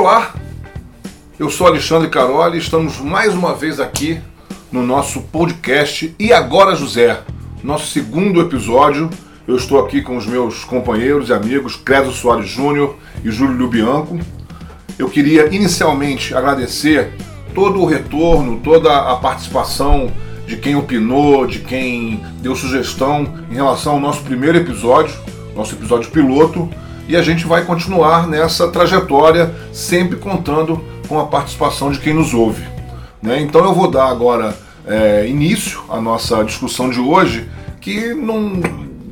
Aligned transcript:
Olá, 0.00 0.32
eu 1.38 1.50
sou 1.50 1.66
Alexandre 1.66 2.08
Caroli 2.08 2.56
e 2.56 2.58
estamos 2.58 2.98
mais 3.00 3.34
uma 3.34 3.52
vez 3.52 3.78
aqui 3.78 4.18
no 4.72 4.82
nosso 4.82 5.20
podcast 5.20 6.16
E 6.18 6.32
Agora 6.32 6.74
José, 6.74 7.20
nosso 7.62 7.88
segundo 7.88 8.40
episódio. 8.40 9.10
Eu 9.46 9.56
estou 9.56 9.78
aqui 9.78 10.00
com 10.00 10.16
os 10.16 10.24
meus 10.24 10.64
companheiros 10.64 11.28
e 11.28 11.34
amigos 11.34 11.76
Credo 11.76 12.12
Soares 12.12 12.48
Júnior 12.48 12.96
e 13.22 13.30
Júlio 13.30 13.58
Lubianco. 13.58 14.18
Eu 14.98 15.10
queria 15.10 15.54
inicialmente 15.54 16.34
agradecer 16.34 17.12
todo 17.54 17.78
o 17.78 17.84
retorno, 17.84 18.58
toda 18.64 19.12
a 19.12 19.16
participação 19.16 20.10
de 20.46 20.56
quem 20.56 20.76
opinou, 20.76 21.46
de 21.46 21.58
quem 21.58 22.24
deu 22.40 22.56
sugestão 22.56 23.34
em 23.50 23.54
relação 23.54 23.92
ao 23.92 24.00
nosso 24.00 24.22
primeiro 24.22 24.56
episódio, 24.56 25.14
nosso 25.54 25.74
episódio 25.74 26.10
piloto, 26.10 26.70
e 27.10 27.16
a 27.16 27.22
gente 27.22 27.44
vai 27.44 27.64
continuar 27.64 28.28
nessa 28.28 28.68
trajetória, 28.68 29.52
sempre 29.72 30.16
contando 30.16 30.80
com 31.08 31.18
a 31.18 31.26
participação 31.26 31.90
de 31.90 31.98
quem 31.98 32.14
nos 32.14 32.32
ouve. 32.32 32.62
Né? 33.20 33.40
Então 33.40 33.64
eu 33.64 33.74
vou 33.74 33.90
dar 33.90 34.06
agora 34.06 34.56
é, 34.86 35.26
início 35.26 35.82
à 35.90 36.00
nossa 36.00 36.44
discussão 36.44 36.88
de 36.88 37.00
hoje, 37.00 37.48
que 37.80 38.14
não, 38.14 38.60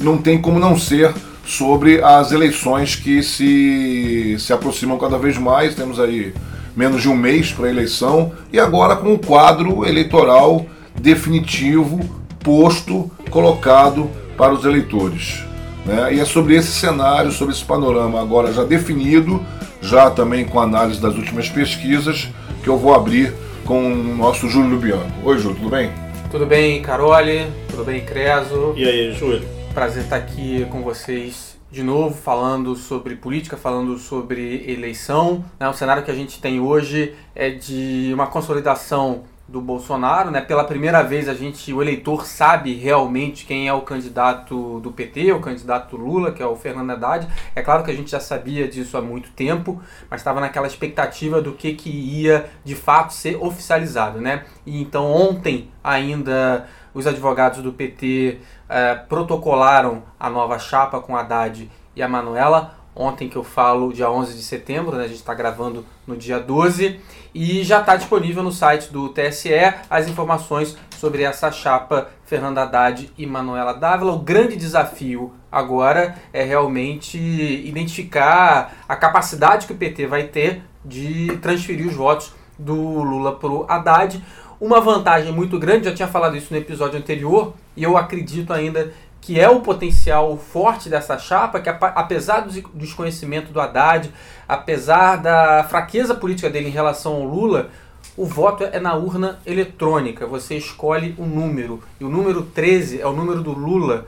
não 0.01 0.16
tem 0.16 0.41
como 0.41 0.61
não 0.61 0.79
ser 0.79 1.12
sobre 1.45 2.01
as 2.01 2.30
eleições 2.30 2.95
que 2.95 3.21
se, 3.21 4.37
se 4.38 4.52
aproximam 4.52 4.96
cada 4.96 5.19
vez 5.19 5.37
mais. 5.37 5.74
Temos 5.74 5.99
aí 5.99 6.33
menos 6.77 7.02
de 7.02 7.09
um 7.09 7.16
mês 7.16 7.51
para 7.51 7.66
a 7.66 7.71
eleição 7.71 8.30
e 8.52 8.60
agora 8.60 8.95
com 8.95 9.12
o 9.12 9.19
quadro 9.19 9.85
eleitoral 9.85 10.65
definitivo, 10.95 11.99
posto, 12.45 13.10
colocado 13.29 14.09
para 14.37 14.55
os 14.55 14.65
eleitores. 14.65 15.48
Né? 15.84 16.14
E 16.14 16.20
é 16.20 16.24
sobre 16.24 16.55
esse 16.55 16.73
cenário, 16.73 17.30
sobre 17.30 17.54
esse 17.54 17.65
panorama 17.65 18.21
agora 18.21 18.52
já 18.52 18.65
definido, 18.65 19.45
já 19.80 20.10
também 20.10 20.45
com 20.45 20.60
análise 20.60 21.01
das 21.01 21.15
últimas 21.15 21.48
pesquisas, 21.48 22.29
que 22.62 22.68
eu 22.68 22.76
vou 22.76 22.95
abrir 22.95 23.32
com 23.65 23.93
o 23.93 24.16
nosso 24.16 24.49
Júlio 24.49 24.71
Lubiano. 24.71 25.12
Oi, 25.24 25.38
Júlio, 25.38 25.56
tudo 25.56 25.71
bem? 25.71 25.90
Tudo 26.30 26.46
bem, 26.46 26.82
Carole? 26.82 27.46
Tudo 27.71 27.84
bem, 27.84 28.04
Creso? 28.04 28.74
E 28.76 28.87
aí, 28.87 29.12
Júlio? 29.12 29.43
Prazer 29.73 30.04
estar 30.04 30.16
aqui 30.16 30.66
com 30.71 30.82
vocês 30.82 31.56
de 31.71 31.82
novo, 31.82 32.15
falando 32.15 32.74
sobre 32.74 33.15
política, 33.15 33.56
falando 33.56 33.99
sobre 33.99 34.65
eleição. 34.71 35.45
Né? 35.60 35.68
O 35.68 35.74
cenário 35.74 36.02
que 36.02 36.10
a 36.10 36.15
gente 36.15 36.40
tem 36.40 36.60
hoje 36.60 37.15
é 37.34 37.51
de 37.51 38.10
uma 38.12 38.26
consolidação 38.26 39.24
do 39.49 39.63
Bolsonaro, 39.63 40.30
né? 40.30 40.43
Pela 40.43 40.63
primeira 40.63 41.02
vez 41.02 41.27
a 41.27 41.32
gente, 41.32 41.73
o 41.73 41.80
eleitor 41.80 42.27
sabe 42.27 42.74
realmente 42.74 43.46
quem 43.46 43.66
é 43.66 43.73
o 43.73 43.80
candidato 43.80 44.79
do 44.80 44.93
PT, 44.93 45.32
o 45.32 45.40
candidato 45.40 45.96
Lula, 45.96 46.32
que 46.32 46.43
é 46.43 46.46
o 46.46 46.55
Fernando 46.55 46.90
Haddad. 46.90 47.27
É 47.57 47.63
claro 47.63 47.82
que 47.82 47.90
a 47.90 47.95
gente 47.95 48.10
já 48.10 48.21
sabia 48.21 48.68
disso 48.68 48.99
há 48.99 49.01
muito 49.01 49.30
tempo, 49.30 49.80
mas 50.10 50.21
estava 50.21 50.38
naquela 50.38 50.66
expectativa 50.66 51.40
do 51.40 51.55
que, 51.55 51.73
que 51.73 51.88
ia 51.88 52.51
de 52.63 52.74
fato 52.74 53.15
ser 53.15 53.37
oficializado, 53.43 54.21
né? 54.21 54.45
E 54.66 54.82
então 54.82 55.10
ontem 55.10 55.71
ainda 55.83 56.68
os 56.93 57.07
advogados 57.07 57.62
do 57.62 57.73
PT 57.73 58.40
eh, 58.68 58.95
protocolaram 59.09 60.02
a 60.21 60.29
nova 60.29 60.59
chapa 60.59 61.01
com 61.01 61.16
Haddad 61.16 61.71
e 61.96 62.02
a 62.02 62.09
Manuela 62.09 62.77
ontem 62.99 63.29
que 63.29 63.37
eu 63.37 63.45
falo, 63.45 63.93
dia 63.93 64.10
11 64.10 64.34
de 64.34 64.43
setembro, 64.43 64.97
né? 64.97 65.04
a 65.04 65.09
gente 65.09 65.19
está 65.19 65.32
gravando 65.32 65.87
no 66.04 66.16
dia 66.16 66.41
12, 66.41 66.99
e 67.32 67.62
já 67.62 67.81
está 67.81 67.94
disponível 67.94 68.43
no 68.43 68.50
site 68.50 68.93
do 68.93 69.09
TSE 69.10 69.53
as 69.88 70.09
informações 70.09 70.77
sobre 70.97 71.22
essa 71.22 71.53
chapa 71.53 72.09
Fernanda 72.27 72.62
Haddad 72.62 73.10
e 73.16 73.25
Manuela 73.25 73.72
Dávila. 73.72 74.12
O 74.12 74.19
grande 74.19 74.56
desafio 74.56 75.32
agora 75.50 76.16
é 76.32 76.43
realmente 76.43 77.16
identificar 77.19 78.84
a 78.88 78.97
capacidade 78.97 79.66
que 79.66 79.72
o 79.72 79.77
PT 79.77 80.06
vai 80.06 80.25
ter 80.25 80.62
de 80.84 81.39
transferir 81.41 81.87
os 81.87 81.95
votos 81.95 82.33
do 82.59 82.75
Lula 82.75 83.37
para 83.37 83.51
o 83.51 83.65
Haddad. 83.69 84.22
Uma 84.61 84.81
vantagem 84.81 85.33
muito 85.33 85.56
grande, 85.56 85.84
já 85.84 85.95
tinha 85.95 86.09
falado 86.09 86.37
isso 86.37 86.53
no 86.53 86.59
episódio 86.59 86.99
anterior, 86.99 87.55
e 87.77 87.84
eu 87.84 87.97
acredito 87.97 88.53
ainda 88.53 88.93
que 89.21 89.39
é 89.39 89.49
o 89.49 89.61
potencial 89.61 90.37
forte 90.37 90.89
dessa 90.89 91.19
chapa, 91.19 91.61
que 91.61 91.69
apesar 91.69 92.41
do 92.41 92.62
desconhecimento 92.75 93.53
do 93.53 93.61
Haddad, 93.61 94.12
apesar 94.49 95.17
da 95.17 95.65
fraqueza 95.65 96.15
política 96.15 96.49
dele 96.49 96.69
em 96.69 96.73
relação 96.73 97.15
ao 97.15 97.25
Lula, 97.25 97.71
o 98.17 98.25
voto 98.25 98.65
é 98.65 98.81
na 98.81 98.95
urna 98.95 99.39
eletrônica. 99.47 100.27
Você 100.27 100.57
escolhe 100.57 101.15
um 101.19 101.27
número. 101.27 101.83
E 102.01 102.05
o 102.05 102.09
número 102.09 102.43
13 102.43 103.01
é 103.01 103.07
o 103.07 103.12
número 103.12 103.43
do 103.43 103.53
Lula 103.53 104.07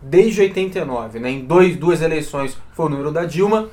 desde 0.00 0.40
89. 0.40 1.18
Né? 1.18 1.30
Em 1.30 1.44
dois, 1.44 1.76
duas 1.76 2.00
eleições 2.02 2.56
foi 2.74 2.86
o 2.86 2.88
número 2.88 3.10
da 3.10 3.24
Dilma, 3.24 3.68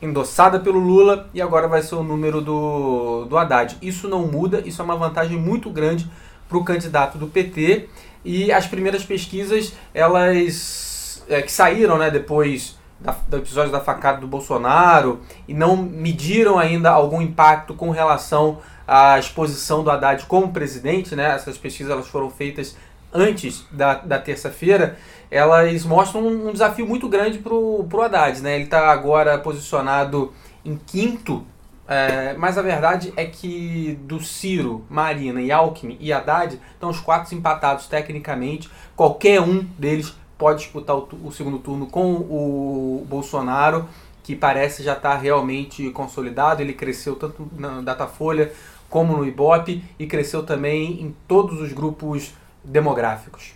endossada 0.00 0.60
pelo 0.60 0.78
Lula, 0.78 1.28
e 1.34 1.42
agora 1.42 1.68
vai 1.68 1.82
ser 1.82 1.94
o 1.94 2.02
número 2.02 2.40
do, 2.40 3.26
do 3.26 3.36
Haddad. 3.36 3.76
Isso 3.82 4.08
não 4.08 4.26
muda, 4.26 4.62
isso 4.64 4.80
é 4.80 4.84
uma 4.84 4.96
vantagem 4.96 5.36
muito 5.36 5.70
grande 5.70 6.10
para 6.48 6.58
o 6.58 6.64
candidato 6.64 7.18
do 7.18 7.26
PT. 7.26 7.88
E 8.24 8.52
as 8.52 8.66
primeiras 8.66 9.04
pesquisas, 9.04 9.72
elas 9.94 11.22
é, 11.28 11.42
que 11.42 11.50
saíram 11.50 11.96
né, 11.98 12.10
depois 12.10 12.78
da, 13.00 13.16
do 13.28 13.38
episódio 13.38 13.72
da 13.72 13.80
facada 13.80 14.20
do 14.20 14.26
Bolsonaro 14.26 15.20
e 15.48 15.54
não 15.54 15.76
mediram 15.76 16.58
ainda 16.58 16.90
algum 16.90 17.22
impacto 17.22 17.74
com 17.74 17.90
relação 17.90 18.58
à 18.86 19.18
exposição 19.18 19.82
do 19.82 19.90
Haddad 19.90 20.26
como 20.26 20.52
presidente, 20.52 21.16
né? 21.16 21.34
Essas 21.34 21.56
pesquisas 21.56 21.90
elas 21.90 22.08
foram 22.08 22.30
feitas 22.30 22.76
antes 23.12 23.64
da, 23.70 23.94
da 23.94 24.18
terça-feira, 24.18 24.96
elas 25.30 25.84
mostram 25.84 26.26
um, 26.26 26.52
desafio 26.52 26.86
muito 26.86 27.08
grande 27.08 27.38
para 27.38 27.54
o 27.54 28.02
Haddad, 28.02 28.40
né? 28.40 28.56
Ele 28.56 28.64
está 28.64 28.90
agora 28.90 29.38
posicionado 29.38 30.32
em 30.64 30.76
quinto 30.76 31.44
é, 31.92 32.34
mas 32.34 32.56
a 32.56 32.62
verdade 32.62 33.12
é 33.16 33.26
que 33.26 33.98
do 34.04 34.20
Ciro, 34.20 34.84
Marina 34.88 35.42
e 35.42 35.50
Alckmin 35.50 35.96
e 35.98 36.12
Haddad 36.12 36.56
estão 36.72 36.88
os 36.88 37.00
quatro 37.00 37.34
empatados 37.34 37.88
tecnicamente. 37.88 38.70
Qualquer 38.94 39.40
um 39.40 39.64
deles 39.76 40.14
pode 40.38 40.60
disputar 40.60 40.94
o, 40.94 41.08
o 41.24 41.32
segundo 41.32 41.58
turno 41.58 41.88
com 41.88 42.12
o 42.12 43.04
Bolsonaro, 43.08 43.88
que 44.22 44.36
parece 44.36 44.84
já 44.84 44.92
estar 44.92 45.10
tá 45.10 45.16
realmente 45.16 45.90
consolidado. 45.90 46.62
Ele 46.62 46.74
cresceu 46.74 47.16
tanto 47.16 47.50
na 47.58 47.80
Datafolha 47.80 48.52
como 48.88 49.16
no 49.16 49.26
Ibope 49.26 49.82
e 49.98 50.06
cresceu 50.06 50.44
também 50.44 51.02
em 51.02 51.12
todos 51.26 51.60
os 51.60 51.72
grupos 51.72 52.32
demográficos. 52.62 53.52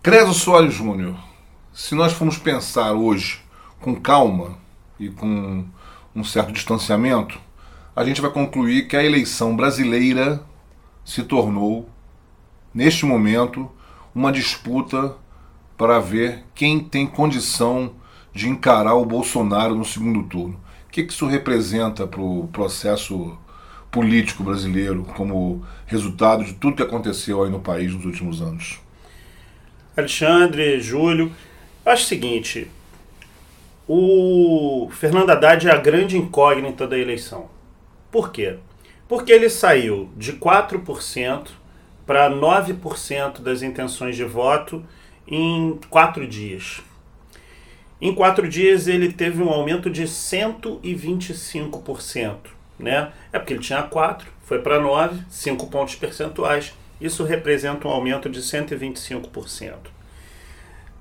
Creso 0.00 0.32
Soares 0.32 0.74
Júnior, 0.74 1.16
se 1.72 1.96
nós 1.96 2.12
formos 2.12 2.38
pensar 2.38 2.92
hoje 2.92 3.42
com 3.80 3.96
calma 3.96 4.56
e 5.00 5.08
com 5.08 5.64
um 6.14 6.22
certo 6.24 6.52
distanciamento, 6.52 7.40
a 7.94 8.04
gente 8.04 8.20
vai 8.20 8.30
concluir 8.30 8.88
que 8.88 8.96
a 8.96 9.04
eleição 9.04 9.56
brasileira 9.56 10.42
se 11.04 11.22
tornou, 11.22 11.88
neste 12.72 13.04
momento, 13.04 13.70
uma 14.14 14.32
disputa 14.32 15.16
para 15.76 15.98
ver 15.98 16.44
quem 16.54 16.80
tem 16.80 17.06
condição 17.06 17.94
de 18.32 18.48
encarar 18.48 18.94
o 18.94 19.04
Bolsonaro 19.04 19.74
no 19.74 19.84
segundo 19.84 20.22
turno. 20.24 20.60
O 20.86 20.90
que 20.90 21.02
isso 21.02 21.26
representa 21.26 22.06
para 22.06 22.20
o 22.20 22.48
processo 22.52 23.36
político 23.90 24.42
brasileiro 24.42 25.04
como 25.16 25.64
resultado 25.86 26.44
de 26.44 26.54
tudo 26.54 26.76
que 26.76 26.82
aconteceu 26.82 27.44
aí 27.44 27.50
no 27.50 27.60
país 27.60 27.92
nos 27.92 28.04
últimos 28.04 28.40
anos? 28.40 28.80
Alexandre, 29.96 30.80
Júlio, 30.80 31.30
acho 31.86 32.02
o 32.02 32.06
seguinte, 32.06 32.68
o 33.86 34.88
Fernando 34.90 35.28
Haddad 35.30 35.68
é 35.68 35.72
a 35.72 35.76
grande 35.76 36.16
incógnita 36.16 36.86
da 36.86 36.98
eleição. 36.98 37.50
Por 38.10 38.32
quê? 38.32 38.56
Porque 39.06 39.30
ele 39.30 39.50
saiu 39.50 40.08
de 40.16 40.32
4% 40.34 41.48
para 42.06 42.30
9% 42.30 43.40
das 43.40 43.60
intenções 43.62 44.16
de 44.16 44.24
voto 44.24 44.82
em 45.26 45.78
quatro 45.90 46.26
dias. 46.26 46.80
Em 48.00 48.14
quatro 48.14 48.48
dias 48.48 48.88
ele 48.88 49.12
teve 49.12 49.42
um 49.42 49.50
aumento 49.50 49.90
de 49.90 50.04
125%. 50.04 52.36
Né? 52.78 53.12
É 53.32 53.38
porque 53.38 53.52
ele 53.52 53.62
tinha 53.62 53.82
4, 53.82 54.26
foi 54.42 54.60
para 54.60 54.80
9, 54.80 55.22
5 55.28 55.66
pontos 55.68 55.94
percentuais. 55.94 56.72
Isso 57.00 57.24
representa 57.24 57.88
um 57.88 57.90
aumento 57.90 58.30
de 58.30 58.40
125%. 58.40 59.74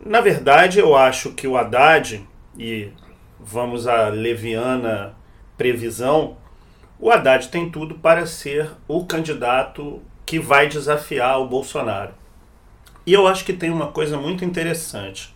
Na 0.06 0.20
verdade, 0.20 0.80
eu 0.80 0.96
acho 0.96 1.32
que 1.32 1.48
o 1.48 1.58
Haddad 1.58 2.22
e 2.58 2.92
vamos 3.40 3.88
à 3.88 4.10
leviana 4.10 5.16
previsão, 5.58 6.38
o 7.00 7.12
Haddad 7.12 7.50
tem 7.50 7.70
tudo 7.70 7.96
para 7.96 8.26
ser 8.26 8.72
o 8.88 9.06
candidato 9.06 10.02
que 10.26 10.40
vai 10.40 10.68
desafiar 10.68 11.40
o 11.40 11.48
Bolsonaro. 11.48 12.14
E 13.06 13.14
eu 13.14 13.28
acho 13.28 13.44
que 13.44 13.54
tem 13.54 13.70
uma 13.70 13.88
coisa 13.88 14.18
muito 14.18 14.46
interessante. 14.46 15.36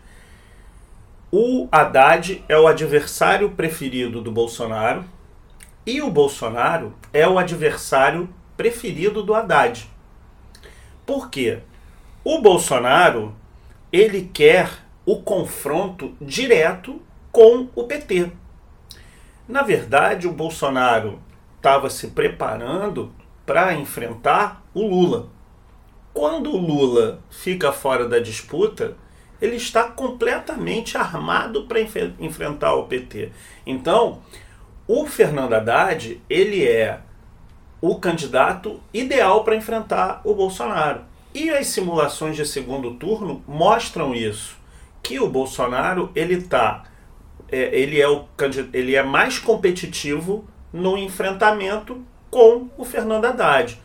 O 1.32 1.68
Haddad 1.72 2.44
é 2.48 2.58
o 2.58 2.68
adversário 2.68 3.50
preferido 3.52 4.22
do 4.22 4.32
Bolsonaro 4.32 5.04
e 5.86 6.02
o 6.02 6.10
Bolsonaro 6.10 6.94
é 7.12 7.28
o 7.28 7.38
adversário 7.38 8.30
preferido 8.56 9.22
do 9.22 9.36
Haddad. 9.36 9.90
Por 11.06 11.30
quê? 11.30 11.60
O 12.24 12.42
Bolsonaro 12.42 13.36
ele 13.92 14.30
quer 14.34 14.70
o 15.06 15.22
confronto 15.22 16.16
direto 16.22 17.02
com 17.38 17.70
o 17.76 17.84
PT. 17.84 18.32
Na 19.48 19.62
verdade, 19.62 20.28
o 20.28 20.34
Bolsonaro 20.34 21.20
estava 21.56 21.88
se 21.88 22.08
preparando 22.08 23.14
para 23.46 23.76
enfrentar 23.76 24.64
o 24.74 24.88
Lula. 24.88 25.30
Quando 26.16 26.50
o 26.50 26.58
Lula 26.58 27.20
fica 27.30 27.72
fora 27.72 28.10
da 28.10 28.18
disputa, 28.18 28.98
ele 29.40 29.56
está 29.56 29.84
completamente 29.84 30.98
armado 30.98 31.68
para 31.68 31.80
enf 31.80 31.96
enfrentar 32.20 32.74
o 32.74 32.88
PT. 32.88 33.32
Então, 33.68 34.24
o 34.88 35.06
Fernando 35.06 35.54
Haddad, 35.54 36.20
ele 36.28 36.68
é 36.68 37.02
o 37.80 38.00
candidato 38.00 38.82
ideal 38.92 39.44
para 39.44 39.56
enfrentar 39.56 40.22
o 40.24 40.34
Bolsonaro. 40.34 41.02
E 41.36 41.52
as 41.52 41.68
simulações 41.68 42.36
de 42.36 42.48
segundo 42.48 42.96
turno 42.96 43.44
mostram 43.48 44.16
isso, 44.16 44.58
que 45.04 45.20
o 45.20 45.30
Bolsonaro 45.30 46.10
ele 46.16 46.42
tá, 46.42 46.97
é, 47.50 47.78
ele 47.78 48.00
é 48.00 48.08
o 48.08 48.26
ele 48.74 48.96
é 48.96 49.04
mais 49.04 49.40
competitivo 49.40 50.48
no 50.72 50.98
enfrentamento 50.98 52.04
com 52.30 52.70
o 52.78 52.84
Fernando 52.84 53.26
Haddad. 53.26 53.80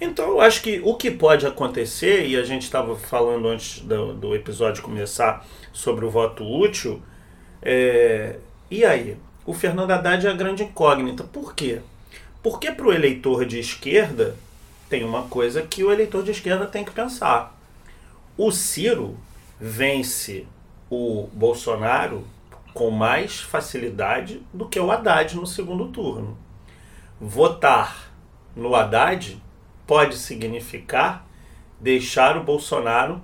Então 0.00 0.30
eu 0.30 0.40
acho 0.40 0.62
que 0.62 0.80
o 0.84 0.94
que 0.96 1.10
pode 1.10 1.46
acontecer, 1.46 2.26
e 2.26 2.36
a 2.36 2.42
gente 2.42 2.62
estava 2.62 2.96
falando 2.96 3.46
antes 3.48 3.80
do, 3.80 4.14
do, 4.14 4.34
episódio 4.34 4.82
começar 4.82 5.46
sobre 5.72 6.04
o 6.04 6.10
voto 6.10 6.44
útil, 6.44 7.00
é, 7.62 8.36
e 8.70 8.84
aí? 8.84 9.16
O 9.44 9.52
Fernando 9.52 9.90
Haddad 9.90 10.26
é 10.26 10.30
a 10.30 10.34
grande 10.34 10.62
incógnita. 10.62 11.24
Por 11.24 11.54
quê? 11.54 11.80
Porque 12.42 12.70
para 12.72 12.86
o 12.86 12.92
eleitor 12.92 13.44
de 13.44 13.58
esquerda, 13.58 14.36
tem 14.88 15.04
uma 15.04 15.22
coisa 15.22 15.62
que 15.62 15.84
o 15.84 15.92
eleitor 15.92 16.22
de 16.22 16.30
esquerda 16.32 16.66
tem 16.66 16.84
que 16.84 16.90
pensar. 16.90 17.56
O 18.36 18.50
Ciro 18.50 19.16
vence 19.60 20.46
o 20.90 21.28
Bolsonaro 21.32 22.24
com 22.74 22.90
mais 22.90 23.40
facilidade 23.40 24.42
do 24.52 24.68
que 24.68 24.80
o 24.80 24.90
Haddad 24.90 25.36
no 25.36 25.46
segundo 25.46 25.88
turno. 25.88 26.36
Votar 27.20 28.12
no 28.56 28.74
Haddad 28.74 29.42
pode 29.86 30.16
significar 30.16 31.26
deixar 31.82 32.36
o 32.36 32.44
Bolsonaro 32.44 33.20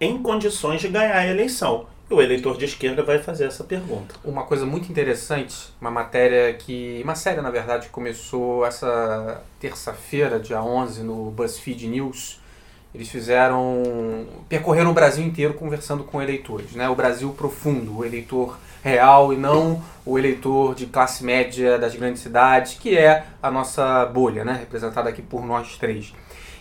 em 0.00 0.22
condições 0.22 0.80
de 0.80 0.88
ganhar 0.88 1.16
a 1.16 1.26
eleição. 1.26 1.86
E 2.10 2.14
o 2.14 2.20
eleitor 2.20 2.58
de 2.58 2.66
esquerda 2.66 3.02
vai 3.02 3.18
fazer 3.18 3.46
essa 3.46 3.64
pergunta. 3.64 4.14
Uma 4.22 4.44
coisa 4.44 4.66
muito 4.66 4.90
interessante, 4.90 5.72
uma 5.80 5.90
matéria 5.90 6.52
que. 6.52 7.00
Uma 7.02 7.14
série, 7.14 7.40
na 7.40 7.50
verdade, 7.50 7.86
que 7.86 7.92
começou 7.92 8.66
essa 8.66 9.42
terça-feira, 9.58 10.38
dia 10.38 10.62
11, 10.62 11.02
no 11.02 11.30
BuzzFeed 11.30 11.88
News. 11.88 12.38
Eles 12.94 13.08
fizeram. 13.08 14.26
percorreram 14.46 14.90
o 14.90 14.94
Brasil 14.94 15.24
inteiro 15.24 15.54
conversando 15.54 16.04
com 16.04 16.20
eleitores, 16.20 16.72
né? 16.72 16.86
O 16.88 16.94
Brasil 16.94 17.32
profundo, 17.32 17.98
o 17.98 18.04
eleitor 18.04 18.58
real 18.82 19.32
e 19.32 19.36
não 19.36 19.82
o 20.04 20.18
eleitor 20.18 20.74
de 20.74 20.86
classe 20.86 21.24
média 21.24 21.78
das 21.78 21.94
grandes 21.94 22.20
cidades, 22.20 22.74
que 22.74 22.98
é 22.98 23.24
a 23.40 23.50
nossa 23.50 24.04
bolha, 24.06 24.44
né? 24.44 24.54
representada 24.58 25.08
aqui 25.08 25.22
por 25.22 25.46
nós 25.46 25.78
três. 25.78 26.12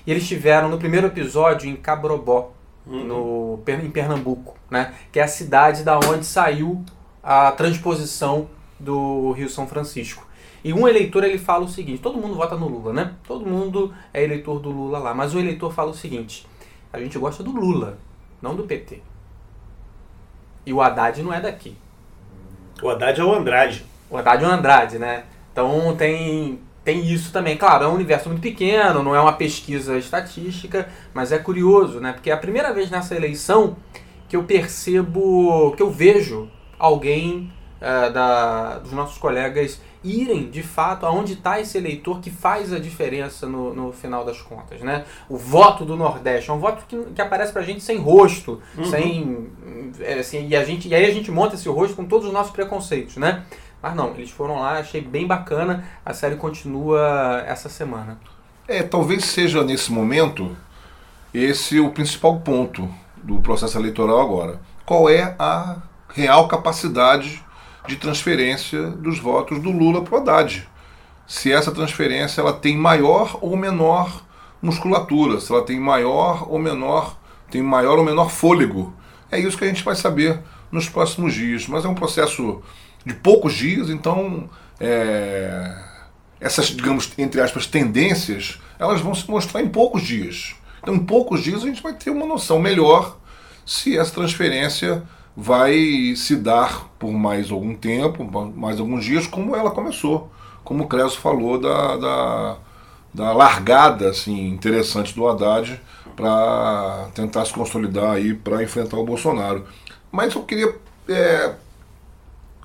E 0.06 0.12
eles 0.12 0.24
estiveram 0.24 0.70
no 0.70 0.78
primeiro 0.78 1.08
episódio 1.08 1.70
em 1.70 1.76
Cabrobó, 1.76 2.54
uhum. 2.86 3.04
no, 3.04 3.60
em 3.84 3.90
Pernambuco, 3.90 4.56
né? 4.70 4.94
que 5.12 5.20
é 5.20 5.24
a 5.24 5.28
cidade 5.28 5.84
da 5.84 5.98
onde 5.98 6.26
saiu 6.26 6.86
a 7.24 7.52
transposição 7.52 8.48
do 8.80 9.32
Rio 9.32 9.50
São 9.50 9.68
Francisco. 9.68 10.28
E 10.64 10.72
um 10.74 10.88
eleitor 10.88 11.24
ele 11.24 11.40
fala 11.40 11.66
o 11.66 11.70
seguinte: 11.70 12.02
todo 12.02 12.20
mundo 12.20 12.36
vota 12.36 12.56
no 12.56 12.68
Lula, 12.68 12.94
né? 12.94 13.16
Todo 13.28 13.44
mundo 13.46 13.92
é 14.14 14.24
eleitor 14.24 14.60
do 14.60 14.70
Lula 14.70 15.00
lá, 15.00 15.12
mas 15.12 15.34
o 15.34 15.40
eleitor 15.40 15.74
fala 15.74 15.90
o 15.90 15.96
seguinte: 15.96 16.48
a 16.94 17.00
gente 17.00 17.18
gosta 17.18 17.42
do 17.42 17.52
Lula, 17.52 17.98
não 18.40 18.56
do 18.56 18.64
PT. 18.64 19.02
E 20.64 20.72
o 20.72 20.80
Haddad 20.80 21.24
não 21.24 21.34
é 21.34 21.42
daqui. 21.42 21.76
O 22.82 22.90
Haddad 22.90 23.20
é 23.20 23.24
o 23.24 23.34
Andrade. 23.34 23.86
O 24.10 24.18
Haddad 24.18 24.44
é 24.44 24.48
o 24.48 24.52
Andrade, 24.52 25.00
né? 25.00 25.24
Então 25.52 25.96
tem, 25.96 26.60
tem 26.84 27.06
isso 27.06 27.32
também. 27.32 27.58
Claro, 27.58 27.86
é 27.86 27.88
um 27.88 27.94
universo 27.94 28.30
muito 28.30 28.42
pequeno, 28.42 29.04
não 29.04 29.16
é 29.16 29.22
uma 29.22 29.34
pesquisa 29.34 29.98
estatística, 29.98 30.88
mas 31.14 31.32
é 31.32 31.38
curioso, 31.38 32.00
né? 32.00 32.14
Porque 32.14 32.30
é 32.30 32.34
a 32.34 32.38
primeira 32.38 32.74
vez 32.74 32.90
nessa 32.90 33.16
eleição 33.16 33.76
que 34.28 34.36
eu 34.36 34.44
percebo, 34.44 35.74
que 35.76 35.84
eu 35.84 35.92
vejo 35.92 36.50
alguém 36.80 37.52
uh, 37.82 38.12
da, 38.12 38.80
dos 38.80 38.94
nossos 38.94 39.18
colegas 39.18 39.82
irem 40.04 40.50
de 40.50 40.64
fato 40.64 41.06
aonde 41.06 41.34
está 41.34 41.60
esse 41.60 41.78
eleitor 41.78 42.20
que 42.20 42.30
faz 42.30 42.74
a 42.74 42.80
diferença 42.80 43.46
no, 43.46 43.74
no 43.74 43.92
final 43.92 44.26
das 44.26 44.42
contas, 44.42 44.82
né? 44.82 45.06
O 45.30 45.38
voto 45.38 45.86
do 45.86 45.96
Nordeste 45.96 46.50
é 46.50 46.54
um 46.54 46.60
voto 46.60 46.84
que, 46.88 46.98
que 47.14 47.22
aparece 47.22 47.54
pra 47.54 47.62
gente 47.62 47.82
sem 47.82 47.98
rosto, 47.98 48.62
uhum. 48.78 48.86
sem 48.86 49.50
é, 50.00 50.20
assim, 50.20 50.48
e 50.48 50.56
a 50.56 50.64
gente 50.64 50.88
e 50.88 50.96
aí 50.96 51.06
a 51.06 51.14
gente 51.14 51.30
monta 51.30 51.56
esse 51.56 51.70
rosto 51.70 51.96
com 51.96 52.06
todos 52.06 52.28
os 52.28 52.34
nossos 52.34 52.52
preconceitos, 52.52 53.18
né? 53.18 53.44
Mas 53.82 53.96
não, 53.96 54.12
eles 54.12 54.30
foram 54.30 54.60
lá, 54.60 54.80
achei 54.80 55.02
bem 55.02 55.26
bacana. 55.26 55.84
A 56.06 56.14
série 56.14 56.36
continua 56.36 57.44
essa 57.48 57.68
semana. 57.68 58.20
É, 58.68 58.84
talvez 58.84 59.26
seja 59.26 59.64
nesse 59.64 59.92
momento 59.92 60.56
esse 61.34 61.80
o 61.80 61.90
principal 61.90 62.40
ponto 62.42 62.88
do 63.18 63.42
processo 63.42 63.78
eleitoral 63.78 64.22
agora. 64.22 64.60
Qual 64.86 65.10
é 65.10 65.36
a 65.40 65.78
real 66.10 66.48
capacidade 66.48 67.44
de 67.88 67.96
transferência 67.96 68.88
dos 68.88 69.20
votos 69.20 69.60
do 69.60 69.72
Lula 69.72 70.02
para 70.02 70.16
o 70.16 70.18
Haddad. 70.18 70.68
Se 71.28 71.52
essa 71.52 71.72
transferência 71.72 72.42
ela 72.42 72.54
tem 72.54 72.78
maior 72.78 73.38
ou 73.42 73.56
menor 73.56 74.24
musculatura, 74.62 75.40
se 75.40 75.52
ela 75.52 75.64
tem 75.64 75.80
maior 75.80 76.52
ou 76.52 76.60
menor, 76.60 77.18
tem 77.50 77.62
maior 77.62 77.98
ou 77.98 78.04
menor 78.04 78.30
fôlego. 78.30 78.94
É 79.32 79.40
isso 79.40 79.58
que 79.58 79.64
a 79.64 79.68
gente 79.68 79.84
vai 79.84 79.96
saber 79.96 80.40
nos 80.72 80.88
próximos 80.88 81.34
dias. 81.34 81.68
Mas 81.68 81.86
é 81.86 81.88
um 81.88 81.96
processo 81.96 82.62
de 83.06 83.14
poucos 83.14 83.54
dias, 83.54 83.90
então 83.90 84.50
é, 84.80 85.76
essas, 86.40 86.68
digamos, 86.68 87.12
entre 87.18 87.42
aspas, 87.42 87.66
tendências, 87.66 88.60
elas 88.78 89.02
vão 89.02 89.14
se 89.16 89.30
mostrar 89.30 89.62
em 89.62 89.70
poucos 89.70 90.04
dias. 90.04 90.56
Então, 90.82 90.96
em 90.96 91.06
poucos 91.06 91.44
dias 91.44 91.64
a 91.64 91.68
gente 91.68 91.82
vai 91.82 91.94
ter 91.94 92.10
uma 92.10 92.26
noção 92.26 92.60
melhor 92.60 93.18
se 93.66 93.98
essa 93.98 94.12
transferência 94.12 95.04
vai 95.36 96.14
se 96.16 96.36
dar 96.36 96.90
por 97.00 97.12
mais 97.12 97.52
algum 97.52 97.76
tempo, 97.76 98.24
mais 98.56 98.80
alguns 98.80 99.04
dias, 99.04 99.28
como 99.28 99.56
ela 99.56 99.72
começou. 99.72 100.32
Como 100.64 100.84
o 100.84 100.88
Creso 100.88 101.18
falou 101.18 101.60
da, 101.60 101.98
da, 101.98 102.58
da 103.14 103.32
largada 103.32 104.10
assim, 104.10 104.50
interessante 104.50 105.16
do 105.16 105.28
Haddad 105.28 105.82
para 106.16 107.10
tentar 107.16 107.46
se 107.46 107.54
consolidar 107.54 108.12
aí 108.12 108.34
para 108.34 108.64
enfrentar 108.64 108.98
o 108.98 109.06
Bolsonaro. 109.06 109.66
Mas 110.12 110.36
eu 110.36 110.44
queria 110.44 110.76
é, 111.08 111.54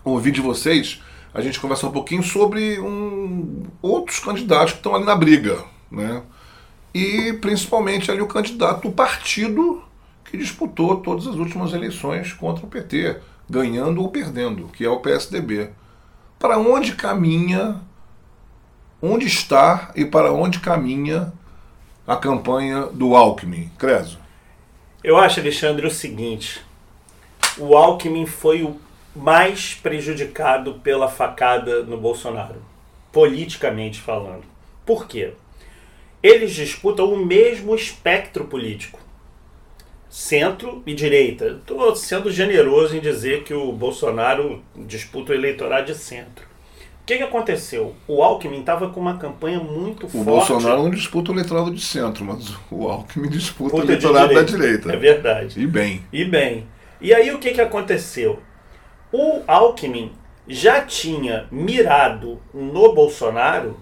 ouvir 0.05 0.33
de 0.33 0.41
vocês, 0.41 1.03
a 1.33 1.41
gente 1.41 1.61
conversar 1.61 1.89
um 1.89 1.93
pouquinho 1.93 2.23
sobre 2.23 2.79
um, 2.81 3.65
outros 3.81 4.19
candidatos 4.19 4.73
que 4.73 4.79
estão 4.79 4.95
ali 4.95 5.05
na 5.05 5.15
briga. 5.15 5.59
Né? 5.91 6.23
E 6.93 7.33
principalmente 7.35 8.11
ali 8.11 8.21
o 8.21 8.27
candidato 8.27 8.89
do 8.89 8.95
partido 8.95 9.83
que 10.31 10.37
disputou 10.37 10.97
todas 10.97 11.27
as 11.27 11.37
últimas 11.37 11.73
eleições 11.73 12.33
contra 12.33 12.67
o 12.67 12.69
PT, 12.69 13.19
ganhando 13.49 14.03
ou 14.03 14.09
perdendo, 14.11 14.69
que 14.69 14.85
é 14.85 14.89
o 14.89 15.01
PSDB. 15.01 15.71
Para 16.39 16.59
onde 16.59 16.95
caminha, 16.95 17.81
onde 19.01 19.27
está 19.27 19.93
e 19.95 20.05
para 20.05 20.33
onde 20.33 20.61
caminha 20.61 21.33
a 22.07 22.17
campanha 22.17 22.87
do 22.87 23.17
Alckmin? 23.17 23.71
Creso. 23.79 24.19
Eu 25.03 25.17
acho, 25.17 25.41
Alexandre, 25.41 25.87
o 25.87 25.91
seguinte: 25.91 26.61
o 27.57 27.77
Alckmin 27.77 28.27
foi 28.27 28.63
o 28.63 28.79
mais 29.15 29.75
prejudicado 29.75 30.75
pela 30.81 31.09
facada 31.09 31.83
no 31.83 31.97
Bolsonaro, 31.97 32.63
politicamente 33.13 34.01
falando. 34.01 34.45
Por 34.85 35.07
quê? 35.07 35.33
Eles 36.23 36.53
disputam 36.53 37.13
o 37.13 37.25
mesmo 37.25 37.75
espectro 37.75 38.45
político 38.45 39.06
centro 40.17 40.83
e 40.87 40.95
direita. 40.95 41.59
Estou 41.61 41.95
sendo 41.95 42.31
generoso 42.31 42.97
em 42.97 43.01
dizer 43.01 43.43
que 43.43 43.53
o 43.53 43.71
Bolsonaro 43.71 44.63
disputa 44.75 45.33
o 45.33 45.35
eleitorado 45.35 45.93
de 45.93 45.95
centro. 45.95 46.47
O 47.03 47.05
que, 47.05 47.19
que 47.19 47.23
aconteceu? 47.23 47.95
O 48.09 48.23
Alckmin 48.23 48.61
estava 48.61 48.89
com 48.89 48.99
uma 48.99 49.19
campanha 49.19 49.61
muito 49.61 50.07
o 50.07 50.09
forte. 50.09 50.23
O 50.23 50.25
Bolsonaro 50.25 50.85
não 50.85 50.91
disputa 50.91 51.31
o 51.31 51.35
eleitorado 51.35 51.71
de 51.71 51.83
centro, 51.83 52.25
mas 52.25 52.57
o 52.71 52.89
Alckmin 52.89 53.29
disputa 53.29 53.77
o 53.77 53.83
eleitorado 53.83 54.29
direita. 54.29 54.53
da 54.53 54.59
direita. 54.59 54.93
É 54.93 54.97
verdade. 54.97 55.61
E 55.61 55.67
bem. 55.67 56.03
E 56.11 56.25
bem. 56.25 56.67
E 56.99 57.13
aí 57.13 57.31
o 57.35 57.39
que, 57.39 57.53
que 57.53 57.61
aconteceu? 57.61 58.41
O 59.13 59.43
Alckmin 59.47 60.13
já 60.49 60.81
tinha 60.81 61.47
mirado 61.51 62.41
no 62.55 62.95
Bolsonaro, 62.95 63.79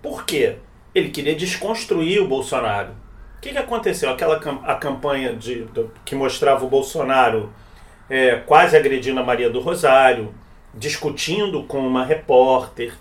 por 0.00 0.24
quê? 0.24 0.54
Ele 0.94 1.08
queria 1.08 1.34
desconstruir 1.34 2.22
o 2.22 2.28
Bolsonaro 2.28 3.02
que, 3.44 3.52
que 3.52 3.58
aconteceu? 3.58 4.08
Aquela 4.08 4.36
a 4.64 4.74
campanha 4.74 5.34
de, 5.34 5.66
de 5.66 5.84
que 6.02 6.14
mostrava 6.14 6.64
o 6.64 6.68
Bolsonaro 6.68 7.52
é, 8.08 8.36
quase 8.36 8.74
agredindo 8.74 9.20
a 9.20 9.22
Maria 9.22 9.50
do 9.50 9.60
Rosário, 9.60 10.34
discutindo 10.72 11.62
com 11.64 11.86
uma 11.86 12.06
repórter. 12.06 12.94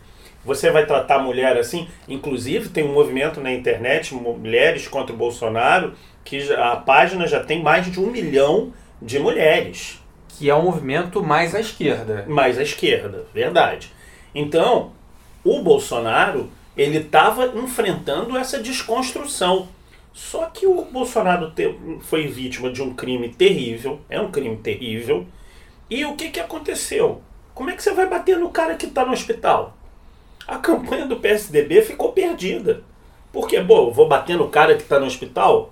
Você 0.43 0.69
vai 0.69 0.85
tratar 0.85 1.15
a 1.15 1.23
mulher 1.23 1.55
assim? 1.55 1.87
Inclusive, 2.09 2.67
tem 2.67 2.83
um 2.83 2.93
movimento 2.93 3.39
na 3.39 3.53
internet, 3.53 4.13
Mulheres 4.13 4.85
contra 4.85 5.15
o 5.15 5.17
Bolsonaro, 5.17 5.93
que 6.25 6.51
a 6.53 6.75
página 6.75 7.25
já 7.25 7.41
tem 7.41 7.63
mais 7.63 7.89
de 7.89 7.97
um 7.97 8.11
milhão 8.11 8.73
de 9.01 9.19
mulheres. 9.19 10.03
Que 10.27 10.49
é 10.49 10.55
um 10.55 10.63
movimento 10.63 11.23
mais 11.23 11.55
à 11.55 11.61
esquerda. 11.61 12.25
Mais 12.27 12.57
à 12.57 12.63
esquerda, 12.63 13.25
verdade. 13.33 13.93
Então, 14.35 14.91
o 15.41 15.61
Bolsonaro 15.61 16.51
ele 16.75 16.97
estava 16.97 17.45
enfrentando 17.55 18.35
essa 18.35 18.59
desconstrução. 18.59 19.69
Só 20.13 20.45
que 20.45 20.67
o 20.67 20.85
Bolsonaro 20.85 21.51
te, 21.51 21.75
foi 22.01 22.27
vítima 22.27 22.71
de 22.71 22.83
um 22.83 22.93
crime 22.93 23.29
terrível, 23.29 23.99
é 24.07 24.21
um 24.21 24.31
crime 24.31 24.57
terrível. 24.57 25.25
E 25.89 26.05
o 26.05 26.15
que, 26.15 26.29
que 26.29 26.39
aconteceu? 26.39 27.21
Como 27.53 27.71
é 27.71 27.75
que 27.75 27.83
você 27.83 27.93
vai 27.93 28.07
bater 28.07 28.37
no 28.37 28.49
cara 28.49 28.75
que 28.75 28.85
está 28.85 29.03
no 29.03 29.11
hospital? 29.11 29.75
A 30.47 30.57
campanha 30.57 31.07
do 31.07 31.17
PSDB 31.17 31.81
ficou 31.81 32.11
perdida. 32.11 32.83
Porque, 33.31 33.59
bom, 33.59 33.91
vou 33.91 34.07
bater 34.07 34.37
no 34.37 34.49
cara 34.49 34.75
que 34.75 34.83
está 34.83 34.99
no 34.99 35.07
hospital? 35.07 35.71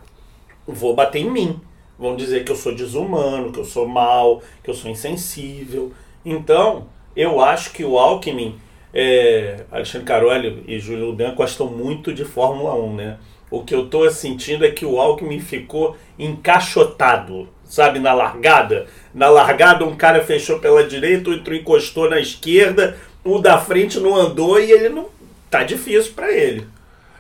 Vou 0.66 0.96
bater 0.96 1.20
em 1.20 1.30
mim. 1.30 1.62
Vão 1.98 2.16
dizer 2.16 2.44
que 2.44 2.52
eu 2.52 2.56
sou 2.56 2.74
desumano, 2.74 3.52
que 3.52 3.60
eu 3.60 3.66
sou 3.66 3.88
mal, 3.88 4.42
que 4.64 4.70
eu 4.70 4.74
sou 4.74 4.90
insensível. 4.90 5.92
Então, 6.26 6.88
eu 7.16 7.40
acho 7.40 7.72
que 7.72 7.84
o 7.84 8.00
Alckmin, 8.00 8.60
é, 8.92 9.66
Alexandre 9.72 10.08
Caroli 10.08 10.64
e 10.68 10.80
Júlio 10.80 11.14
Dan 11.14 11.36
gostam 11.36 11.68
muito 11.68 12.12
de 12.12 12.26
Fórmula 12.26 12.74
1, 12.74 12.96
né? 12.96 13.20
O 13.52 13.64
que 13.66 13.76
eu 13.76 13.84
estou 13.84 14.10
sentindo 14.10 14.66
é 14.66 14.72
que 14.72 14.86
o 14.86 14.98
Alckmin 14.98 15.42
ficou 15.42 15.98
encaixotado, 16.18 17.50
sabe, 17.66 18.00
na 18.00 18.14
largada. 18.14 18.88
Na 19.14 19.30
largada, 19.30 19.86
um 19.86 19.94
cara 19.94 20.24
fechou 20.24 20.60
pela 20.60 20.88
direita, 20.88 21.30
outro 21.30 21.54
encostou 21.54 22.10
na 22.10 22.18
esquerda, 22.18 22.98
o 23.26 23.40
da 23.40 23.58
frente 23.58 24.00
não 24.00 24.16
andou 24.16 24.58
e 24.58 24.72
ele 24.72 24.88
não. 24.88 25.08
Tá 25.50 25.64
difícil 25.64 26.14
para 26.14 26.32
ele. 26.32 26.66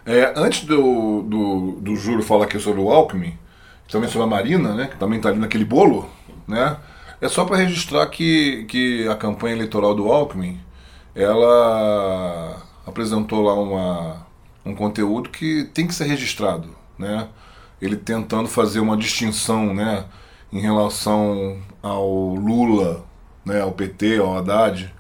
É, 0.05 0.31
antes 0.37 0.63
do, 0.63 1.21
do, 1.23 1.71
do 1.81 1.95
Júlio 1.97 2.23
falar 2.23 2.45
aqui 2.45 2.57
sobre 2.57 2.79
o 2.79 2.89
Alckmin, 2.89 3.37
também 3.91 4.09
sobre 4.09 4.23
a 4.23 4.29
Marina, 4.29 4.73
né, 4.73 4.87
que 4.87 4.97
também 4.97 5.17
está 5.17 5.27
ali 5.27 5.37
naquele 5.37 5.65
bolo, 5.65 6.09
né, 6.47 6.77
é 7.19 7.27
só 7.27 7.43
para 7.43 7.57
registrar 7.57 8.07
que, 8.07 8.63
que 8.69 9.05
a 9.09 9.15
campanha 9.15 9.53
eleitoral 9.53 9.93
do 9.93 10.09
Alckmin, 10.09 10.57
ela 11.13 12.63
apresentou 12.87 13.43
lá 13.43 13.53
uma, 13.53 14.25
um 14.65 14.75
conteúdo 14.75 15.29
que 15.29 15.65
tem 15.73 15.87
que 15.87 15.93
ser 15.93 16.05
registrado, 16.05 16.69
né, 16.97 17.27
ele 17.81 17.95
tentando 17.95 18.47
fazer 18.47 18.79
uma 18.79 18.97
distinção, 18.97 19.73
né, 19.73 20.05
em 20.51 20.59
relação 20.59 21.57
ao 21.81 22.35
Lula, 22.35 23.05
né, 23.45 23.61
ao 23.61 23.71
PT, 23.71 24.17
ao 24.19 24.37
Haddad 24.37 24.93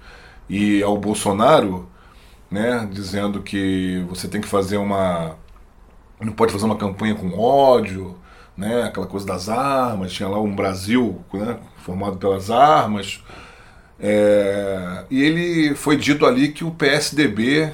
e 0.49 0.81
ao 0.81 0.97
Bolsonaro, 0.97 1.87
né, 2.49 2.87
dizendo 2.91 3.41
que 3.41 4.05
você 4.09 4.27
tem 4.27 4.41
que 4.41 4.47
fazer 4.47 4.77
uma 4.77 5.37
não 6.25 6.33
pode 6.33 6.51
fazer 6.51 6.65
uma 6.65 6.77
campanha 6.77 7.15
com 7.15 7.37
ódio, 7.37 8.15
né, 8.55 8.83
aquela 8.83 9.07
coisa 9.07 9.25
das 9.25 9.49
armas, 9.49 10.13
tinha 10.13 10.29
lá 10.29 10.39
um 10.39 10.55
Brasil 10.55 11.23
né, 11.33 11.57
formado 11.77 12.17
pelas 12.17 12.51
armas. 12.51 13.23
É, 13.99 15.05
e 15.09 15.21
ele 15.21 15.75
foi 15.75 15.95
dito 15.97 16.25
ali 16.25 16.49
que 16.49 16.63
o 16.63 16.71
PSDB 16.71 17.71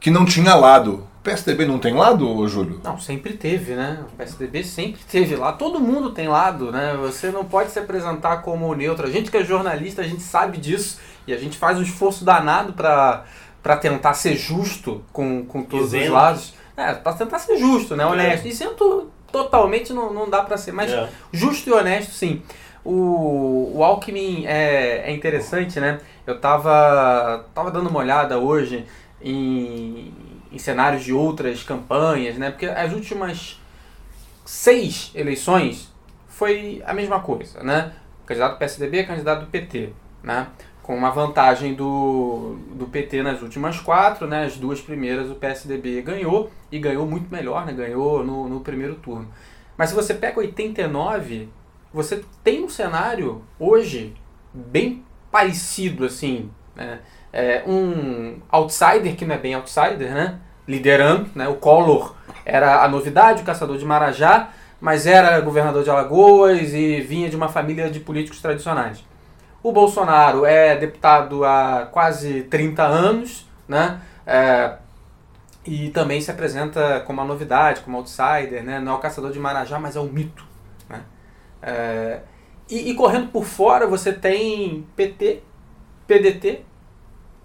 que 0.00 0.10
não 0.10 0.24
tinha 0.24 0.54
lado. 0.54 1.06
O 1.20 1.22
PSDB 1.22 1.66
não 1.66 1.78
tem 1.78 1.94
lado, 1.94 2.48
Júlio? 2.48 2.80
Não, 2.82 2.98
sempre 2.98 3.34
teve, 3.34 3.74
né? 3.74 4.02
O 4.10 4.16
PSDB 4.16 4.64
sempre 4.64 5.02
teve 5.02 5.36
lá. 5.36 5.52
Todo 5.52 5.78
mundo 5.78 6.12
tem 6.12 6.26
lado, 6.26 6.72
né? 6.72 6.96
Você 6.98 7.30
não 7.30 7.44
pode 7.44 7.70
se 7.70 7.78
apresentar 7.78 8.38
como 8.38 8.74
neutro. 8.74 9.06
A 9.06 9.10
gente 9.10 9.30
que 9.30 9.36
é 9.36 9.44
jornalista, 9.44 10.00
a 10.00 10.04
gente 10.04 10.22
sabe 10.22 10.56
disso 10.56 10.98
e 11.26 11.34
a 11.34 11.36
gente 11.36 11.58
faz 11.58 11.78
um 11.78 11.82
esforço 11.82 12.24
danado 12.24 12.72
para 12.72 13.24
para 13.62 13.76
tentar 13.76 14.14
ser 14.14 14.36
justo 14.36 15.04
com, 15.12 15.44
com 15.44 15.62
todos 15.62 15.88
Isento. 15.88 16.06
os 16.06 16.10
lados. 16.10 16.54
É, 16.74 16.94
para 16.94 17.12
tentar 17.12 17.38
ser 17.38 17.58
justo, 17.58 17.94
né? 17.94 18.06
Honesto. 18.06 18.46
É. 18.46 18.48
Isento 18.48 19.10
totalmente 19.30 19.92
não, 19.92 20.12
não 20.14 20.30
dá 20.30 20.42
para 20.42 20.56
ser, 20.56 20.72
mas 20.72 20.90
é. 20.90 21.08
justo 21.30 21.68
e 21.68 21.72
honesto, 21.72 22.12
sim. 22.12 22.42
O, 22.82 23.72
o 23.74 23.84
Alckmin 23.84 24.46
é, 24.46 25.10
é 25.10 25.12
interessante, 25.12 25.78
né? 25.78 26.00
Eu 26.26 26.40
tava, 26.40 27.44
tava 27.54 27.70
dando 27.70 27.90
uma 27.90 27.98
olhada 27.98 28.38
hoje 28.38 28.86
em, 29.22 30.12
em 30.50 30.58
cenários 30.58 31.04
de 31.04 31.12
outras 31.12 31.62
campanhas, 31.62 32.36
né? 32.36 32.50
Porque 32.50 32.66
as 32.66 32.92
últimas 32.92 33.60
seis 34.44 35.12
eleições 35.14 35.92
foi 36.26 36.82
a 36.86 36.94
mesma 36.94 37.20
coisa, 37.20 37.62
né? 37.62 37.92
Candidato 38.26 38.58
PSDB, 38.58 39.04
candidato 39.04 39.44
do 39.44 39.46
PT, 39.50 39.92
né? 40.22 40.48
Com 40.82 40.96
uma 40.96 41.10
vantagem 41.10 41.74
do, 41.74 42.56
do 42.74 42.86
PT 42.86 43.22
nas 43.22 43.42
últimas 43.42 43.78
quatro, 43.78 44.26
né? 44.26 44.44
As 44.44 44.56
duas 44.56 44.80
primeiras 44.80 45.30
o 45.30 45.34
PSDB 45.34 46.02
ganhou 46.02 46.50
e 46.72 46.78
ganhou 46.78 47.06
muito 47.06 47.30
melhor, 47.30 47.66
né? 47.66 47.72
Ganhou 47.72 48.24
no, 48.24 48.48
no 48.48 48.60
primeiro 48.60 48.96
turno. 48.96 49.28
Mas 49.76 49.90
se 49.90 49.94
você 49.94 50.14
pega 50.14 50.40
89, 50.40 51.48
você 51.92 52.24
tem 52.42 52.64
um 52.64 52.68
cenário 52.68 53.42
hoje 53.58 54.14
bem 54.52 55.04
parecido, 55.30 56.04
assim, 56.04 56.50
né? 56.74 57.00
É, 57.32 57.62
um 57.66 58.38
outsider 58.50 59.14
que 59.14 59.24
não 59.24 59.34
é 59.34 59.38
bem 59.38 59.54
outsider, 59.54 60.12
né? 60.12 60.38
Liderando, 60.66 61.30
né? 61.34 61.48
O 61.48 61.54
Collor 61.54 62.14
era 62.44 62.82
a 62.82 62.88
novidade, 62.88 63.42
o 63.42 63.44
caçador 63.44 63.78
de 63.78 63.84
Marajá, 63.84 64.50
mas 64.80 65.06
era 65.06 65.40
governador 65.40 65.84
de 65.84 65.90
Alagoas 65.90 66.72
e 66.74 67.00
vinha 67.00 67.28
de 67.28 67.36
uma 67.36 67.48
família 67.48 67.90
de 67.90 68.00
políticos 68.00 68.40
tradicionais. 68.40 69.04
O 69.62 69.72
Bolsonaro 69.72 70.44
é 70.46 70.74
deputado 70.76 71.44
há 71.44 71.88
quase 71.92 72.42
30 72.44 72.82
anos, 72.82 73.46
né? 73.68 74.00
É, 74.26 74.74
e 75.66 75.90
também 75.90 76.20
se 76.20 76.30
apresenta 76.30 77.00
como 77.00 77.20
uma 77.20 77.26
novidade, 77.26 77.82
como 77.82 77.98
outsider, 77.98 78.64
né? 78.64 78.80
Não 78.80 78.92
é 78.92 78.94
o 78.94 78.98
caçador 78.98 79.30
de 79.30 79.38
Marajá, 79.38 79.78
mas 79.78 79.96
é 79.96 80.00
um 80.00 80.08
mito. 80.08 80.44
Né? 80.88 81.02
É, 81.62 82.20
e, 82.70 82.90
e, 82.90 82.94
correndo 82.94 83.28
por 83.28 83.44
fora 83.44 83.86
você 83.86 84.12
tem 84.12 84.86
PT, 84.96 85.42
PDT 86.06 86.64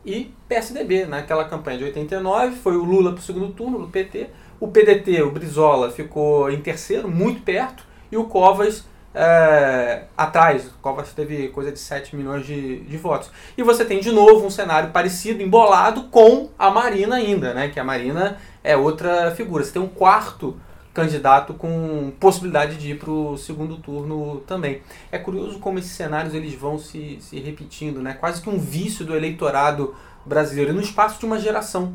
e 0.05 0.33
PSDB. 0.47 1.05
Naquela 1.05 1.43
né? 1.43 1.49
campanha 1.49 1.77
de 1.79 1.83
89 1.85 2.55
foi 2.57 2.77
o 2.77 2.83
Lula 2.83 3.11
para 3.11 3.19
o 3.19 3.23
segundo 3.23 3.51
turno 3.53 3.79
do 3.79 3.87
PT, 3.87 4.29
o 4.59 4.67
PDT, 4.67 5.21
o 5.23 5.31
Brizola, 5.31 5.91
ficou 5.91 6.49
em 6.49 6.61
terceiro, 6.61 7.09
muito 7.09 7.41
perto, 7.41 7.83
e 8.11 8.15
o 8.15 8.25
Covas 8.25 8.85
é, 9.13 10.03
atrás. 10.15 10.67
O 10.67 10.73
Covas 10.81 11.13
teve 11.13 11.49
coisa 11.49 11.71
de 11.71 11.79
7 11.79 12.15
milhões 12.15 12.45
de, 12.45 12.81
de 12.81 12.97
votos. 12.97 13.31
E 13.57 13.63
você 13.63 13.83
tem 13.83 13.99
de 13.99 14.11
novo 14.11 14.45
um 14.45 14.49
cenário 14.49 14.91
parecido, 14.91 15.41
embolado 15.41 16.03
com 16.03 16.49
a 16.59 16.69
Marina 16.69 17.15
ainda, 17.15 17.53
né? 17.53 17.69
Que 17.69 17.79
a 17.79 17.83
Marina 17.83 18.37
é 18.63 18.77
outra 18.77 19.31
figura. 19.31 19.63
Você 19.63 19.73
tem 19.73 19.81
um 19.81 19.87
quarto 19.87 20.59
candidato 20.95 21.53
com 21.53 22.11
possibilidade 22.19 22.77
de 22.77 22.91
ir 22.91 22.97
para 22.97 23.11
o 23.11 23.37
segundo 23.37 23.77
turno 23.77 24.41
também. 24.47 24.81
É 25.11 25.19
curioso 25.19 25.59
como 25.59 25.77
esses 25.77 25.91
cenários 25.91 26.33
eles 26.33 26.55
vão 26.55 26.79
se, 26.79 27.19
se 27.19 27.39
repetindo, 27.39 28.01
né? 28.01 28.13
Quase 28.13 28.41
que 28.41 28.49
um 28.49 28.57
vício 28.57 29.05
do 29.05 29.15
eleitorado 29.15 29.93
brasileiro 30.25 30.73
no 30.73 30.81
espaço 30.81 31.19
de 31.19 31.25
uma 31.25 31.37
geração. 31.37 31.93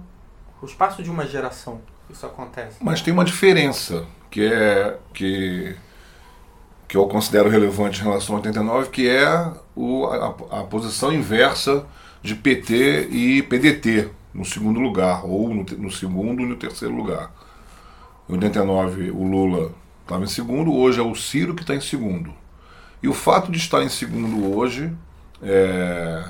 O 0.62 0.66
espaço 0.66 1.02
de 1.02 1.10
uma 1.10 1.26
geração 1.26 1.80
isso 2.12 2.26
acontece. 2.26 2.76
Mas 2.80 3.00
tem 3.00 3.12
uma 3.12 3.24
diferença 3.24 4.04
que 4.30 4.44
é 4.44 4.96
que 5.14 5.74
que 6.86 6.96
eu 6.96 7.06
considero 7.06 7.48
relevante 7.48 8.00
em 8.00 8.02
relação 8.02 8.34
ao 8.34 8.40
89, 8.40 8.90
que 8.90 9.08
é 9.08 9.52
o, 9.76 10.06
a, 10.06 10.58
a, 10.58 10.64
posição 10.64 11.12
inversa 11.12 11.86
de 12.20 12.34
PT 12.34 13.06
e 13.12 13.42
PDT 13.42 14.08
no 14.34 14.44
segundo 14.44 14.80
lugar, 14.80 15.24
ou 15.24 15.54
no, 15.54 15.62
no 15.62 15.88
segundo 15.88 16.42
e 16.42 16.46
no 16.46 16.56
terceiro 16.56 16.92
lugar. 16.92 17.30
Em 18.30 18.34
89 18.34 19.10
o 19.10 19.24
Lula 19.24 19.72
estava 20.02 20.22
em 20.22 20.28
segundo, 20.28 20.72
hoje 20.72 21.00
é 21.00 21.02
o 21.02 21.16
Ciro 21.16 21.52
que 21.52 21.62
está 21.62 21.74
em 21.74 21.80
segundo. 21.80 22.32
E 23.02 23.08
o 23.08 23.12
fato 23.12 23.50
de 23.50 23.58
estar 23.58 23.82
em 23.82 23.88
segundo 23.88 24.56
hoje, 24.56 24.92
é, 25.42 26.24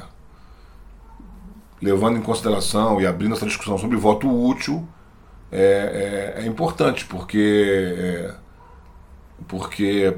levando 1.82 2.16
em 2.16 2.22
consideração 2.22 3.02
e 3.02 3.06
abrindo 3.06 3.34
essa 3.34 3.44
discussão 3.44 3.76
sobre 3.76 3.98
voto 3.98 4.26
útil, 4.30 4.88
é, 5.52 6.36
é, 6.38 6.42
é 6.42 6.46
importante, 6.46 7.04
porque, 7.04 7.94
é, 7.98 8.34
porque 9.46 10.16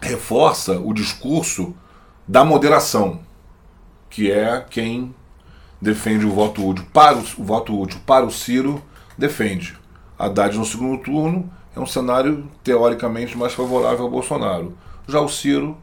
reforça 0.00 0.80
o 0.80 0.94
discurso 0.94 1.74
da 2.26 2.46
moderação, 2.46 3.20
que 4.08 4.30
é 4.30 4.64
quem 4.70 5.14
defende 5.82 6.24
o 6.24 6.32
voto 6.32 6.66
útil 6.66 6.86
para 6.94 7.18
o, 7.18 7.20
o 7.36 7.44
voto 7.44 7.78
útil 7.78 8.00
para 8.06 8.24
o 8.24 8.30
Ciro 8.30 8.82
defende. 9.18 9.83
Haddad 10.18 10.56
no 10.56 10.64
segundo 10.64 11.02
turno 11.02 11.50
é 11.76 11.80
um 11.80 11.86
cenário 11.86 12.48
teoricamente 12.62 13.36
mais 13.36 13.52
favorável 13.52 14.04
ao 14.04 14.10
Bolsonaro. 14.10 14.76
Já 15.08 15.20
o 15.20 15.28
Ciro 15.28 15.76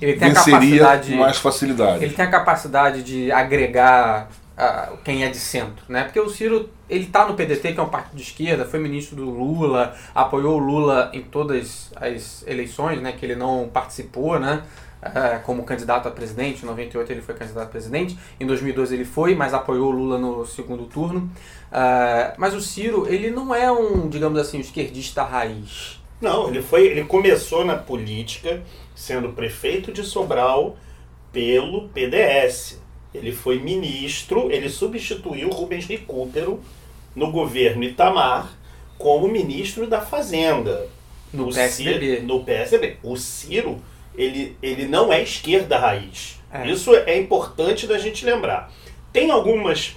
ele 0.00 0.14
tem 0.14 0.32
venceria 0.32 0.98
com 0.98 1.16
mais 1.16 1.36
facilidade. 1.36 2.04
Ele 2.04 2.14
tem 2.14 2.24
a 2.24 2.30
capacidade 2.30 3.02
de 3.02 3.30
agregar 3.30 4.28
uh, 4.56 4.96
quem 5.04 5.24
é 5.24 5.28
de 5.28 5.36
centro, 5.36 5.84
né? 5.88 6.04
Porque 6.04 6.18
o 6.18 6.28
Ciro 6.28 6.70
ele 6.88 7.04
está 7.04 7.26
no 7.26 7.34
PDT, 7.34 7.72
que 7.72 7.80
é 7.80 7.82
um 7.82 7.88
partido 7.88 8.16
de 8.16 8.22
esquerda, 8.22 8.64
foi 8.64 8.80
ministro 8.80 9.14
do 9.14 9.30
Lula, 9.30 9.94
apoiou 10.14 10.56
o 10.56 10.58
Lula 10.58 11.10
em 11.12 11.22
todas 11.22 11.90
as 11.94 12.44
eleições, 12.46 13.00
né, 13.00 13.12
que 13.12 13.24
ele 13.24 13.36
não 13.36 13.70
participou, 13.72 14.40
né, 14.40 14.62
como 15.44 15.64
candidato 15.64 16.06
a 16.08 16.10
presidente. 16.10 16.62
Em 16.62 16.66
98 16.66 17.10
ele 17.12 17.22
foi 17.22 17.34
candidato 17.34 17.64
a 17.64 17.70
presidente, 17.70 18.18
em 18.38 18.46
2012 18.46 18.94
ele 18.94 19.04
foi, 19.04 19.34
mas 19.34 19.54
apoiou 19.54 19.88
o 19.88 19.90
Lula 19.90 20.18
no 20.18 20.44
segundo 20.46 20.84
turno. 20.84 21.30
Uh, 21.72 22.34
mas 22.36 22.52
o 22.54 22.60
Ciro, 22.60 23.06
ele 23.08 23.30
não 23.30 23.54
é 23.54 23.70
um, 23.70 24.08
digamos 24.08 24.38
assim, 24.38 24.58
um 24.58 24.60
esquerdista 24.60 25.22
raiz. 25.22 26.00
Não, 26.20 26.48
ele 26.48 26.60
foi, 26.60 26.86
ele 26.88 27.04
começou 27.04 27.64
na 27.64 27.76
política 27.76 28.62
sendo 28.94 29.30
prefeito 29.30 29.90
de 29.92 30.02
Sobral 30.04 30.76
pelo 31.32 31.88
PDS. 31.88 32.78
Ele 33.14 33.32
foi 33.32 33.58
ministro, 33.58 34.50
ele 34.52 34.68
substituiu 34.68 35.48
Rubens 35.48 35.86
Recupero 35.86 36.60
no 37.16 37.30
governo 37.32 37.82
Itamar 37.84 38.52
como 38.98 39.26
ministro 39.28 39.86
da 39.86 40.00
Fazenda. 40.00 40.86
No 41.32 41.48
O 41.48 41.54
PSDB. 41.54 42.16
Ciro- 42.16 42.26
no 42.26 42.44
PSDB. 42.44 42.96
O 43.02 43.16
Ciro, 43.16 43.78
ele, 44.20 44.56
ele 44.62 44.86
não 44.86 45.12
é 45.12 45.22
esquerda 45.22 45.78
raiz. 45.78 46.38
É. 46.52 46.68
Isso 46.68 46.94
é 46.94 47.16
importante 47.16 47.86
da 47.86 47.98
gente 47.98 48.24
lembrar. 48.24 48.70
Tem 49.12 49.30
algumas 49.30 49.96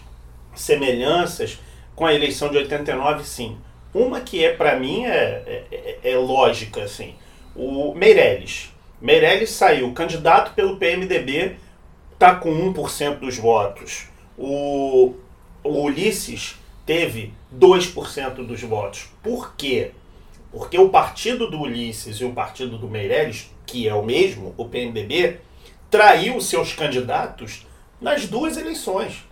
semelhanças 0.55 1.59
com 1.95 2.05
a 2.05 2.13
eleição 2.13 2.49
de 2.49 2.57
89, 2.57 3.23
sim. 3.23 3.57
Uma 3.93 4.21
que 4.21 4.43
é, 4.43 4.53
para 4.53 4.77
mim, 4.79 5.05
é, 5.05 5.65
é, 5.71 5.99
é 6.03 6.17
lógica, 6.17 6.83
assim. 6.83 7.15
O 7.55 7.93
Meirelles. 7.93 8.71
Meirelles 9.01 9.51
saiu 9.51 9.91
candidato 9.93 10.53
pelo 10.53 10.77
PMDB, 10.77 11.57
tá 12.17 12.35
com 12.35 12.49
1% 12.73 13.19
dos 13.19 13.37
votos. 13.37 14.07
O, 14.37 15.13
o 15.63 15.83
Ulisses 15.83 16.55
teve 16.85 17.33
2% 17.55 18.45
dos 18.45 18.61
votos. 18.61 19.09
Por 19.21 19.53
quê? 19.55 19.91
Porque 20.51 20.77
o 20.77 20.89
partido 20.89 21.49
do 21.49 21.61
Ulisses 21.61 22.17
e 22.17 22.25
o 22.25 22.31
partido 22.31 22.77
do 22.77 22.87
Meirelles, 22.87 23.52
que 23.65 23.87
é 23.87 23.93
o 23.93 24.03
mesmo, 24.03 24.53
o 24.57 24.65
PMDB, 24.65 25.37
traiu 25.89 26.39
seus 26.41 26.73
candidatos 26.73 27.65
nas 28.01 28.25
duas 28.27 28.57
eleições. 28.57 29.25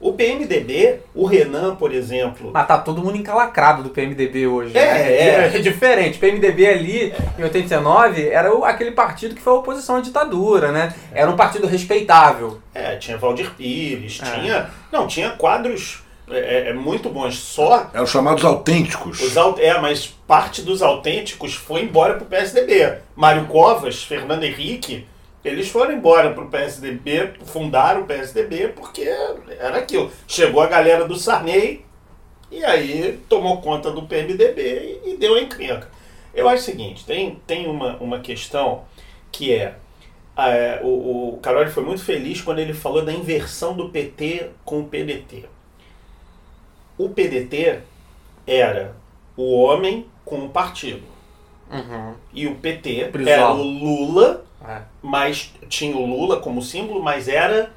O 0.00 0.12
PMDB, 0.12 1.00
o 1.12 1.26
Renan, 1.26 1.74
por 1.74 1.92
exemplo, 1.92 2.52
Mas 2.54 2.68
tá 2.68 2.78
todo 2.78 3.02
mundo 3.02 3.16
encalacrado 3.16 3.82
do 3.82 3.90
PMDB 3.90 4.46
hoje. 4.46 4.78
É, 4.78 4.80
né? 4.94 5.12
é. 5.12 5.56
é 5.56 5.58
diferente. 5.58 6.18
O 6.18 6.20
PMDB 6.20 6.66
ali, 6.68 7.12
em 7.36 7.42
89, 7.42 8.28
era 8.28 8.54
o- 8.56 8.64
aquele 8.64 8.92
partido 8.92 9.34
que 9.34 9.40
foi 9.42 9.52
a 9.52 9.56
oposição 9.56 9.96
à 9.96 10.00
ditadura, 10.00 10.70
né? 10.70 10.94
Era 11.12 11.28
um 11.28 11.34
partido 11.36 11.66
respeitável. 11.66 12.60
é, 12.72 12.94
tinha 12.94 13.18
Valdir 13.18 13.50
Pires, 13.56 14.20
É. 14.22 14.38
tinha. 14.38 14.70
Não, 14.92 15.08
tinha 15.08 15.30
quadros 15.30 16.04
é, 16.30 16.68
é, 16.70 16.72
muito 16.72 17.08
bons. 17.08 17.38
Só 17.38 17.90
Eram 17.92 18.06
chamados 18.06 18.44
autênticos. 18.44 19.20
Os 19.20 19.36
é, 19.58 19.78
mas 19.80 20.06
parte 20.06 20.62
dos 20.62 20.82
autênticos 20.82 21.54
foi 21.54 21.82
embora 21.82 22.14
pro 22.14 22.26
PSDB. 22.26 22.98
Mário 23.14 23.46
Covas, 23.46 24.02
Fernando 24.02 24.44
Henrique, 24.44 25.06
eles 25.44 25.68
foram 25.68 25.92
embora 25.92 26.30
pro 26.32 26.48
PSDB, 26.48 27.32
fundaram 27.46 28.02
o 28.02 28.06
PSDB 28.06 28.68
porque 28.68 29.02
era 29.58 29.78
aquilo. 29.78 30.10
Chegou 30.26 30.60
a 30.60 30.66
galera 30.66 31.06
do 31.06 31.16
Sarney 31.16 31.84
e 32.50 32.64
aí 32.64 33.20
tomou 33.28 33.60
conta 33.60 33.90
do 33.90 34.02
PMDB 34.02 35.00
e, 35.04 35.10
e 35.10 35.16
deu 35.16 35.34
a 35.34 35.40
encrenca. 35.40 35.88
Eu 36.34 36.48
acho 36.48 36.62
o 36.62 36.64
seguinte, 36.66 37.04
tem, 37.04 37.40
tem 37.46 37.66
uma, 37.66 37.96
uma 37.96 38.20
questão 38.20 38.84
que 39.30 39.52
é, 39.52 39.74
é, 40.36 40.80
o, 40.82 41.34
o 41.34 41.38
Carol 41.42 41.66
foi 41.68 41.84
muito 41.84 42.02
feliz 42.02 42.40
quando 42.40 42.58
ele 42.58 42.74
falou 42.74 43.04
da 43.04 43.12
inversão 43.12 43.74
do 43.74 43.88
PT 43.88 44.50
com 44.64 44.80
o 44.80 44.84
PDT. 44.84 45.46
O 46.98 47.08
PDT 47.08 47.78
era 48.46 48.94
o 49.36 49.54
homem 49.62 50.06
com 50.24 50.44
o 50.44 50.48
partido. 50.48 51.02
Uhum. 51.70 52.14
E 52.32 52.46
o 52.46 52.56
PT 52.56 53.04
Brizola. 53.12 53.30
era 53.36 53.50
o 53.52 53.62
Lula, 53.62 54.44
É. 54.66 54.80
mas 55.02 55.52
tinha 55.68 55.96
o 55.96 56.04
Lula 56.04 56.40
como 56.40 56.60
símbolo, 56.60 57.02
mas 57.02 57.28
era 57.28 57.70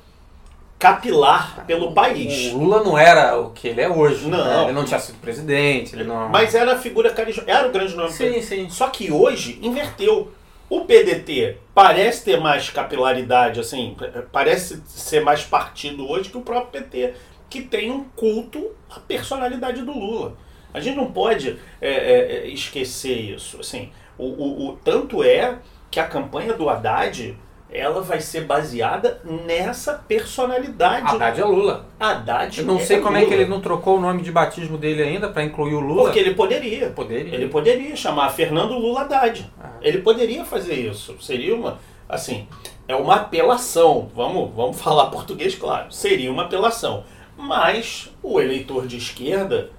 capilar 0.80 1.64
pelo 1.68 1.92
país. 1.92 2.52
O 2.54 2.58
Lula 2.58 2.84
não 2.84 2.98
era 2.98 3.40
o 3.40 3.52
que 3.52 3.68
ele 3.68 3.82
é 3.82 3.90
hoje. 3.90 4.28
Não. 4.28 4.44
né? 4.44 4.64
Ele 4.64 4.72
não 4.72 4.84
tinha 4.84 5.00
sido 5.00 5.20
presidente, 5.20 5.96
ele 5.96 6.04
não. 6.04 6.28
Mas 6.30 6.56
era 6.56 6.74
a 6.74 6.78
figura 6.78 7.12
carismática, 7.12 7.52
era 7.56 7.68
o 7.68 7.72
grande 7.72 7.96
nome. 7.96 8.12
Sim, 8.12 8.42
sim. 8.42 8.70
Só 8.70 8.88
que 8.90 9.12
hoje 9.12 9.60
inverteu. 9.62 10.32
O 10.70 10.86
PDT 10.86 11.58
parece 11.76 12.24
ter 12.24 12.40
mais 12.40 12.70
capilaridade, 12.70 13.60
assim, 13.60 13.94
parece 14.32 14.82
ser 14.88 15.20
mais 15.22 15.44
partido 15.44 16.10
hoje 16.10 16.30
que 16.30 16.38
o 16.38 16.42
próprio 16.42 16.82
PT, 16.82 17.14
que 17.52 17.62
tem 17.62 17.92
um 17.92 18.06
culto 18.16 18.72
à 18.90 19.00
personalidade 19.00 19.84
do 19.84 19.92
Lula. 19.92 20.36
A 20.74 20.80
gente 20.80 20.96
não 20.96 21.12
pode 21.12 21.58
é, 21.82 21.90
é, 21.92 22.36
é, 22.46 22.48
esquecer 22.48 23.36
isso. 23.36 23.60
Assim, 23.60 23.92
o, 24.18 24.26
o, 24.26 24.70
o- 24.70 24.78
tanto 24.84 25.22
é 25.22 25.58
que 25.92 26.00
a 26.00 26.08
campanha 26.08 26.54
do 26.54 26.70
Haddad 26.70 27.38
ela 27.70 28.02
vai 28.02 28.20
ser 28.22 28.42
baseada 28.46 29.22
nessa 29.46 29.94
personalidade. 29.96 31.08
Haddad 31.16 31.40
é 31.42 31.46
Lula. 31.46 31.86
Haddad 32.00 32.60
Eu 32.60 32.66
não 32.66 32.80
sei 32.80 33.00
como 33.00 33.16
é 33.18 33.22
que 33.22 33.26
Lula. 33.28 33.38
ele 33.42 33.50
não 33.50 33.60
trocou 33.62 33.98
o 33.98 34.02
nome 34.02 34.22
de 34.22 34.32
batismo 34.32 34.78
dele 34.78 35.04
ainda 35.04 35.30
pra 35.30 35.44
incluir 35.44 35.76
o 35.76 35.80
Lula. 35.80 36.04
Porque 36.04 36.20
ele 36.20 36.34
poderia. 36.36 36.90
Poderia. 36.90 37.34
Ele 37.34 37.48
poderia 37.50 37.96
chamar 37.96 38.30
Fernando 38.30 38.74
Lula 38.78 39.02
Haddad. 39.02 39.50
Ah. 39.62 39.72
Ele 39.82 40.00
poderia 40.00 40.44
fazer 40.46 40.76
isso. 40.76 41.16
Seria 41.22 41.56
uma, 41.56 41.80
assim, 42.10 42.48
é 42.88 42.96
uma 42.96 43.16
apelação. 43.16 44.10
Vamos, 44.16 44.52
vamos 44.56 44.80
falar 44.80 45.06
português, 45.12 45.56
claro. 45.56 45.92
Seria 45.92 46.32
uma 46.32 46.44
apelação. 46.44 47.04
Mas 47.42 48.08
o 48.22 48.40
eleitor 48.40 48.86
de 48.86 48.98
esquerda 48.98 49.72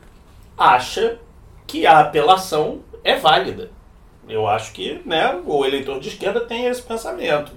acha 0.58 1.20
que 1.64 1.86
a 1.86 2.00
apelação 2.00 2.80
é 3.04 3.14
válida. 3.14 3.70
Eu 4.28 4.48
acho 4.48 4.72
que 4.72 5.00
né, 5.06 5.40
o 5.46 5.64
eleitor 5.64 6.00
de 6.00 6.08
esquerda 6.08 6.40
tem 6.40 6.66
esse 6.66 6.82
pensamento. 6.82 7.52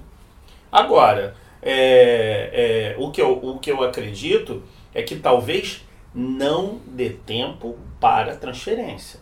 Agora, 0.70 1.34
é, 1.60 2.94
é, 2.94 3.02
o, 3.02 3.10
que 3.10 3.20
eu, 3.20 3.32
o 3.32 3.58
que 3.58 3.68
eu 3.68 3.82
acredito 3.82 4.62
é 4.94 5.02
que 5.02 5.16
talvez 5.16 5.84
não 6.14 6.80
dê 6.86 7.10
tempo 7.10 7.76
para 7.98 8.36
transferência. 8.36 9.18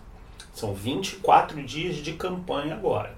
São 0.52 0.74
24 0.74 1.62
dias 1.62 1.96
de 1.96 2.12
campanha 2.12 2.74
agora. 2.74 3.16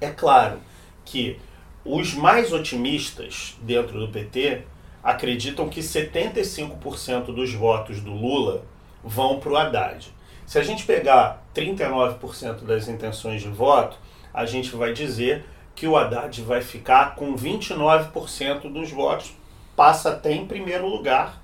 É 0.00 0.10
claro 0.10 0.58
que 1.04 1.38
os 1.84 2.14
mais 2.14 2.52
otimistas 2.52 3.56
dentro 3.62 4.00
do 4.00 4.08
PT 4.08 4.64
acreditam 5.02 5.68
que 5.68 5.80
75% 5.80 7.26
dos 7.26 7.52
votos 7.52 8.00
do 8.00 8.12
Lula 8.12 8.64
vão 9.02 9.40
para 9.40 9.52
o 9.52 9.56
Haddad. 9.56 10.12
Se 10.46 10.58
a 10.58 10.62
gente 10.62 10.84
pegar 10.84 11.42
39% 11.54 12.64
das 12.64 12.88
intenções 12.88 13.40
de 13.40 13.48
voto, 13.48 13.96
a 14.32 14.44
gente 14.44 14.74
vai 14.74 14.92
dizer 14.92 15.44
que 15.74 15.86
o 15.86 15.96
Haddad 15.96 16.42
vai 16.42 16.60
ficar 16.60 17.14
com 17.14 17.34
29% 17.34 18.70
dos 18.72 18.90
votos, 18.90 19.32
passa 19.74 20.10
até 20.10 20.32
em 20.32 20.46
primeiro 20.46 20.86
lugar 20.86 21.40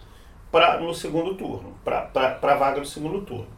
pra, 0.51 0.79
no 0.79 0.95
segundo 0.95 1.35
turno, 1.35 1.75
para 1.85 2.39
a 2.43 2.55
vaga 2.55 2.81
do 2.81 2.87
segundo 2.87 3.23
turno. 3.23 3.49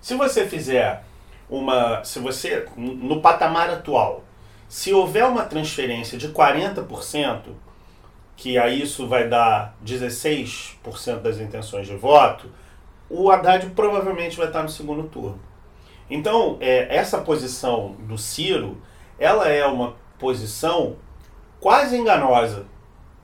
Se 0.00 0.14
você 0.14 0.46
fizer 0.46 1.04
uma. 1.48 2.04
Se 2.04 2.18
você. 2.18 2.66
No 2.76 3.20
patamar 3.20 3.70
atual, 3.70 4.24
se 4.68 4.92
houver 4.92 5.24
uma 5.24 5.44
transferência 5.44 6.18
de 6.18 6.28
40%, 6.28 7.40
que 8.38 8.56
aí 8.56 8.80
isso 8.80 9.08
vai 9.08 9.28
dar 9.28 9.76
16% 9.84 11.20
das 11.20 11.40
intenções 11.40 11.88
de 11.88 11.96
voto, 11.96 12.48
o 13.10 13.30
Haddad 13.32 13.66
provavelmente 13.70 14.36
vai 14.36 14.46
estar 14.46 14.62
no 14.62 14.68
segundo 14.68 15.08
turno. 15.08 15.40
Então, 16.08 16.56
é, 16.60 16.96
essa 16.96 17.18
posição 17.18 17.96
do 17.98 18.16
Ciro, 18.16 18.80
ela 19.18 19.48
é 19.48 19.66
uma 19.66 19.96
posição 20.20 20.96
quase 21.58 21.96
enganosa. 21.98 22.66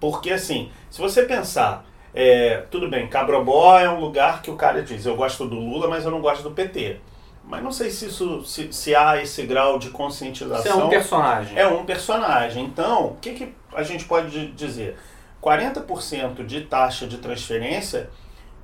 Porque, 0.00 0.32
assim, 0.32 0.72
se 0.90 1.00
você 1.00 1.22
pensar, 1.22 1.86
é, 2.12 2.64
tudo 2.68 2.90
bem, 2.90 3.06
Cabrobó 3.06 3.78
é 3.78 3.88
um 3.88 4.00
lugar 4.00 4.42
que 4.42 4.50
o 4.50 4.56
cara 4.56 4.82
diz, 4.82 5.06
eu 5.06 5.14
gosto 5.14 5.46
do 5.46 5.54
Lula, 5.54 5.86
mas 5.86 6.04
eu 6.04 6.10
não 6.10 6.20
gosto 6.20 6.42
do 6.42 6.50
PT. 6.50 6.98
Mas 7.46 7.62
não 7.62 7.70
sei 7.70 7.90
se, 7.90 8.06
isso, 8.06 8.44
se, 8.44 8.72
se 8.72 8.94
há 8.94 9.20
esse 9.20 9.42
grau 9.44 9.78
de 9.78 9.88
Você 9.88 9.94
é 9.94 9.96
conscientização. 9.96 10.86
um 10.86 10.88
personagem. 10.88 11.58
É 11.58 11.66
um 11.66 11.84
personagem. 11.84 12.64
Então, 12.64 13.06
o 13.08 13.16
que, 13.16 13.34
que 13.34 13.54
a 13.74 13.82
gente 13.82 14.04
pode 14.06 14.52
dizer? 14.52 14.96
40% 15.42 16.44
de 16.46 16.62
taxa 16.62 17.06
de 17.06 17.18
transferência 17.18 18.08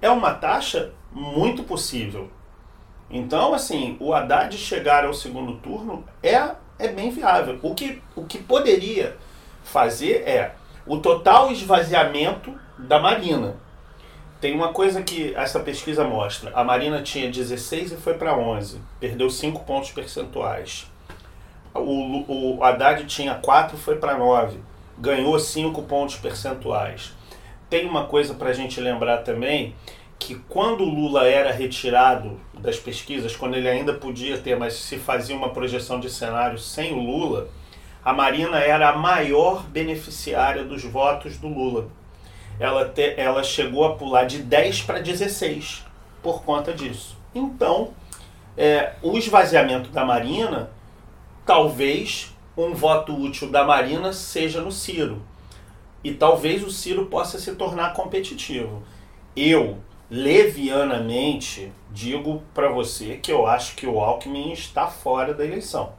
é 0.01 0.09
uma 0.09 0.33
taxa 0.33 0.93
muito 1.13 1.63
possível. 1.63 2.31
Então, 3.11 3.53
assim, 3.53 3.97
o 4.01 4.15
Haddad 4.15 4.57
chegar 4.57 5.05
ao 5.05 5.13
segundo 5.13 5.57
turno 5.57 6.05
é, 6.23 6.53
é 6.79 6.89
bem 6.89 7.11
viável. 7.11 7.59
O 7.63 7.75
que, 7.75 8.01
o 8.17 8.25
que 8.25 8.39
poderia 8.39 9.17
fazer 9.63 10.23
é 10.27 10.55
o 10.87 10.99
total 10.99 11.51
esvaziamento 11.51 12.55
da 12.79 12.99
Marina. 12.99 13.57
Tem 14.41 14.55
uma 14.55 14.73
coisa 14.73 15.03
que 15.03 15.35
essa 15.35 15.61
pesquisa 15.61 16.03
mostra. 16.03 16.51
A 16.55 16.65
Marina 16.65 17.03
tinha 17.03 17.31
16 17.31 17.93
e 17.93 17.97
foi 17.97 18.15
para 18.15 18.35
11. 18.35 18.81
Perdeu 18.99 19.29
5 19.29 19.65
pontos 19.65 19.91
percentuais. 19.91 20.91
O, 21.75 22.57
o 22.57 22.65
Haddad 22.65 23.05
tinha 23.05 23.35
4 23.35 23.77
foi 23.77 23.97
para 23.97 24.17
9. 24.17 24.59
Ganhou 24.99 25.39
5 25.39 25.83
pontos 25.83 26.17
percentuais. 26.17 27.13
Tem 27.69 27.87
uma 27.87 28.07
coisa 28.07 28.33
para 28.33 28.49
a 28.49 28.53
gente 28.55 28.81
lembrar 28.81 29.19
também, 29.19 29.75
que 30.19 30.35
quando 30.49 30.85
o 30.85 30.89
Lula 30.89 31.27
era 31.27 31.53
retirado 31.53 32.41
das 32.55 32.79
pesquisas, 32.79 33.37
quando 33.37 33.57
ele 33.57 33.69
ainda 33.69 33.93
podia 33.93 34.39
ter, 34.39 34.57
mas 34.57 34.73
se 34.73 34.99
fazia 34.99 35.37
uma 35.37 35.51
projeção 35.51 36.01
de 36.01 36.09
cenário 36.09 36.59
sem 36.59 36.93
o 36.93 36.99
Lula, 36.99 37.49
a 38.03 38.13
Marina 38.13 38.59
era 38.59 38.89
a 38.89 38.97
maior 38.97 39.65
beneficiária 39.65 40.65
dos 40.65 40.83
votos 40.83 41.37
do 41.37 41.49
Lula. 41.49 41.89
Ela, 42.61 42.85
te, 42.89 43.15
ela 43.17 43.43
chegou 43.43 43.85
a 43.87 43.95
pular 43.97 44.25
de 44.25 44.39
10 44.39 44.83
para 44.83 45.01
16 45.01 45.85
por 46.23 46.45
conta 46.45 46.73
disso. 46.75 47.17
Então, 47.35 47.93
é, 48.57 48.93
o 49.03 49.17
esvaziamento 49.17 49.89
da 49.91 50.05
Marina, 50.05 50.71
talvez 51.47 52.37
um 52.57 52.75
voto 52.75 53.17
útil 53.17 53.51
da 53.51 53.65
Marina 53.65 54.13
seja 54.13 54.61
no 54.61 54.71
Ciro. 54.71 55.23
e 56.03 56.13
talvez 56.15 56.63
o 56.63 56.71
Ciro 56.71 57.07
possa 57.07 57.39
se 57.39 57.55
tornar 57.55 57.93
competitivo. 57.93 58.83
Eu, 59.37 59.79
levianamente, 60.11 61.73
digo 61.91 62.43
para 62.55 62.71
você 62.71 63.17
que 63.17 63.31
eu 63.31 63.47
acho 63.47 63.77
que 63.77 63.87
o 63.87 64.01
Alckmin 64.01 64.53
está 64.53 64.87
fora 64.87 65.35
da 65.35 65.45
eleição. 65.45 65.93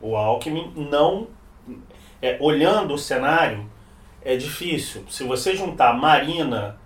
O 0.00 0.16
Alckmin 0.16 0.72
não. 0.76 1.28
É, 2.20 2.38
olhando 2.40 2.94
o 2.94 2.98
cenário, 2.98 3.68
é 4.26 4.36
difícil. 4.36 5.04
Se 5.08 5.22
você 5.22 5.54
juntar 5.54 5.96
Marina, 5.96 6.76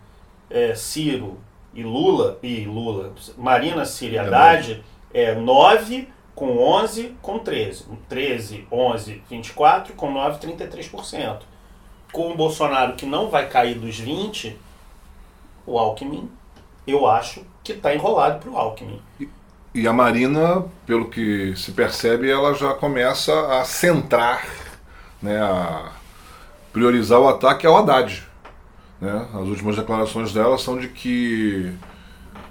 é, 0.51 0.75
Ciro 0.75 1.39
e 1.73 1.83
Lula, 1.83 2.39
e 2.43 2.67
Lula, 2.67 3.15
Marina, 3.39 3.87
Ciro 3.87 4.15
e 4.15 4.19
Haddad, 4.19 4.85
é 5.13 5.35
9 5.35 6.07
com 6.35 6.59
11 6.59 7.17
com 7.23 7.39
13. 7.39 7.87
13, 8.11 8.67
11, 8.71 9.23
24, 9.31 9.95
com 9.95 10.13
9, 10.13 10.39
33%. 10.39 11.39
Com 12.13 12.31
o 12.31 12.37
Bolsonaro, 12.37 12.95
que 12.95 13.07
não 13.07 13.31
vai 13.31 13.49
cair 13.49 13.79
dos 13.79 13.99
20, 13.99 14.59
o 15.65 15.79
Alckmin, 15.79 16.31
eu 16.87 17.07
acho 17.07 17.43
que 17.65 17.73
está 17.73 17.95
enrolado 17.95 18.41
para 18.41 18.51
o 18.51 18.57
Alckmin. 18.57 19.01
E 19.73 19.89
a 19.89 19.93
Marina, 19.95 20.67
pelo 20.85 21.09
que 21.09 21.57
se 21.57 21.73
percebe, 21.73 22.31
ela 22.31 22.53
já 22.53 22.75
começa 22.75 23.61
a 23.61 23.65
centrar, 23.65 24.47
né, 25.23 25.41
a 25.41 26.00
priorizar 26.73 27.21
o 27.21 27.29
ataque 27.29 27.67
ao 27.67 27.77
Haddad. 27.77 28.27
Né? 29.01 29.29
As 29.35 29.49
últimas 29.49 29.77
declarações 29.77 30.33
dela 30.33 30.59
são 30.59 30.79
de 30.79 30.89
que 30.89 31.73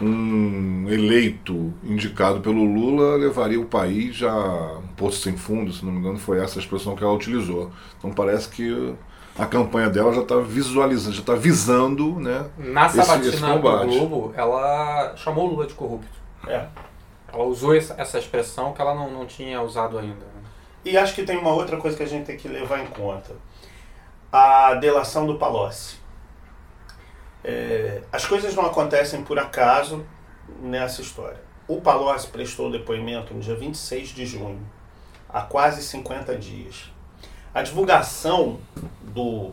um 0.01 0.87
eleito 0.89 1.73
indicado 1.83 2.39
pelo 2.39 2.63
Lula 2.63 3.17
levaria 3.17 3.59
o 3.59 3.65
país 3.65 4.15
já 4.15 4.33
um 4.33 4.87
poço 4.95 5.21
sem 5.21 5.35
fundo, 5.35 5.73
se 5.73 5.83
não 5.85 5.91
me 5.91 5.99
engano, 5.99 6.17
foi 6.17 6.39
essa 6.39 6.57
a 6.57 6.61
expressão 6.61 6.95
que 6.95 7.03
ela 7.03 7.13
utilizou. 7.13 7.71
Então 7.97 8.11
parece 8.11 8.49
que 8.49 8.95
a 9.37 9.45
campanha 9.45 9.89
dela 9.89 10.13
já 10.13 10.21
está 10.21 10.37
visualizando, 10.37 11.15
já 11.15 11.21
está 11.21 11.35
visando, 11.35 12.19
né? 12.19 12.45
Na 12.57 12.89
sabatina 12.89 13.55
do 13.55 13.59
Globo, 13.59 14.33
ela 14.35 15.15
chamou 15.15 15.47
o 15.47 15.51
Lula 15.51 15.67
de 15.67 15.73
corrupto. 15.73 16.19
É. 16.47 16.65
Ela 17.31 17.43
usou 17.43 17.75
essa 17.75 18.17
expressão 18.17 18.73
que 18.73 18.81
ela 18.81 18.95
não, 18.95 19.11
não 19.11 19.25
tinha 19.25 19.61
usado 19.61 19.99
ainda. 19.99 20.13
Né? 20.15 20.41
E 20.83 20.97
acho 20.97 21.13
que 21.13 21.23
tem 21.23 21.37
uma 21.37 21.53
outra 21.53 21.77
coisa 21.77 21.95
que 21.95 22.03
a 22.03 22.07
gente 22.07 22.25
tem 22.25 22.37
que 22.37 22.47
levar 22.47 22.79
em 22.79 22.87
conta. 22.87 23.35
A 24.31 24.75
delação 24.75 25.25
do 25.25 25.39
Palocci. 25.39 25.97
É, 27.43 28.03
as 28.11 28.27
coisas 28.27 28.53
não 28.53 28.65
acontecem 28.65 29.23
por 29.23 29.39
acaso 29.39 30.05
nessa 30.61 31.01
história. 31.01 31.41
O 31.67 31.81
Palocci 31.81 32.27
prestou 32.27 32.69
depoimento 32.69 33.33
no 33.33 33.39
dia 33.39 33.55
26 33.55 34.09
de 34.09 34.27
junho, 34.27 34.59
há 35.27 35.41
quase 35.41 35.81
50 35.81 36.35
dias. 36.35 36.91
A 37.53 37.63
divulgação 37.63 38.59
do 39.01 39.51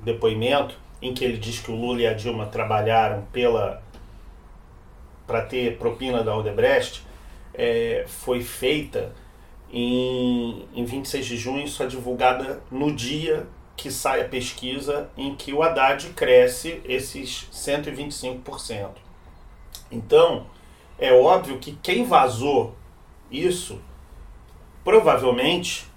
depoimento, 0.00 0.76
em 1.00 1.14
que 1.14 1.24
ele 1.24 1.38
diz 1.38 1.60
que 1.60 1.70
o 1.70 1.76
Lula 1.76 2.00
e 2.00 2.06
a 2.06 2.12
Dilma 2.12 2.46
trabalharam 2.46 3.22
pela 3.32 3.80
para 5.24 5.42
ter 5.42 5.78
propina 5.78 6.24
da 6.24 6.32
Aldebrecht, 6.32 7.06
é, 7.54 8.04
foi 8.08 8.42
feita 8.42 9.12
em, 9.72 10.66
em 10.74 10.84
26 10.84 11.24
de 11.24 11.36
junho, 11.36 11.68
só 11.68 11.86
divulgada 11.86 12.60
no 12.68 12.92
dia 12.92 13.46
que 13.80 13.90
sai 13.90 14.20
a 14.20 14.28
pesquisa 14.28 15.08
em 15.16 15.34
que 15.34 15.54
o 15.54 15.62
Haddad 15.62 16.10
cresce 16.10 16.82
esses 16.84 17.48
125%. 17.50 18.90
Então, 19.90 20.46
é 20.98 21.10
óbvio 21.14 21.58
que 21.58 21.72
quem 21.82 22.04
vazou 22.04 22.76
isso 23.30 23.80
provavelmente 24.84 25.88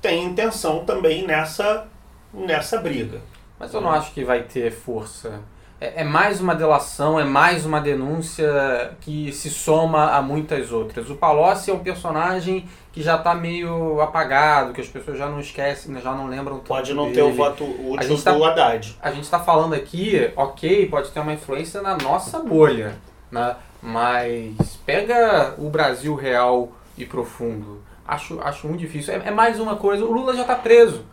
tem 0.00 0.24
intenção 0.24 0.86
também 0.86 1.26
nessa, 1.26 1.86
nessa 2.32 2.78
briga. 2.78 3.20
Mas 3.58 3.74
eu 3.74 3.82
não 3.82 3.90
acho 3.90 4.14
que 4.14 4.24
vai 4.24 4.44
ter 4.44 4.72
força 4.72 5.42
é, 5.80 6.02
é, 6.02 6.04
mais 6.04 6.40
uma 6.40 6.54
delação, 6.54 7.20
é 7.20 7.24
mais 7.24 7.64
uma 7.64 7.80
denúncia 7.80 8.92
que 9.00 9.32
se 9.32 9.48
soma 9.48 10.10
a 10.10 10.20
muitas 10.20 10.72
outras. 10.72 11.08
O 11.08 11.14
Palocci 11.14 11.70
é 11.70 11.74
um 11.74 11.78
personagem 11.78 12.68
que 12.92 13.00
já 13.00 13.14
está 13.14 13.32
meio 13.34 14.00
apagado, 14.00 14.72
que 14.72 14.80
as 14.80 14.88
pessoas 14.88 15.16
já 15.16 15.28
não 15.28 15.38
esquecem, 15.38 15.94
já 16.00 16.12
não 16.12 16.26
lembram 16.26 16.56
tanto 16.56 16.68
Pode 16.68 16.94
não 16.94 17.04
dele. 17.04 17.14
ter 17.14 17.22
o 17.22 17.32
voto 17.32 17.64
útil 17.64 18.20
tá, 18.20 18.32
do 18.32 18.44
Haddad. 18.44 18.96
A 19.00 19.10
gente 19.12 19.24
está 19.24 19.38
falando 19.38 19.74
aqui, 19.74 20.32
ok, 20.34 20.86
pode 20.86 21.10
ter 21.10 21.20
uma 21.20 21.32
influência 21.32 21.80
na 21.80 21.96
nossa 21.96 22.40
bolha, 22.40 22.96
né? 23.30 23.54
mas 23.80 24.56
pega 24.84 25.54
o 25.58 25.70
Brasil 25.70 26.16
real 26.16 26.72
e 26.96 27.04
profundo. 27.04 27.80
Acho, 28.06 28.40
acho 28.40 28.66
muito 28.66 28.80
difícil. 28.80 29.14
É, 29.14 29.28
é 29.28 29.30
mais 29.30 29.60
uma 29.60 29.76
coisa, 29.76 30.04
o 30.04 30.12
Lula 30.12 30.34
já 30.34 30.42
está 30.42 30.56
preso. 30.56 31.04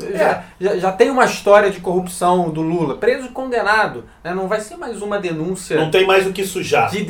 Já, 0.00 0.26
é. 0.26 0.44
já, 0.60 0.76
já, 0.76 0.92
tem 0.92 1.10
uma 1.10 1.24
história 1.24 1.70
de 1.70 1.80
corrupção 1.80 2.50
do 2.50 2.62
Lula, 2.62 2.96
preso 2.96 3.26
e 3.26 3.30
condenado. 3.30 4.04
Né? 4.22 4.34
Não 4.34 4.48
vai 4.48 4.60
ser 4.60 4.76
mais 4.76 5.02
uma 5.02 5.18
denúncia. 5.18 5.76
Não 5.76 5.90
tem 5.90 6.06
mais 6.06 6.26
o 6.26 6.32
que 6.32 6.44
sujar. 6.44 6.90
De 6.90 7.06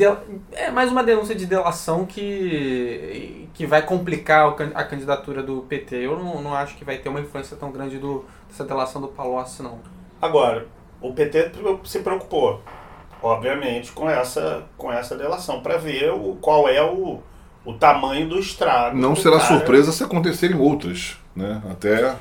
É 0.51 0.69
mais 0.69 0.91
uma 0.91 1.03
denúncia 1.03 1.35
de 1.35 1.45
delação 1.45 2.05
que, 2.05 3.47
que 3.53 3.65
vai 3.65 3.81
complicar 3.81 4.55
a 4.73 4.83
candidatura 4.83 5.41
do 5.41 5.61
PT. 5.61 5.95
Eu 5.95 6.17
não, 6.17 6.41
não 6.41 6.53
acho 6.53 6.75
que 6.75 6.83
vai 6.83 6.97
ter 6.97 7.09
uma 7.09 7.19
influência 7.19 7.55
tão 7.57 7.71
grande 7.71 7.97
do, 7.97 8.25
dessa 8.49 8.63
delação 8.63 9.01
do 9.01 9.07
Palocci, 9.07 9.63
não. 9.63 9.79
Agora, 10.21 10.67
o 11.01 11.13
PT 11.13 11.51
se 11.83 11.99
preocupou, 11.99 12.61
obviamente, 13.21 13.91
com 13.91 14.09
essa, 14.09 14.63
com 14.77 14.91
essa 14.91 15.17
delação, 15.17 15.61
para 15.61 15.77
ver 15.77 16.11
o, 16.11 16.37
qual 16.39 16.69
é 16.69 16.81
o, 16.83 17.19
o 17.65 17.73
tamanho 17.73 18.29
do 18.29 18.39
estrago. 18.39 18.97
Não 18.97 19.15
será 19.15 19.39
cara. 19.39 19.47
surpresa 19.47 19.91
se 19.91 20.03
acontecerem 20.03 20.57
outras. 20.57 21.17
Né? 21.35 21.61
Até 21.69 22.15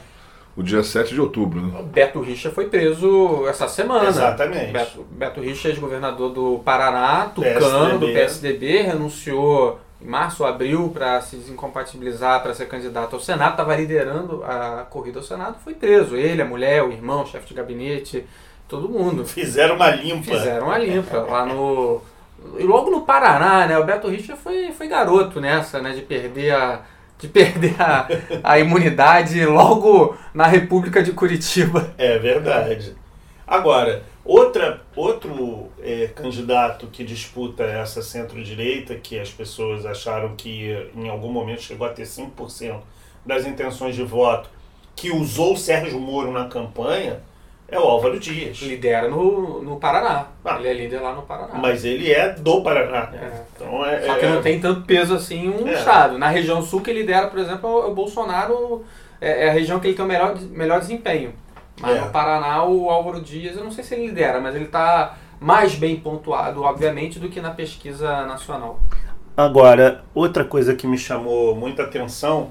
o 0.56 0.62
dia 0.62 0.82
7 0.82 1.14
de 1.14 1.20
outubro. 1.20 1.60
Né? 1.60 1.82
Beto 1.92 2.20
Richa 2.20 2.50
foi 2.50 2.66
preso 2.66 3.46
essa 3.48 3.68
semana. 3.68 4.08
Exatamente. 4.08 4.72
Beto, 4.72 5.06
Beto 5.10 5.40
Richa, 5.40 5.68
ex-governador 5.68 6.30
do 6.30 6.58
Paraná, 6.64 7.30
tucano 7.34 7.98
do 7.98 8.06
PSDB, 8.06 8.82
renunciou 8.82 9.80
em 10.02 10.06
março 10.06 10.42
ou 10.42 10.48
abril 10.48 10.90
para 10.92 11.20
se 11.20 11.36
desincompatibilizar 11.36 12.42
para 12.42 12.54
ser 12.54 12.66
candidato 12.66 13.14
ao 13.14 13.20
Senado, 13.20 13.52
estava 13.52 13.76
liderando 13.76 14.42
a 14.44 14.86
corrida 14.88 15.18
ao 15.18 15.24
Senado, 15.24 15.56
foi 15.62 15.74
preso. 15.74 16.16
Ele, 16.16 16.40
a 16.40 16.44
mulher, 16.44 16.82
o 16.82 16.90
irmão, 16.90 17.22
o 17.22 17.26
chefe 17.26 17.48
de 17.48 17.54
gabinete, 17.54 18.24
todo 18.66 18.88
mundo. 18.88 19.26
Fizeram 19.26 19.76
uma 19.76 19.90
limpa. 19.90 20.32
Fizeram 20.32 20.66
uma 20.66 20.78
limpa 20.78 21.18
lá 21.18 21.44
no. 21.44 22.00
E 22.58 22.62
logo 22.62 22.90
no 22.90 23.02
Paraná, 23.02 23.66
né? 23.66 23.78
O 23.78 23.84
Beto 23.84 24.08
Richa 24.08 24.34
foi, 24.34 24.72
foi 24.72 24.88
garoto 24.88 25.40
nessa, 25.40 25.80
né? 25.80 25.92
De 25.92 26.00
perder 26.00 26.54
a 26.54 26.80
de 27.20 27.28
perder 27.28 27.76
a, 27.80 28.08
a 28.42 28.58
imunidade 28.58 29.44
logo 29.44 30.16
na 30.32 30.46
República 30.46 31.02
de 31.02 31.12
Curitiba. 31.12 31.92
É 31.98 32.18
verdade. 32.18 32.94
Agora, 33.46 34.04
outra, 34.24 34.80
outro 34.94 35.68
é, 35.82 36.06
candidato 36.06 36.86
que 36.86 37.04
disputa 37.04 37.64
essa 37.64 38.00
centro-direita, 38.00 38.94
que 38.94 39.18
as 39.18 39.30
pessoas 39.30 39.84
acharam 39.84 40.34
que 40.36 40.70
em 40.94 41.08
algum 41.08 41.32
momento 41.32 41.62
chegou 41.62 41.86
a 41.86 41.90
ter 41.90 42.04
5% 42.04 42.80
das 43.26 43.44
intenções 43.44 43.94
de 43.94 44.02
voto, 44.02 44.48
que 44.96 45.10
usou 45.10 45.54
o 45.54 45.56
Sérgio 45.56 45.98
Moro 45.98 46.30
na 46.32 46.46
campanha, 46.46 47.20
é 47.70 47.78
o 47.78 47.82
Álvaro 47.82 48.18
Dias. 48.18 48.58
Lidera 48.58 49.08
no, 49.08 49.62
no 49.62 49.76
Paraná. 49.76 50.26
Ah, 50.44 50.56
ele 50.58 50.68
é 50.68 50.74
líder 50.74 51.00
lá 51.00 51.14
no 51.14 51.22
Paraná. 51.22 51.54
Mas 51.54 51.84
ele 51.84 52.10
é 52.10 52.30
do 52.32 52.62
Paraná. 52.62 53.10
É. 53.14 53.42
Então 53.54 53.86
é, 53.86 54.00
Só 54.02 54.14
que 54.14 54.24
é, 54.24 54.28
não 54.28 54.42
tem 54.42 54.60
tanto 54.60 54.82
peso 54.82 55.14
assim 55.14 55.48
um 55.48 55.68
é. 55.68 55.74
estado. 55.74 56.18
Na 56.18 56.28
região 56.28 56.60
sul 56.62 56.80
que 56.80 56.92
lidera, 56.92 57.28
por 57.28 57.38
exemplo, 57.38 57.82
é 57.82 57.86
o 57.86 57.94
Bolsonaro 57.94 58.84
é, 59.20 59.46
é, 59.46 59.50
a 59.50 59.52
região 59.52 59.78
que 59.78 59.86
ele 59.86 59.94
tem 59.94 60.04
o 60.04 60.08
melhor, 60.08 60.36
melhor 60.50 60.80
desempenho. 60.80 61.32
Mas 61.80 61.96
é. 61.96 62.00
no 62.00 62.10
Paraná, 62.10 62.64
o 62.64 62.90
Álvaro 62.90 63.20
Dias, 63.20 63.56
eu 63.56 63.62
não 63.62 63.70
sei 63.70 63.84
se 63.84 63.94
ele 63.94 64.08
lidera, 64.08 64.40
mas 64.40 64.54
ele 64.54 64.64
está 64.64 65.16
mais 65.38 65.74
bem 65.74 65.96
pontuado, 65.96 66.62
obviamente, 66.62 67.18
do 67.18 67.28
que 67.28 67.40
na 67.40 67.50
pesquisa 67.50 68.26
nacional. 68.26 68.80
Agora, 69.36 70.04
outra 70.14 70.44
coisa 70.44 70.74
que 70.74 70.86
me 70.86 70.98
chamou 70.98 71.54
muita 71.54 71.84
atenção 71.84 72.50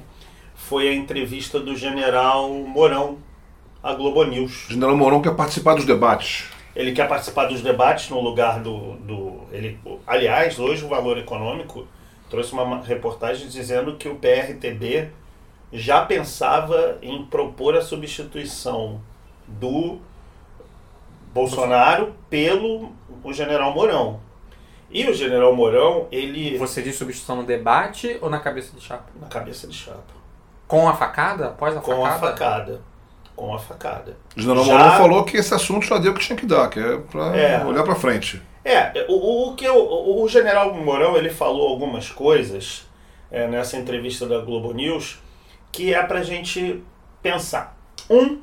foi 0.56 0.90
a 0.90 0.94
entrevista 0.94 1.60
do 1.60 1.76
general 1.76 2.50
Mourão 2.50 3.18
a 3.82 3.94
Globo 3.94 4.24
News. 4.24 4.68
O 4.70 4.74
general 4.74 4.96
Mourão 4.96 5.22
quer 5.22 5.36
participar 5.36 5.76
dos 5.76 5.86
debates. 5.86 6.50
Ele 6.76 6.92
quer 6.92 7.08
participar 7.08 7.46
dos 7.46 7.62
debates 7.62 8.10
no 8.10 8.22
lugar 8.22 8.60
do. 8.60 8.94
do 8.98 9.42
ele, 9.52 9.80
aliás, 10.06 10.60
hoje 10.60 10.86
o 10.86 10.90
Valor 10.90 11.18
Econômico 11.18 11.88
trouxe 12.30 12.54
uma 12.54 12.82
reportagem 12.82 13.48
dizendo 13.48 13.96
que 13.96 14.08
o 14.08 14.16
PRTB 14.16 15.10
já 15.74 16.06
pensava 16.06 16.98
em 17.02 17.26
propor 17.26 17.76
a 17.76 17.82
substituição 17.82 19.02
do 19.48 20.00
Bolsonaro 21.34 22.14
pelo 22.30 22.92
o 23.24 23.34
general 23.34 23.74
Mourão. 23.74 24.20
E 24.92 25.08
o 25.08 25.14
general 25.14 25.56
Mourão, 25.56 26.08
ele. 26.12 26.58
Você 26.58 26.82
diz 26.82 26.96
substituição 26.96 27.38
no 27.38 27.44
debate 27.44 28.18
ou 28.22 28.30
na 28.30 28.40
cabeça 28.40 28.76
de 28.76 28.82
chapa? 28.82 29.06
Na 29.20 29.28
cabeça 29.28 29.68
de 29.68 29.76
chapa. 29.76 30.20
Com 30.68 30.88
a 30.88 30.94
facada? 30.94 31.48
Após 31.48 31.76
a 31.76 31.82
Com 31.82 31.92
facada? 31.92 32.20
Com 32.20 32.26
a 32.26 32.30
facada 32.30 32.89
com 33.40 33.56
a 33.56 33.58
facada. 33.58 34.18
O 34.36 34.42
general 34.42 34.66
já... 34.66 34.74
Mourão 34.74 34.92
falou 34.98 35.24
que 35.24 35.38
esse 35.38 35.54
assunto 35.54 35.86
já 35.86 35.98
deu 35.98 36.12
o 36.12 36.16
que 36.16 36.20
tinha 36.20 36.36
que 36.36 36.46
dar, 36.46 36.70
que 36.70 36.78
é 36.78 36.98
para 36.98 37.38
é, 37.38 37.64
olhar 37.64 37.84
para 37.84 37.96
frente. 37.96 38.42
É, 38.66 39.06
o, 39.08 39.48
o 39.48 39.56
que 39.56 39.64
eu, 39.64 39.78
o, 39.78 40.22
o, 40.22 40.28
general 40.28 40.74
Mourão 40.74 41.16
ele 41.16 41.30
falou 41.30 41.70
algumas 41.70 42.12
coisas 42.12 42.86
é, 43.32 43.48
nessa 43.48 43.78
entrevista 43.78 44.26
da 44.26 44.40
Globo 44.40 44.74
News 44.74 45.20
que 45.72 45.94
é 45.94 46.04
para 46.04 46.22
gente 46.22 46.84
pensar. 47.24 47.78
Um, 48.10 48.42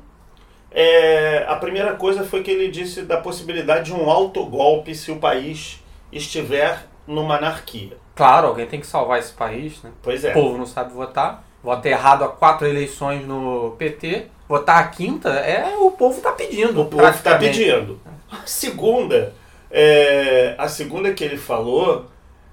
É, 0.71 1.45
a 1.47 1.55
primeira 1.55 1.95
coisa 1.95 2.23
foi 2.23 2.41
que 2.41 2.49
ele 2.49 2.69
disse 2.69 3.03
da 3.03 3.17
possibilidade 3.17 3.85
de 3.85 3.93
um 3.93 4.09
autogolpe 4.09 4.95
se 4.95 5.11
o 5.11 5.17
país 5.17 5.81
estiver 6.11 6.87
numa 7.05 7.37
anarquia. 7.37 7.97
Claro, 8.15 8.47
alguém 8.47 8.65
tem 8.65 8.79
que 8.79 8.87
salvar 8.87 9.19
esse 9.19 9.31
país, 9.31 9.81
né? 9.83 9.91
Pois 10.01 10.23
é. 10.25 10.31
O 10.31 10.33
povo 10.33 10.57
não 10.57 10.65
sabe 10.65 10.91
votar. 10.91 11.43
Vota 11.63 11.87
errado 11.87 12.23
a 12.23 12.29
quatro 12.29 12.67
eleições 12.67 13.25
no 13.25 13.75
PT. 13.77 14.27
Votar 14.47 14.79
a 14.79 14.87
quinta 14.87 15.29
é 15.29 15.75
o 15.77 15.91
povo 15.91 16.17
está 16.17 16.31
pedindo. 16.31 16.81
O 16.81 16.85
povo 16.85 17.07
está 17.07 17.37
pedindo. 17.37 17.99
A 18.31 18.45
segunda, 18.45 19.33
é, 19.69 20.55
a 20.57 20.67
segunda 20.67 21.13
que 21.13 21.23
ele 21.23 21.37
falou 21.37 22.05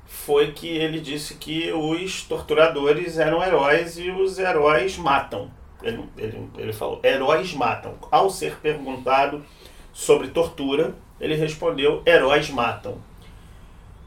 foi 0.04 0.52
que 0.52 0.68
ele 0.68 1.00
disse 1.00 1.34
que 1.34 1.72
os 1.72 2.22
torturadores 2.22 3.18
eram 3.18 3.42
heróis 3.42 3.98
e 3.98 4.10
os 4.10 4.38
heróis 4.38 4.96
matam. 4.96 5.50
Ele, 5.82 6.02
ele, 6.16 6.48
ele 6.56 6.72
falou, 6.72 7.00
heróis 7.04 7.52
matam. 7.52 7.94
Ao 8.10 8.30
ser 8.30 8.56
perguntado 8.56 9.44
sobre 9.92 10.28
tortura, 10.28 10.94
ele 11.20 11.34
respondeu, 11.34 12.02
heróis 12.06 12.50
matam. 12.50 12.96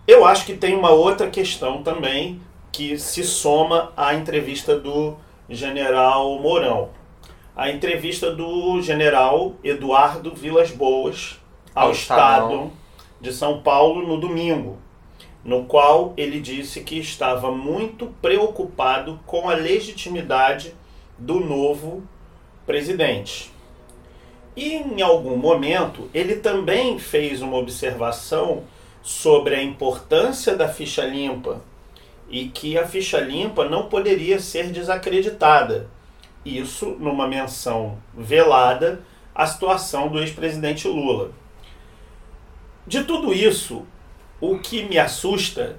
Eu 0.07 0.25
acho 0.25 0.45
que 0.45 0.53
tem 0.55 0.75
uma 0.75 0.91
outra 0.91 1.29
questão 1.29 1.83
também 1.83 2.41
que 2.71 2.97
se 2.97 3.23
soma 3.23 3.91
à 3.95 4.13
entrevista 4.13 4.77
do 4.77 5.17
general 5.49 6.39
Mourão. 6.39 6.89
A 7.57 7.71
entrevista 7.71 8.29
do 8.29 8.79
general 8.83 9.55
Eduardo 9.63 10.31
Vilas 10.35 10.69
Boas 10.69 11.39
ao 11.73 11.87
Ao 11.87 11.91
Estado 11.91 12.71
de 13.19 13.33
São 13.33 13.63
Paulo 13.63 14.05
no 14.05 14.19
domingo, 14.19 14.77
no 15.43 15.65
qual 15.65 16.13
ele 16.15 16.39
disse 16.39 16.83
que 16.83 16.99
estava 16.99 17.49
muito 17.51 18.13
preocupado 18.21 19.19
com 19.25 19.49
a 19.49 19.55
legitimidade 19.55 20.75
do 21.17 21.39
novo 21.39 22.03
presidente. 22.63 23.51
E 24.55 24.75
em 24.75 25.01
algum 25.01 25.35
momento 25.35 26.11
ele 26.13 26.35
também 26.35 26.99
fez 26.99 27.41
uma 27.41 27.57
observação 27.57 28.65
sobre 29.01 29.55
a 29.55 29.63
importância 29.63 30.55
da 30.55 30.69
ficha 30.69 31.03
limpa 31.03 31.59
e 32.29 32.49
que 32.49 32.77
a 32.77 32.85
ficha 32.85 33.19
limpa 33.19 33.67
não 33.67 33.89
poderia 33.89 34.39
ser 34.39 34.69
desacreditada. 34.69 35.96
Isso 36.47 36.95
numa 36.99 37.27
menção 37.27 37.97
velada 38.15 39.01
à 39.35 39.45
situação 39.45 40.07
do 40.09 40.19
ex-presidente 40.19 40.87
Lula. 40.87 41.31
De 42.85 43.03
tudo 43.03 43.33
isso, 43.33 43.85
o 44.39 44.57
que 44.59 44.83
me 44.83 44.97
assusta 44.97 45.77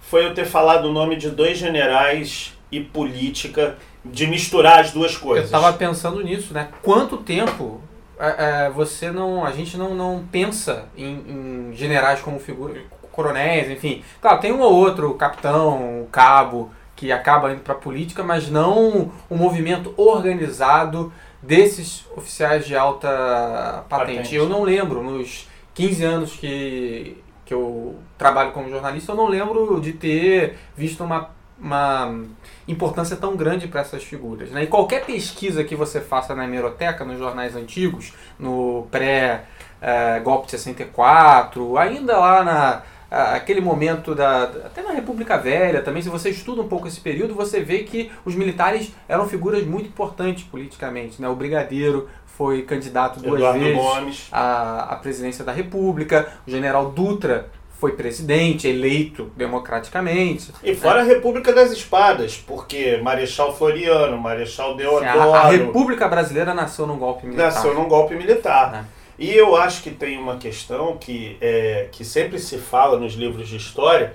foi 0.00 0.26
eu 0.26 0.34
ter 0.34 0.44
falado 0.44 0.86
o 0.86 0.92
nome 0.92 1.16
de 1.16 1.30
dois 1.30 1.56
generais 1.58 2.56
e 2.70 2.80
política, 2.80 3.76
de 4.04 4.26
misturar 4.26 4.80
as 4.80 4.92
duas 4.92 5.14
Eu 5.14 5.20
coisas. 5.20 5.46
estava 5.46 5.72
pensando 5.72 6.22
nisso, 6.22 6.52
né? 6.54 6.68
Quanto 6.82 7.16
tempo 7.18 7.80
é, 8.18 8.66
é, 8.66 8.70
você 8.70 9.10
não. 9.10 9.44
A 9.44 9.50
gente 9.52 9.76
não, 9.76 9.94
não 9.94 10.24
pensa 10.30 10.86
em, 10.96 11.70
em 11.70 11.72
generais 11.74 12.20
como 12.20 12.38
figura. 12.38 12.80
coronéis, 13.10 13.70
enfim. 13.70 14.02
Claro, 14.20 14.40
tem 14.40 14.52
um 14.52 14.60
ou 14.60 14.72
outro 14.72 15.14
capitão, 15.14 16.06
cabo, 16.12 16.70
que 17.00 17.10
acaba 17.10 17.50
indo 17.50 17.62
para 17.62 17.72
a 17.72 17.78
política, 17.78 18.22
mas 18.22 18.50
não 18.50 19.10
um 19.30 19.34
movimento 19.34 19.94
organizado 19.96 21.10
desses 21.40 22.04
oficiais 22.14 22.66
de 22.66 22.76
alta 22.76 23.86
patente. 23.88 24.16
Patente. 24.16 24.34
Eu 24.34 24.46
não 24.46 24.62
lembro, 24.62 25.02
nos 25.02 25.48
15 25.72 26.04
anos 26.04 26.32
que, 26.34 27.16
que 27.46 27.54
eu 27.54 27.96
trabalho 28.18 28.52
como 28.52 28.68
jornalista, 28.68 29.12
eu 29.12 29.16
não 29.16 29.28
lembro 29.28 29.80
de 29.80 29.94
ter 29.94 30.58
visto 30.76 31.02
uma, 31.02 31.30
uma 31.58 32.20
importância 32.68 33.16
tão 33.16 33.34
grande 33.34 33.66
para 33.66 33.80
essas 33.80 34.04
figuras. 34.04 34.50
Né? 34.50 34.64
E 34.64 34.66
qualquer 34.66 35.06
pesquisa 35.06 35.64
que 35.64 35.74
você 35.74 36.02
faça 36.02 36.34
na 36.34 36.44
hemeroteca, 36.44 37.02
nos 37.02 37.18
jornais 37.18 37.56
antigos, 37.56 38.12
no 38.38 38.86
pré-golpe 38.90 40.44
de 40.44 40.50
64, 40.50 41.78
ainda 41.78 42.18
lá 42.18 42.44
na 42.44 42.82
aquele 43.10 43.60
momento 43.60 44.14
da 44.14 44.44
até 44.44 44.82
na 44.82 44.92
República 44.92 45.36
Velha 45.36 45.82
também 45.82 46.00
se 46.02 46.08
você 46.08 46.30
estuda 46.30 46.62
um 46.62 46.68
pouco 46.68 46.86
esse 46.86 47.00
período 47.00 47.34
você 47.34 47.60
vê 47.60 47.80
que 47.80 48.10
os 48.24 48.34
militares 48.34 48.92
eram 49.08 49.28
figuras 49.28 49.64
muito 49.66 49.88
importantes 49.88 50.44
politicamente 50.44 51.20
né 51.20 51.28
o 51.28 51.34
brigadeiro 51.34 52.08
foi 52.26 52.62
candidato 52.62 53.20
duas 53.20 53.40
Eduardo 53.40 53.58
vezes 53.58 53.76
Gomes. 53.76 54.28
à, 54.30 54.92
à 54.92 54.96
presidência 54.96 55.44
da 55.44 55.52
República 55.52 56.28
o 56.46 56.50
general 56.50 56.90
Dutra 56.90 57.50
foi 57.80 57.92
presidente 57.92 58.68
eleito 58.68 59.32
democraticamente 59.34 60.52
E 60.62 60.74
fora 60.74 61.00
a 61.00 61.02
República 61.02 61.50
das 61.50 61.72
Espadas, 61.72 62.36
porque 62.36 62.98
Marechal 63.02 63.56
Floriano, 63.56 64.18
Marechal 64.18 64.76
Deodoro 64.76 65.04
a, 65.32 65.40
a 65.40 65.48
República 65.48 66.06
Brasileira 66.06 66.52
nasceu 66.52 66.86
num 66.86 66.98
golpe 66.98 67.26
militar 67.26 67.46
nasceu 67.46 67.74
num 67.74 67.88
golpe 67.88 68.14
militar. 68.14 68.70
né? 68.70 68.84
E 69.20 69.30
eu 69.30 69.54
acho 69.54 69.82
que 69.82 69.90
tem 69.90 70.16
uma 70.16 70.38
questão 70.38 70.96
que, 70.96 71.36
é, 71.42 71.88
que 71.92 72.02
sempre 72.06 72.38
se 72.38 72.56
fala 72.56 72.98
nos 72.98 73.12
livros 73.12 73.48
de 73.48 73.56
história, 73.58 74.14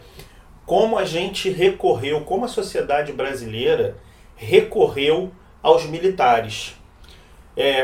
como 0.66 0.98
a 0.98 1.06
gente 1.06 1.48
recorreu, 1.52 2.22
como 2.22 2.46
a 2.46 2.48
sociedade 2.48 3.14
brasileira 3.14 3.98
recorreu 4.36 5.32
aos 5.62 5.86
militares 5.86 6.76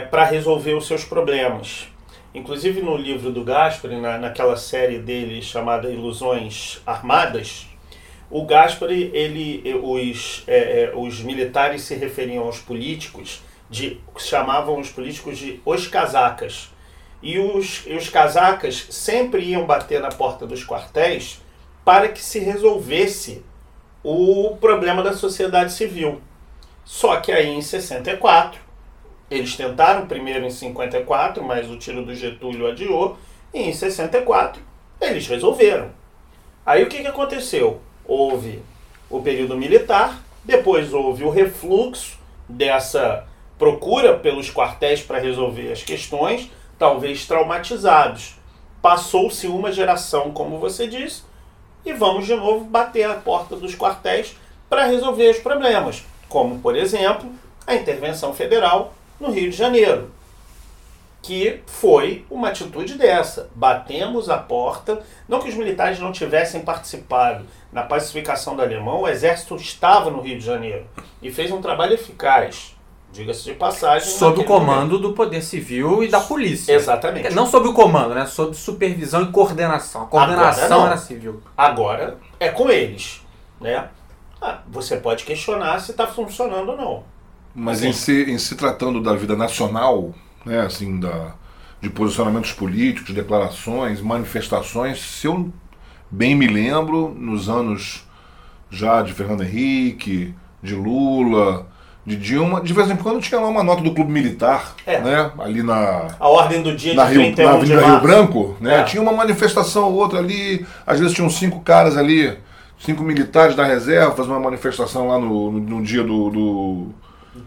para 0.09 0.25
resolver 0.25 0.73
os 0.73 0.87
seus 0.87 1.05
problemas. 1.05 1.87
Inclusive 2.33 2.81
no 2.81 2.97
livro 2.97 3.31
do 3.31 3.43
Gaspari, 3.43 4.01
na, 4.01 4.17
naquela 4.17 4.57
série 4.57 4.97
dele 4.97 5.43
chamada 5.43 5.89
Ilusões 5.89 6.81
Armadas, 6.87 7.67
o 8.31 8.45
Gaspari, 8.45 9.11
ele, 9.13 9.61
os, 9.83 10.43
é, 10.47 10.83
é, 10.85 10.93
os 10.95 11.21
militares 11.21 11.83
se 11.83 11.93
referiam 11.93 12.45
aos 12.45 12.59
políticos, 12.59 13.43
de, 13.69 13.99
chamavam 14.17 14.79
os 14.79 14.89
políticos 14.89 15.37
de 15.37 15.61
os 15.63 15.85
casacas. 15.87 16.70
E 17.21 17.37
os, 17.37 17.83
e 17.85 17.93
os 17.93 18.09
casacas 18.09 18.87
sempre 18.89 19.43
iam 19.43 19.65
bater 19.65 20.01
na 20.01 20.09
porta 20.09 20.47
dos 20.47 20.65
quartéis 20.65 21.39
para 21.85 22.07
que 22.07 22.21
se 22.21 22.39
resolvesse 22.39 23.43
o 24.03 24.57
problema 24.59 25.03
da 25.03 25.13
sociedade 25.13 25.71
civil. 25.71 26.21
Só 26.83 27.17
que 27.17 27.31
aí 27.31 27.47
em 27.47 27.61
64, 27.61 28.59
eles 29.29 29.55
tentaram 29.55 30.07
primeiro 30.07 30.45
em 30.45 30.49
54, 30.49 31.43
mas 31.43 31.69
o 31.69 31.77
tiro 31.77 32.03
do 32.03 32.15
Getúlio 32.15 32.67
adiou, 32.67 33.17
e 33.53 33.61
em 33.61 33.73
64 33.73 34.61
eles 34.99 35.27
resolveram. 35.27 35.91
Aí 36.65 36.83
o 36.83 36.87
que, 36.87 37.01
que 37.01 37.07
aconteceu? 37.07 37.81
Houve 38.05 38.61
o 39.09 39.21
período 39.21 39.57
militar, 39.57 40.21
depois 40.43 40.93
houve 40.93 41.23
o 41.23 41.29
refluxo 41.29 42.19
dessa 42.47 43.27
procura 43.57 44.17
pelos 44.17 44.51
quartéis 44.51 45.01
para 45.01 45.19
resolver 45.19 45.71
as 45.71 45.83
questões, 45.83 46.51
talvez 46.81 47.27
traumatizados. 47.27 48.33
Passou-se 48.81 49.45
uma 49.45 49.71
geração, 49.71 50.31
como 50.31 50.57
você 50.57 50.87
disse, 50.87 51.21
e 51.85 51.93
vamos 51.93 52.25
de 52.25 52.33
novo 52.33 52.65
bater 52.65 53.03
a 53.03 53.13
porta 53.13 53.55
dos 53.55 53.75
quartéis 53.75 54.35
para 54.67 54.87
resolver 54.87 55.29
os 55.29 55.37
problemas, 55.37 56.03
como, 56.27 56.57
por 56.57 56.75
exemplo, 56.75 57.31
a 57.67 57.75
intervenção 57.75 58.33
federal 58.33 58.95
no 59.19 59.29
Rio 59.29 59.51
de 59.51 59.55
Janeiro, 59.55 60.09
que 61.21 61.61
foi 61.67 62.25
uma 62.31 62.47
atitude 62.47 62.95
dessa. 62.95 63.47
Batemos 63.53 64.27
a 64.27 64.39
porta, 64.39 65.03
não 65.29 65.39
que 65.39 65.49
os 65.49 65.55
militares 65.55 65.99
não 65.99 66.11
tivessem 66.11 66.61
participado 66.61 67.45
na 67.71 67.83
pacificação 67.83 68.55
do 68.55 68.63
alemão, 68.63 69.01
o 69.01 69.07
exército 69.07 69.55
estava 69.55 70.09
no 70.09 70.21
Rio 70.21 70.39
de 70.39 70.45
Janeiro 70.45 70.87
e 71.21 71.31
fez 71.31 71.51
um 71.51 71.61
trabalho 71.61 71.93
eficaz, 71.93 72.70
diga-se 73.11 73.43
de 73.43 73.53
passagem. 73.53 74.07
sob 74.09 74.39
o 74.39 74.43
comando 74.43 74.97
do 74.97 75.13
poder 75.13 75.41
civil 75.41 76.03
e 76.03 76.07
da 76.07 76.19
polícia 76.19 76.73
Exatamente. 76.73 77.33
não 77.33 77.45
sob 77.45 77.67
o 77.67 77.73
comando 77.73 78.15
né 78.15 78.25
sob 78.25 78.55
supervisão 78.55 79.23
e 79.23 79.31
coordenação 79.31 80.03
a 80.03 80.07
coordenação 80.07 80.85
era 80.85 80.97
civil 80.97 81.41
Agora 81.57 82.17
é 82.39 82.49
com 82.49 82.69
eles, 82.69 83.21
né? 83.59 83.89
Ah, 84.41 84.59
você 84.67 84.97
pode 84.97 85.23
questionar 85.23 85.79
se 85.79 85.91
está 85.91 86.07
funcionando 86.07 86.69
ou 86.69 86.77
não. 86.77 87.03
Mas 87.53 87.79
Assim. 87.79 87.89
em 87.89 87.93
se, 87.93 88.31
em 88.31 88.37
se 88.39 88.55
tratando 88.55 88.99
da 89.01 89.13
vida 89.13 89.35
nacional, 89.35 90.15
né, 90.43 90.61
assim, 90.61 90.99
da, 90.99 91.35
de 91.79 91.89
posicionamentos 91.89 92.51
políticos, 92.51 93.13
declarações, 93.13 94.01
manifestações, 94.01 94.99
se 94.99 95.27
eu 95.27 95.51
bem 96.09 96.33
me 96.33 96.47
lembro, 96.47 97.09
nos 97.15 97.49
anos 97.49 98.07
já 98.71 99.03
de 99.03 99.13
Fernando 99.13 99.43
Henrique, 99.43 100.33
de 100.63 100.73
Lula, 100.73 101.67
de 102.05 102.15
Dilma, 102.15 102.61
de 102.61 102.73
vez 102.73 102.89
em 102.89 102.95
quando 102.95 103.21
tinha 103.21 103.39
lá 103.39 103.47
uma 103.47 103.63
nota 103.63 103.81
do 103.83 103.93
Clube 103.93 104.11
Militar, 104.11 104.75
É. 104.87 104.99
né, 104.99 105.31
ali 105.39 105.61
na, 105.61 106.07
A 106.19 106.27
ordem 106.27 106.61
do 106.63 106.75
dia 106.75 106.93
na, 106.95 107.05
de 107.05 107.11
Rio, 107.13 107.21
31 107.35 107.45
na 107.45 107.51
de 107.51 107.57
Avenida 107.73 107.85
Rio. 107.91 107.99
Branco, 108.01 108.57
né? 108.59 108.79
É. 108.79 108.83
Tinha 108.83 109.01
uma 109.03 109.11
manifestação 109.13 109.85
ou 109.91 109.93
outra 109.93 110.17
ali, 110.19 110.65
às 110.85 110.99
vezes 110.99 111.13
tinham 111.13 111.29
cinco 111.29 111.59
caras 111.61 111.95
ali, 111.97 112.35
cinco 112.79 113.03
militares 113.03 113.55
da 113.55 113.63
reserva, 113.63 114.15
fazendo 114.15 114.31
uma 114.31 114.39
manifestação 114.39 115.07
lá 115.09 115.19
no, 115.19 115.51
no, 115.51 115.59
no 115.59 115.83
dia 115.83 116.01
do, 116.03 116.29
do, 116.31 116.87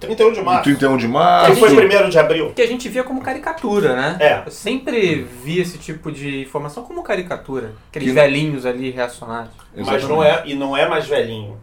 31 0.01 0.33
de 0.33 0.41
março. 0.43 0.63
31 0.63 0.97
de 0.97 1.07
Que 1.07 1.13
março. 1.13 1.57
foi 1.57 1.87
1 1.87 2.09
de 2.09 2.19
abril. 2.19 2.53
que 2.55 2.63
a 2.63 2.67
gente 2.67 2.89
via 2.89 3.03
como 3.05 3.21
caricatura, 3.21 3.95
né? 3.95 4.17
É. 4.21 4.43
Eu 4.47 4.51
sempre 4.53 5.27
vi 5.45 5.61
esse 5.61 5.77
tipo 5.79 6.11
de 6.13 6.43
informação 6.43 6.85
como 6.85 7.03
caricatura. 7.03 7.73
Aqueles 7.91 8.09
Que- 8.09 8.15
velhinhos 8.15 8.65
ali 8.65 8.91
reacionários. 8.91 9.51
Mas 9.77 10.05
não 10.09 10.23
é, 10.23 10.43
e 10.47 10.55
não 10.55 10.77
é 10.77 10.89
mais 10.89 11.07
velhinho. 11.07 11.59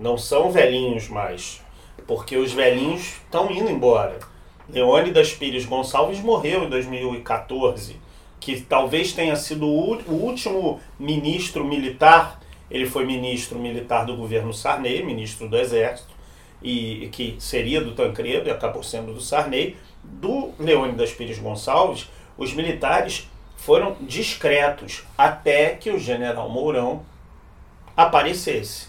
Não 0.00 0.16
são 0.16 0.50
velhinhos 0.50 1.08
mais. 1.08 1.60
Porque 2.06 2.36
os 2.36 2.52
velhinhos 2.52 3.16
estão 3.24 3.50
indo 3.50 3.70
embora. 3.70 4.18
Leônidas 4.68 5.32
Pires 5.32 5.64
Gonçalves 5.64 6.20
morreu 6.20 6.64
em 6.64 6.68
2014, 6.68 7.96
que 8.38 8.60
talvez 8.60 9.12
tenha 9.12 9.34
sido 9.36 9.66
o 9.66 10.12
último 10.12 10.80
ministro 10.98 11.64
militar. 11.64 12.40
Ele 12.70 12.86
foi 12.86 13.04
ministro 13.04 13.58
militar 13.58 14.04
do 14.04 14.16
governo 14.16 14.52
Sarney, 14.52 15.02
ministro 15.02 15.48
do 15.48 15.56
Exército, 15.56 16.14
e 16.62 17.08
que 17.12 17.36
seria 17.38 17.80
do 17.80 17.94
Tancredo 17.94 18.48
e 18.48 18.52
acabou 18.52 18.82
sendo 18.82 19.12
do 19.14 19.20
Sarney. 19.20 19.76
Do 20.02 20.52
Leônidas 20.58 21.12
Pires 21.12 21.38
Gonçalves, 21.38 22.08
os 22.36 22.52
militares 22.52 23.28
foram 23.56 23.96
discretos 24.00 25.04
até 25.16 25.74
que 25.74 25.90
o 25.90 25.98
general 25.98 26.48
Mourão 26.48 27.04
aparecesse. 27.96 28.88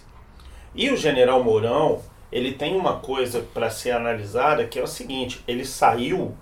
E 0.76 0.92
o 0.92 0.98
general 0.98 1.44
Mourão, 1.44 2.02
ele 2.32 2.54
tem 2.54 2.76
uma 2.76 2.98
coisa 2.98 3.42
para 3.54 3.70
ser 3.70 3.92
analisada 3.92 4.66
que 4.66 4.80
é 4.80 4.84
o 4.84 4.88
seguinte: 4.88 5.44
ele 5.48 5.66
saiu 5.66 6.36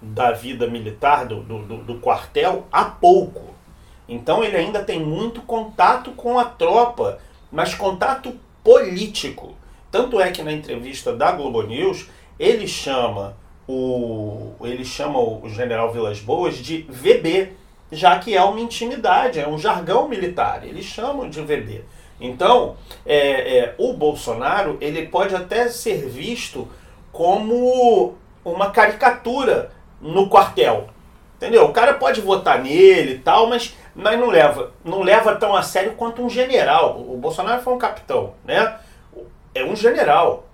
da 0.00 0.32
vida 0.32 0.66
militar, 0.66 1.26
do, 1.26 1.42
do, 1.42 1.78
do, 1.78 1.94
quartel, 1.98 2.66
há 2.70 2.84
pouco. 2.84 3.54
Então 4.08 4.42
ele 4.42 4.56
ainda 4.56 4.82
tem 4.82 5.00
muito 5.00 5.42
contato 5.42 6.12
com 6.12 6.38
a 6.38 6.44
tropa, 6.44 7.18
mas 7.50 7.74
contato 7.74 8.34
político. 8.62 9.54
Tanto 9.90 10.20
é 10.20 10.30
que 10.30 10.42
na 10.42 10.52
entrevista 10.52 11.14
da 11.14 11.32
Globo 11.32 11.62
News, 11.62 12.08
ele 12.38 12.66
chama 12.66 13.36
o, 13.66 14.52
ele 14.62 14.84
chama 14.84 15.18
o 15.18 15.48
general 15.48 15.92
Vilas 15.92 16.20
Boas 16.20 16.56
de 16.56 16.82
VB, 16.82 17.52
já 17.90 18.18
que 18.18 18.36
é 18.36 18.42
uma 18.42 18.60
intimidade, 18.60 19.40
é 19.40 19.48
um 19.48 19.58
jargão 19.58 20.08
militar. 20.08 20.64
Eles 20.64 20.84
chamam 20.84 21.28
de 21.28 21.40
VB. 21.40 21.82
Então, 22.20 22.76
é, 23.06 23.58
é, 23.58 23.74
o 23.78 23.92
Bolsonaro 23.92 24.76
ele 24.80 25.06
pode 25.06 25.34
até 25.34 25.68
ser 25.68 26.08
visto 26.08 26.68
como 27.12 28.14
uma 28.44 28.70
caricatura 28.70 29.70
no 30.00 30.28
quartel. 30.28 30.88
Entendeu? 31.36 31.66
O 31.66 31.72
cara 31.72 31.94
pode 31.94 32.20
votar 32.20 32.60
nele 32.60 33.14
e 33.14 33.18
tal, 33.18 33.48
mas, 33.48 33.76
mas 33.94 34.18
não 34.18 34.28
leva, 34.28 34.72
não 34.84 35.02
leva 35.02 35.36
tão 35.36 35.54
a 35.54 35.62
sério 35.62 35.94
quanto 35.94 36.20
um 36.20 36.28
general. 36.28 37.00
O 37.00 37.16
Bolsonaro 37.16 37.62
foi 37.62 37.72
um 37.72 37.78
capitão, 37.78 38.34
né? 38.44 38.76
É 39.54 39.64
um 39.64 39.76
general 39.76 40.48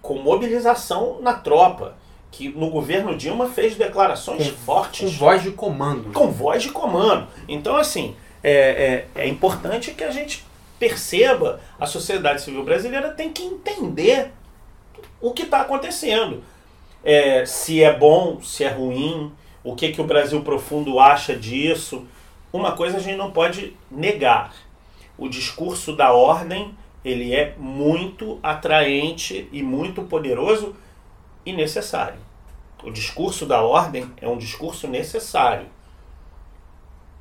com 0.00 0.14
mobilização 0.14 1.18
na 1.20 1.34
tropa 1.34 1.94
que 2.30 2.48
no 2.48 2.70
governo 2.70 3.16
Dilma 3.16 3.48
fez 3.48 3.76
declarações 3.76 4.50
com, 4.50 4.56
fortes. 4.56 5.10
Com 5.12 5.18
voz 5.18 5.42
de 5.42 5.50
comando. 5.50 6.12
Com 6.12 6.30
voz 6.30 6.62
de 6.62 6.70
comando. 6.70 7.26
Então, 7.46 7.76
assim, 7.76 8.16
é, 8.42 9.06
é, 9.14 9.22
é 9.22 9.28
importante 9.28 9.90
que 9.90 10.04
a 10.04 10.10
gente 10.10 10.46
perceba, 10.80 11.60
a 11.78 11.84
sociedade 11.84 12.40
civil 12.40 12.64
brasileira 12.64 13.10
tem 13.10 13.30
que 13.30 13.42
entender 13.42 14.32
o 15.20 15.32
que 15.32 15.42
está 15.42 15.60
acontecendo. 15.60 16.42
É, 17.04 17.44
se 17.44 17.82
é 17.82 17.96
bom, 17.96 18.40
se 18.42 18.64
é 18.64 18.68
ruim, 18.68 19.30
o 19.62 19.76
que, 19.76 19.92
que 19.92 20.00
o 20.00 20.06
Brasil 20.06 20.42
Profundo 20.42 20.98
acha 20.98 21.36
disso. 21.36 22.06
Uma 22.50 22.72
coisa 22.72 22.96
a 22.96 23.00
gente 23.00 23.18
não 23.18 23.30
pode 23.30 23.76
negar. 23.90 24.54
O 25.18 25.28
discurso 25.28 25.94
da 25.94 26.12
ordem 26.12 26.74
ele 27.04 27.34
é 27.34 27.54
muito 27.58 28.38
atraente 28.42 29.48
e 29.52 29.62
muito 29.62 30.02
poderoso 30.02 30.74
e 31.44 31.52
necessário. 31.52 32.18
O 32.82 32.90
discurso 32.90 33.44
da 33.44 33.60
ordem 33.60 34.10
é 34.18 34.26
um 34.26 34.38
discurso 34.38 34.88
necessário. 34.88 35.66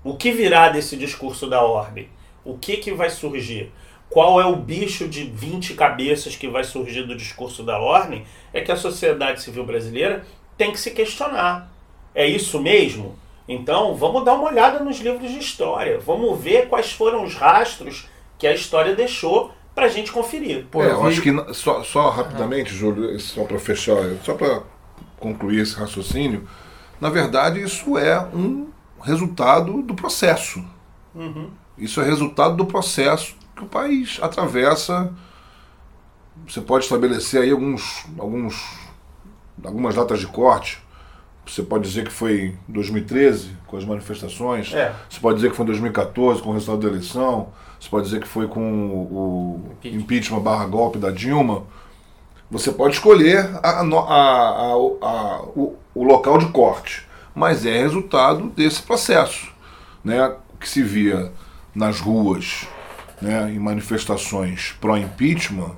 O 0.01 0.15
que 0.15 0.31
virá 0.31 0.69
desse 0.69 0.95
discurso 0.95 1.49
da 1.49 1.61
ordem? 1.61 2.09
O 2.43 2.57
que, 2.57 2.77
que 2.77 2.91
vai 2.91 3.09
surgir? 3.09 3.71
Qual 4.09 4.41
é 4.41 4.45
o 4.45 4.55
bicho 4.55 5.07
de 5.07 5.25
20 5.25 5.75
cabeças 5.75 6.35
que 6.35 6.47
vai 6.47 6.63
surgir 6.63 7.03
do 7.03 7.15
discurso 7.15 7.63
da 7.63 7.79
ordem? 7.79 8.25
É 8.51 8.61
que 8.61 8.71
a 8.71 8.75
sociedade 8.75 9.41
civil 9.41 9.65
brasileira 9.65 10.25
tem 10.57 10.71
que 10.71 10.79
se 10.79 10.91
questionar. 10.91 11.71
É 12.15 12.27
isso 12.27 12.59
mesmo? 12.59 13.17
Então, 13.47 13.95
vamos 13.95 14.25
dar 14.25 14.33
uma 14.33 14.49
olhada 14.49 14.79
nos 14.79 14.99
livros 14.99 15.29
de 15.31 15.39
história. 15.39 15.99
Vamos 15.99 16.39
ver 16.39 16.67
quais 16.67 16.91
foram 16.91 17.23
os 17.23 17.35
rastros 17.35 18.07
que 18.37 18.47
a 18.47 18.53
história 18.53 18.95
deixou 18.95 19.51
para 19.75 19.85
a 19.85 19.89
gente 19.89 20.11
conferir. 20.11 20.65
Pô, 20.69 20.83
é, 20.83 20.91
eu 20.91 21.05
acho 21.05 21.21
que, 21.21 21.31
só, 21.53 21.83
só 21.83 22.09
rapidamente, 22.09 22.73
Júlio, 22.73 23.19
só 23.19 23.43
para 23.45 23.59
fechar, 23.59 23.97
só 24.23 24.33
para 24.33 24.63
concluir 25.19 25.61
esse 25.61 25.75
raciocínio, 25.75 26.47
na 26.99 27.09
verdade, 27.09 27.61
isso 27.61 27.97
é 27.97 28.19
um 28.33 28.67
resultado 29.01 29.81
do 29.81 29.95
processo. 29.95 30.63
Uhum. 31.15 31.49
Isso 31.79 32.01
é 32.01 32.03
resultado 32.03 32.57
do 32.57 32.65
processo 32.65 33.35
que 33.55 33.63
o 33.63 33.67
país 33.67 34.19
atravessa. 34.21 35.13
Você 36.47 36.61
pode 36.61 36.83
estabelecer 36.83 37.41
aí 37.41 37.51
alguns, 37.51 38.05
alguns, 38.17 38.77
algumas 39.63 39.95
datas 39.95 40.19
de 40.19 40.27
corte. 40.27 40.79
Você 41.45 41.63
pode 41.63 41.87
dizer 41.87 42.05
que 42.05 42.11
foi 42.11 42.57
em 42.67 42.71
2013, 42.71 43.57
com 43.65 43.77
as 43.77 43.85
manifestações. 43.85 44.73
É. 44.73 44.93
Você 45.09 45.19
pode 45.19 45.37
dizer 45.37 45.49
que 45.49 45.55
foi 45.55 45.63
em 45.63 45.67
2014, 45.67 46.41
com 46.41 46.49
o 46.49 46.53
resultado 46.53 46.81
da 46.81 46.87
eleição. 46.89 47.49
Você 47.79 47.89
pode 47.89 48.05
dizer 48.05 48.19
que 48.19 48.27
foi 48.27 48.47
com 48.47 48.61
o, 48.61 49.71
impeachment, 49.79 50.01
impeachment 50.01 50.39
barra 50.41 50.65
golpe 50.65 50.99
da 50.99 51.09
Dilma. 51.09 51.63
Você 52.51 52.71
pode 52.71 52.95
escolher 52.95 53.49
a, 53.63 53.69
a, 53.69 53.81
a, 53.81 55.41
o, 55.55 55.75
o 55.95 56.03
local 56.03 56.37
de 56.37 56.47
corte. 56.47 57.07
Mas 57.33 57.65
é 57.65 57.79
resultado 57.79 58.49
desse 58.49 58.81
processo. 58.81 59.51
Né? 60.03 60.27
O 60.53 60.57
que 60.57 60.67
se 60.67 60.83
via 60.83 61.31
nas 61.73 61.99
ruas, 61.99 62.67
né, 63.21 63.51
em 63.51 63.59
manifestações 63.59 64.75
pró-impeachment, 64.79 65.75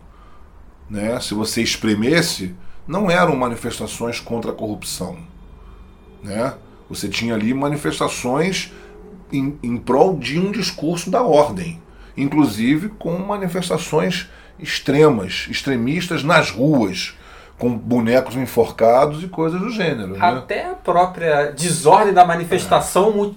né, 0.89 1.19
se 1.19 1.33
você 1.33 1.61
espremesse, 1.61 2.55
não 2.87 3.09
eram 3.09 3.35
manifestações 3.35 4.19
contra 4.19 4.51
a 4.51 4.55
corrupção. 4.55 5.17
Né? 6.23 6.53
Você 6.89 7.07
tinha 7.07 7.33
ali 7.33 7.53
manifestações 7.53 8.71
em, 9.31 9.57
em 9.63 9.77
prol 9.77 10.17
de 10.17 10.37
um 10.39 10.51
discurso 10.51 11.09
da 11.09 11.23
ordem, 11.23 11.81
inclusive 12.17 12.89
com 12.89 13.17
manifestações 13.17 14.29
extremas, 14.59 15.47
extremistas 15.49 16.23
nas 16.23 16.51
ruas, 16.51 17.15
com 17.61 17.77
bonecos 17.77 18.35
enforcados 18.35 19.23
e 19.23 19.27
coisas 19.27 19.61
do 19.61 19.69
gênero. 19.69 20.17
Né? 20.17 20.19
Até 20.19 20.65
a 20.65 20.73
própria 20.73 21.51
desordem 21.51 22.11
da 22.11 22.25
manifestação 22.25 23.35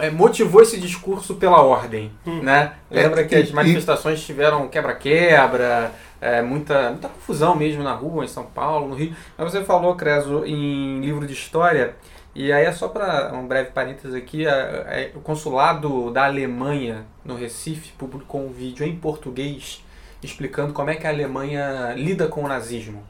é. 0.00 0.10
motivou 0.10 0.62
esse 0.62 0.80
discurso 0.80 1.36
pela 1.36 1.62
ordem. 1.62 2.10
Hum. 2.26 2.42
Né? 2.42 2.72
Lembra 2.90 3.20
é, 3.20 3.24
que 3.24 3.36
as 3.36 3.52
manifestações 3.52 4.20
e... 4.20 4.24
tiveram 4.24 4.66
quebra-quebra, 4.66 5.92
é, 6.20 6.42
muita, 6.42 6.90
muita 6.90 7.06
confusão 7.06 7.54
mesmo 7.54 7.84
na 7.84 7.92
rua, 7.92 8.24
em 8.24 8.28
São 8.28 8.46
Paulo, 8.46 8.88
no 8.88 8.96
Rio. 8.96 9.14
Mas 9.38 9.52
você 9.52 9.62
falou, 9.62 9.94
Creso, 9.94 10.44
em 10.44 11.00
livro 11.00 11.24
de 11.24 11.32
história, 11.32 11.94
e 12.34 12.52
aí 12.52 12.64
é 12.64 12.72
só 12.72 12.88
para 12.88 13.32
um 13.32 13.46
breve 13.46 13.70
parênteses 13.70 14.12
aqui, 14.12 14.44
a, 14.44 14.52
a, 14.52 15.16
o 15.16 15.20
consulado 15.20 16.10
da 16.10 16.24
Alemanha 16.24 17.06
no 17.24 17.36
Recife 17.36 17.92
publicou 17.92 18.44
um 18.44 18.50
vídeo 18.50 18.84
em 18.84 18.96
português 18.96 19.84
explicando 20.20 20.72
como 20.72 20.90
é 20.90 20.96
que 20.96 21.06
a 21.06 21.10
Alemanha 21.10 21.94
lida 21.94 22.26
com 22.26 22.42
o 22.42 22.48
nazismo 22.48 23.04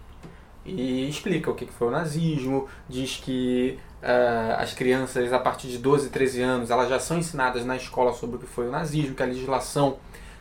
e 0.67 1.09
explica 1.09 1.51
o 1.51 1.55
que 1.55 1.67
foi 1.67 1.89
o 1.89 1.91
nazismo, 1.91 2.67
diz 2.89 3.17
que 3.17 3.79
uh, 4.03 4.61
as 4.61 4.73
crianças 4.75 5.33
a 5.33 5.39
partir 5.39 5.69
de 5.69 5.79
12, 5.79 6.11
13 6.11 6.43
anos 6.43 6.71
elas 6.71 6.89
já 6.89 6.99
são 6.99 7.19
ensinadas 7.19 7.65
na 7.65 7.77
escola 7.77 8.13
sobre 8.13 8.37
o 8.37 8.39
que 8.39 8.47
foi 8.47 8.69
o 8.69 8.71
nazismo, 8.71 9.15
que 9.15 9.23
a 9.23 9.27
legislação 9.27 9.99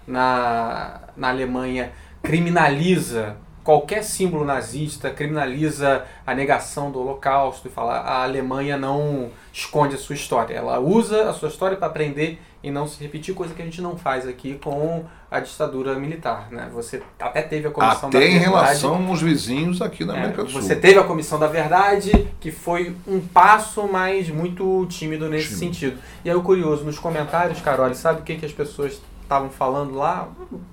na, 0.07 1.01
na 1.15 1.29
Alemanha 1.29 1.91
criminaliza 2.21 3.38
qualquer 3.63 4.03
símbolo 4.03 4.45
nazista, 4.45 5.09
criminaliza 5.09 6.05
a 6.25 6.35
negação 6.35 6.91
do 6.91 6.99
Holocausto 6.99 7.67
e 7.67 7.71
fala 7.71 7.97
a 7.97 8.23
Alemanha 8.23 8.77
não 8.77 9.31
esconde 9.51 9.95
a 9.95 9.97
sua 9.97 10.13
história, 10.13 10.53
ela 10.53 10.79
usa 10.79 11.29
a 11.29 11.33
sua 11.33 11.49
história 11.49 11.75
para 11.75 11.88
aprender 11.88 12.39
e 12.65 12.71
não 12.71 12.88
se 12.88 13.00
repetir, 13.04 13.35
coisa 13.35 13.54
que 13.54 13.62
a 13.62 13.65
gente 13.65 13.79
não 13.79 13.96
faz 13.96 14.27
aqui 14.27 14.56
com 14.56 15.06
a 15.29 15.39
ditadura 15.39 15.94
militar. 16.00 16.48
Né? 16.50 16.67
Você 16.73 17.00
até 17.19 17.44
teve 17.44 17.67
a 17.67 17.71
comissão 17.71 18.10
até 18.10 18.17
da 18.17 18.25
verdade. 18.25 18.37
Até 18.37 18.50
em 18.50 18.52
relação 18.52 19.08
aos 19.08 19.21
vizinhos 19.21 19.83
aqui 19.83 20.04
na 20.04 20.15
é, 20.15 20.17
América 20.17 20.44
do 20.44 20.50
Sul. 20.50 20.63
Você 20.63 20.75
teve 20.75 20.98
a 20.98 21.04
comissão 21.04 21.37
da 21.37 21.46
verdade, 21.46 22.27
que 22.39 22.52
foi 22.52 22.96
um 23.08 23.19
passo, 23.19 23.87
mas 23.87 24.29
muito 24.29 24.83
tímido 24.87 25.29
nesse 25.29 25.50
tímido. 25.50 25.60
sentido. 25.60 26.00
E 26.23 26.29
aí 26.29 26.35
o 26.35 26.42
curioso, 26.42 26.83
nos 26.83 26.98
comentários, 26.98 27.62
Carol, 27.62 27.94
sabe 27.94 28.21
o 28.21 28.23
que, 28.23 28.35
que 28.35 28.48
as 28.48 28.52
pessoas 28.52 29.00
estavam 29.21 29.52
falando 29.52 29.94
lá? 29.94 30.27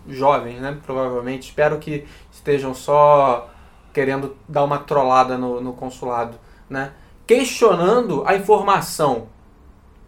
Jovens, 0.08 0.60
né? 0.62 0.78
Provavelmente. 0.86 1.50
Espero 1.50 1.76
que 1.76 2.06
estejam 2.32 2.72
só 2.72 3.50
querendo 3.92 4.34
dar 4.48 4.64
uma 4.64 4.78
trollada 4.78 5.36
no, 5.36 5.60
no 5.60 5.74
consulado, 5.74 6.38
né? 6.70 6.92
Questionando 7.26 8.22
a 8.26 8.34
informação 8.34 9.26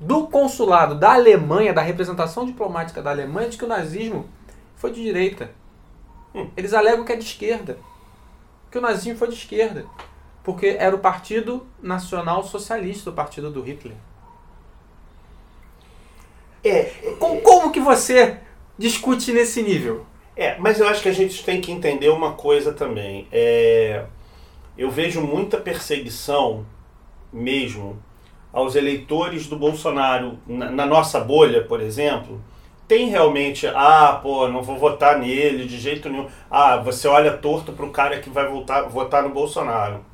do 0.00 0.26
consulado 0.26 0.94
da 0.94 1.14
Alemanha, 1.14 1.72
da 1.72 1.82
representação 1.82 2.44
diplomática 2.44 3.00
da 3.00 3.10
Alemanha, 3.10 3.48
de 3.48 3.56
que 3.56 3.64
o 3.64 3.68
nazismo 3.68 4.28
foi 4.76 4.90
de 4.92 5.02
direita. 5.02 5.50
Hum. 6.34 6.50
Eles 6.56 6.74
alegam 6.74 7.04
que 7.04 7.12
é 7.12 7.16
de 7.16 7.24
esquerda. 7.24 7.78
Que 8.70 8.78
o 8.78 8.80
nazismo 8.80 9.18
foi 9.18 9.28
de 9.28 9.34
esquerda. 9.34 9.86
Porque 10.42 10.76
era 10.78 10.94
o 10.94 10.98
Partido 10.98 11.66
Nacional 11.82 12.42
Socialista, 12.44 13.10
o 13.10 13.14
partido 13.14 13.50
do 13.50 13.62
Hitler. 13.62 13.96
É, 16.62 16.84
como, 17.18 17.40
como 17.40 17.70
que 17.70 17.80
você 17.80 18.38
discute 18.78 19.32
nesse 19.32 19.62
nível? 19.62 20.04
É, 20.36 20.58
mas 20.58 20.80
eu 20.80 20.88
acho 20.88 21.02
que 21.02 21.08
a 21.08 21.14
gente 21.14 21.44
tem 21.44 21.60
que 21.60 21.70
entender 21.70 22.08
uma 22.08 22.32
coisa 22.32 22.72
também. 22.72 23.28
É, 23.30 24.04
eu 24.76 24.90
vejo 24.90 25.20
muita 25.20 25.58
perseguição 25.58 26.66
mesmo 27.32 28.02
aos 28.54 28.76
eleitores 28.76 29.48
do 29.48 29.56
Bolsonaro 29.56 30.38
na, 30.46 30.70
na, 30.70 30.86
nossa 30.86 31.18
bolha, 31.18 31.64
por 31.64 31.80
exemplo. 31.80 32.40
Tem 32.86 33.08
realmente, 33.08 33.66
ah, 33.66 34.20
pô, 34.22 34.46
não 34.46 34.62
vou 34.62 34.78
votar 34.78 35.18
nele 35.18 35.66
de 35.66 35.76
jeito 35.76 36.08
nenhum. 36.08 36.28
Ah, 36.48 36.76
você 36.76 37.08
olha 37.08 37.36
torto 37.36 37.72
pro 37.72 37.90
cara 37.90 38.20
que 38.20 38.30
vai 38.30 38.46
voltar, 38.48 38.82
votar 38.82 39.24
no 39.24 39.30
Bolsonaro. 39.30 40.04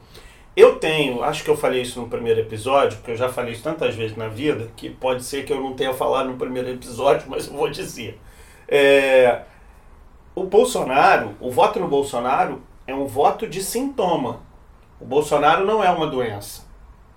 Eu 0.57 0.77
tenho, 0.77 1.23
acho 1.23 1.45
que 1.45 1.51
eu 1.51 1.57
falei 1.57 1.83
isso 1.83 2.01
no 2.01 2.09
primeiro 2.09 2.41
episódio, 2.41 2.97
porque 2.99 3.11
eu 3.11 3.17
já 3.17 3.29
falei 3.29 3.53
isso 3.53 3.63
tantas 3.63 3.95
vezes 3.95 4.17
na 4.17 4.29
vida, 4.29 4.71
que 4.75 4.89
pode 4.89 5.23
ser 5.23 5.45
que 5.45 5.53
eu 5.53 5.61
não 5.61 5.75
tenha 5.75 5.93
falado 5.93 6.31
no 6.31 6.37
primeiro 6.37 6.71
episódio, 6.71 7.27
mas 7.29 7.47
eu 7.47 7.53
vou 7.53 7.69
dizer. 7.69 8.19
É, 8.67 9.43
o 10.35 10.45
Bolsonaro, 10.45 11.35
o 11.41 11.51
voto 11.51 11.79
no 11.79 11.89
Bolsonaro 11.89 12.63
é 12.87 12.95
um 12.95 13.07
voto 13.07 13.47
de 13.47 13.63
sintoma. 13.63 14.41
O 14.99 15.05
Bolsonaro 15.05 15.67
não 15.67 15.85
é 15.85 15.91
uma 15.91 16.07
doença. 16.07 16.70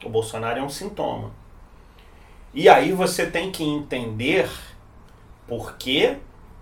O 0.06 0.10
Bolsonaro 0.10 0.60
é 0.60 0.64
um 0.64 0.70
sintoma. 0.70 1.32
E 2.54 2.70
aí 2.70 2.92
você 2.92 3.26
tem 3.26 3.52
que 3.52 3.64
entender 3.64 4.50
por 5.48 5.76
que, 5.78 6.18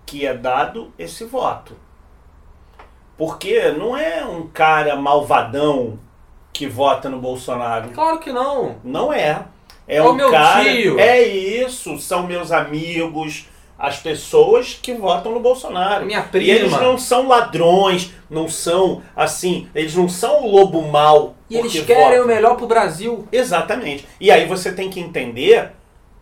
que 0.06 0.26
é 0.26 0.34
dado 0.34 0.92
esse 0.98 1.24
voto. 1.24 1.76
Porque 3.16 3.70
não 3.72 3.96
é 3.96 4.24
um 4.24 4.46
cara 4.48 4.96
malvadão 4.96 5.98
que 6.52 6.66
vota 6.66 7.08
no 7.08 7.18
Bolsonaro. 7.18 7.90
Claro 7.90 8.18
que 8.18 8.32
não. 8.32 8.76
Não 8.82 9.12
é. 9.12 9.44
É, 9.86 9.96
é 9.96 10.02
um 10.02 10.14
meu 10.14 10.30
cara. 10.30 10.64
Tio. 10.64 10.98
É 10.98 11.22
isso, 11.22 11.98
são 11.98 12.26
meus 12.26 12.50
amigos, 12.52 13.48
as 13.82 13.98
pessoas 13.98 14.78
que 14.80 14.94
votam 14.94 15.32
no 15.32 15.40
Bolsonaro. 15.40 16.06
Minha 16.06 16.22
prima. 16.22 16.46
E 16.46 16.50
eles 16.52 16.70
não 16.70 16.96
são 16.96 17.26
ladrões, 17.26 18.12
não 18.30 18.48
são 18.48 19.02
assim, 19.16 19.68
eles 19.74 19.96
não 19.96 20.08
são 20.08 20.44
o 20.44 20.48
lobo 20.52 20.82
mau. 20.82 21.34
E 21.50 21.56
eles 21.56 21.72
querem 21.84 22.04
votam. 22.04 22.24
o 22.24 22.26
melhor 22.28 22.56
pro 22.56 22.68
Brasil. 22.68 23.26
Exatamente. 23.32 24.06
E 24.20 24.30
aí 24.30 24.46
você 24.46 24.70
tem 24.70 24.88
que 24.88 25.00
entender, 25.00 25.72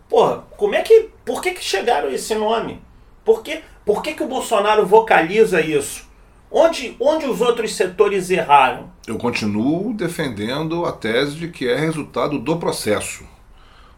porra, 0.09 0.43
como 0.57 0.73
é 0.73 0.81
que. 0.81 1.11
Por 1.23 1.39
que, 1.39 1.51
que 1.51 1.63
chegaram 1.63 2.09
a 2.09 2.11
esse 2.11 2.33
nome? 2.33 2.81
Por, 3.23 3.43
que, 3.43 3.61
por 3.85 4.01
que, 4.01 4.13
que 4.13 4.23
o 4.23 4.27
Bolsonaro 4.27 4.83
vocaliza 4.87 5.61
isso? 5.61 6.09
Onde, 6.49 6.97
onde 6.99 7.27
os 7.27 7.41
outros 7.41 7.75
setores 7.75 8.31
erraram? 8.31 8.89
Eu 9.05 9.19
continuo 9.19 9.93
defendendo 9.93 10.83
a 10.83 10.91
tese 10.91 11.35
de 11.35 11.47
que 11.47 11.69
é 11.69 11.75
resultado 11.75 12.39
do 12.39 12.57
processo. 12.57 13.23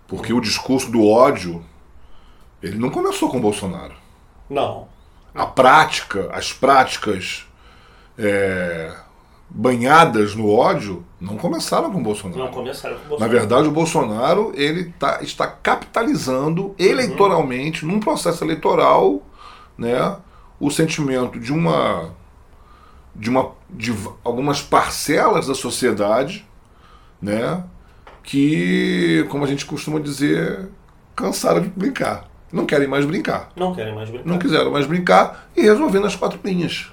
Porque 0.05 0.33
o 0.33 0.41
discurso 0.41 0.91
do 0.91 1.07
ódio, 1.07 1.63
ele 2.63 2.77
não 2.77 2.89
começou 2.89 3.29
com 3.29 3.37
o 3.37 3.41
Bolsonaro. 3.41 3.93
Não. 4.49 4.87
A 5.35 5.45
prática, 5.45 6.29
as 6.31 6.53
práticas 6.53 7.45
é, 8.17 8.95
banhadas 9.49 10.33
no 10.33 10.49
ódio 10.49 11.05
não 11.19 11.35
começaram 11.35 11.91
com 11.91 11.99
o 11.99 12.03
Bolsonaro. 12.03 12.39
Não 12.39 12.51
começaram 12.51 12.95
com 12.95 13.05
o 13.05 13.09
Bolsonaro. 13.09 13.33
Na 13.33 13.39
verdade, 13.39 13.67
o 13.67 13.71
Bolsonaro 13.71 14.53
ele 14.55 14.93
tá, 14.97 15.19
está 15.21 15.45
capitalizando 15.45 16.73
eleitoralmente, 16.79 17.85
uhum. 17.85 17.93
num 17.93 17.99
processo 17.99 18.43
eleitoral, 18.45 19.21
né, 19.77 20.15
o 20.59 20.71
sentimento 20.71 21.39
de 21.39 21.51
uma 21.51 22.11
de, 23.15 23.29
uma, 23.29 23.51
de 23.69 23.93
algumas 24.23 24.61
parcelas 24.61 25.47
da 25.47 25.53
sociedade, 25.53 26.47
né, 27.21 27.63
que, 28.23 29.27
como 29.29 29.43
a 29.43 29.47
gente 29.47 29.65
costuma 29.65 29.99
dizer, 29.99 30.69
cansaram 31.15 31.61
de 31.61 31.69
brincar. 31.69 32.32
Não 32.53 32.67
querem 32.67 32.87
mais 32.87 33.03
brincar. 33.03 33.49
Não 33.55 33.73
querem 33.73 33.95
mais 33.95 34.11
brincar. 34.11 34.29
Não 34.29 34.37
quiseram 34.37 34.71
mais 34.71 34.85
brincar 34.85 35.49
e 35.57 35.61
resolvendo 35.63 36.05
as 36.05 36.15
quatro 36.15 36.39
linhas 36.45 36.91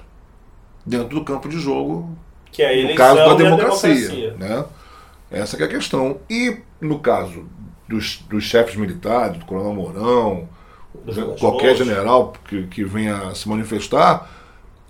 dentro 0.83 1.09
do 1.09 1.23
campo 1.23 1.47
de 1.47 1.59
jogo, 1.59 2.17
que 2.51 2.63
é 2.63 2.83
a 2.83 2.89
no 2.89 2.95
caso 2.95 3.17
da 3.17 3.35
democracia, 3.35 4.09
democracia. 4.09 4.35
Né? 4.39 4.65
Essa 5.29 5.61
é 5.61 5.63
a 5.63 5.67
questão. 5.67 6.17
E 6.27 6.57
no 6.81 6.97
caso 6.97 7.45
dos, 7.87 8.17
dos 8.27 8.43
chefes 8.43 8.75
militares, 8.75 9.37
do 9.37 9.45
Coronel 9.45 9.73
Mourão, 9.75 10.49
qualquer 11.39 11.75
general 11.75 12.33
que, 12.45 12.63
que 12.63 12.83
venha 12.83 13.35
se 13.35 13.47
manifestar, 13.47 14.27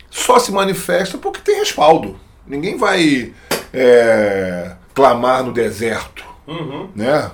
só 0.09 0.39
se 0.39 0.53
manifesta 0.53 1.17
porque 1.17 1.41
tem 1.41 1.59
respaldo. 1.59 2.17
Ninguém 2.47 2.77
vai 2.77 3.33
é, 3.73 4.75
clamar 4.93 5.43
no 5.43 5.51
deserto. 5.51 6.23
Uhum. 6.47 6.89
Né? 6.95 7.29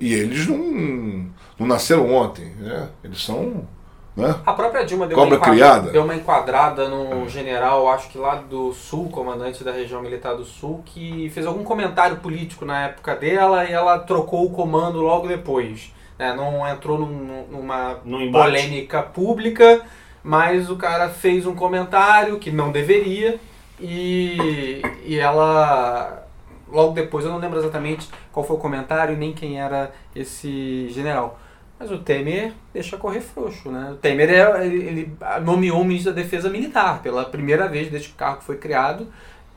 E 0.00 0.14
eles 0.14 0.46
não, 0.46 1.26
não 1.60 1.66
nasceram 1.66 2.10
ontem. 2.10 2.46
Né? 2.58 2.88
Eles 3.04 3.22
são. 3.22 3.68
Né? 4.16 4.34
A 4.44 4.52
própria 4.54 4.84
Dilma 4.84 5.06
deu 5.06 5.16
Cobra 5.16 5.36
uma, 5.36 5.44
criada. 5.44 5.90
deu 5.90 6.02
uma 6.02 6.16
enquadrada 6.16 6.88
no 6.88 7.28
general, 7.28 7.88
acho 7.90 8.08
que 8.08 8.18
lá 8.18 8.36
do 8.36 8.72
Sul, 8.72 9.08
comandante 9.10 9.62
da 9.62 9.70
região 9.70 10.02
militar 10.02 10.34
do 10.34 10.44
Sul, 10.44 10.82
que 10.84 11.30
fez 11.30 11.46
algum 11.46 11.62
comentário 11.62 12.16
político 12.16 12.64
na 12.64 12.86
época 12.86 13.14
dela 13.14 13.64
e 13.64 13.72
ela 13.72 13.98
trocou 13.98 14.46
o 14.46 14.50
comando 14.50 15.00
logo 15.00 15.28
depois. 15.28 15.92
Né? 16.18 16.34
Não 16.34 16.66
entrou 16.66 16.98
num, 16.98 17.44
numa 17.50 18.00
polêmica 18.32 19.02
pública, 19.02 19.82
mas 20.24 20.68
o 20.70 20.76
cara 20.76 21.08
fez 21.08 21.46
um 21.46 21.54
comentário 21.54 22.38
que 22.38 22.50
não 22.50 22.72
deveria 22.72 23.38
e, 23.78 24.82
e 25.04 25.18
ela 25.18 26.26
logo 26.70 26.92
depois, 26.92 27.24
eu 27.24 27.30
não 27.30 27.38
lembro 27.38 27.58
exatamente 27.58 28.08
qual 28.32 28.46
foi 28.46 28.56
o 28.56 28.58
comentário 28.58 29.16
nem 29.16 29.32
quem 29.32 29.60
era 29.60 29.92
esse 30.14 30.88
general. 30.90 31.38
Mas 31.80 31.90
o 31.90 31.98
Temer 31.98 32.52
deixa 32.74 32.98
correr 32.98 33.22
frouxo, 33.22 33.70
né? 33.70 33.92
O 33.92 33.96
Temer 33.96 34.30
é, 34.30 34.66
ele, 34.66 35.10
nomeou 35.42 35.80
o 35.80 35.84
ministro 35.84 36.12
da 36.12 36.22
Defesa 36.22 36.50
Militar 36.50 37.02
pela 37.02 37.24
primeira 37.24 37.66
vez 37.66 37.90
desde 37.90 38.08
que 38.08 38.14
o 38.14 38.18
cargo 38.18 38.42
foi 38.42 38.58
criado. 38.58 39.08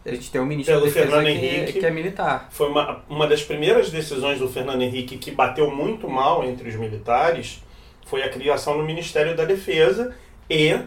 A 0.05 0.09
gente 0.09 0.31
tem 0.31 0.41
um 0.41 0.45
ministro 0.45 0.73
Pelo 0.73 0.85
da 0.85 0.87
Defesa 0.87 1.07
Fernando 1.07 1.25
que, 1.25 1.45
Henrique, 1.45 1.79
que 1.79 1.85
é 1.85 1.91
militar. 1.91 2.47
Foi 2.49 2.69
uma, 2.69 3.03
uma 3.09 3.27
das 3.27 3.43
primeiras 3.43 3.91
decisões 3.91 4.39
do 4.39 4.49
Fernando 4.49 4.81
Henrique 4.81 5.17
que 5.17 5.31
bateu 5.31 5.69
muito 5.69 6.09
mal 6.09 6.43
entre 6.43 6.69
os 6.69 6.75
militares 6.75 7.61
foi 8.05 8.21
a 8.21 8.29
criação 8.29 8.77
do 8.77 8.83
Ministério 8.83 9.35
da 9.35 9.45
Defesa 9.45 10.15
e 10.49 10.77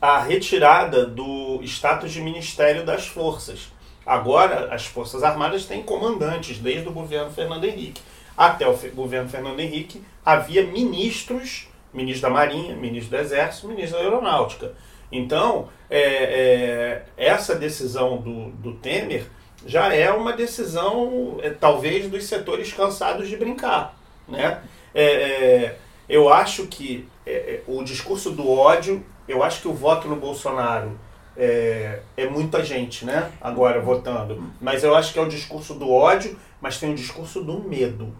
a 0.00 0.20
retirada 0.20 1.04
do 1.04 1.60
status 1.64 2.12
de 2.12 2.20
Ministério 2.20 2.84
das 2.84 3.06
Forças. 3.06 3.72
Agora, 4.06 4.72
as 4.72 4.86
Forças 4.86 5.22
Armadas 5.22 5.66
têm 5.66 5.82
comandantes, 5.82 6.58
desde 6.58 6.88
o 6.88 6.92
governo 6.92 7.30
Fernando 7.30 7.64
Henrique. 7.64 8.00
Até 8.36 8.68
o 8.68 8.78
governo 8.94 9.28
Fernando 9.28 9.58
Henrique, 9.58 10.00
havia 10.28 10.62
ministros, 10.66 11.68
ministro 11.90 12.28
da 12.28 12.34
Marinha, 12.34 12.76
ministro 12.76 13.16
do 13.16 13.22
Exército, 13.22 13.66
ministro 13.66 13.96
da 13.96 14.04
Aeronáutica. 14.04 14.74
Então, 15.10 15.70
é, 15.88 16.02
é, 16.02 17.04
essa 17.16 17.54
decisão 17.54 18.18
do, 18.18 18.50
do 18.50 18.74
Temer 18.74 19.24
já 19.64 19.94
é 19.94 20.12
uma 20.12 20.34
decisão, 20.34 21.38
é, 21.42 21.48
talvez, 21.48 22.10
dos 22.10 22.24
setores 22.24 22.70
cansados 22.74 23.26
de 23.26 23.38
brincar. 23.38 23.98
Né? 24.28 24.60
É, 24.94 25.02
é, 25.02 25.78
eu 26.06 26.30
acho 26.30 26.66
que 26.66 27.08
é, 27.26 27.62
o 27.66 27.82
discurso 27.82 28.30
do 28.30 28.50
ódio, 28.50 29.02
eu 29.26 29.42
acho 29.42 29.62
que 29.62 29.68
o 29.68 29.72
voto 29.72 30.08
no 30.08 30.16
Bolsonaro 30.16 31.00
é, 31.38 32.00
é 32.18 32.28
muita 32.28 32.62
gente, 32.62 33.06
né? 33.06 33.32
Agora 33.40 33.80
votando. 33.80 34.42
Mas 34.60 34.84
eu 34.84 34.94
acho 34.94 35.10
que 35.10 35.18
é 35.18 35.22
o 35.22 35.28
discurso 35.28 35.72
do 35.72 35.90
ódio, 35.90 36.38
mas 36.60 36.78
tem 36.78 36.90
um 36.90 36.94
discurso 36.94 37.42
do 37.42 37.60
medo. 37.60 38.14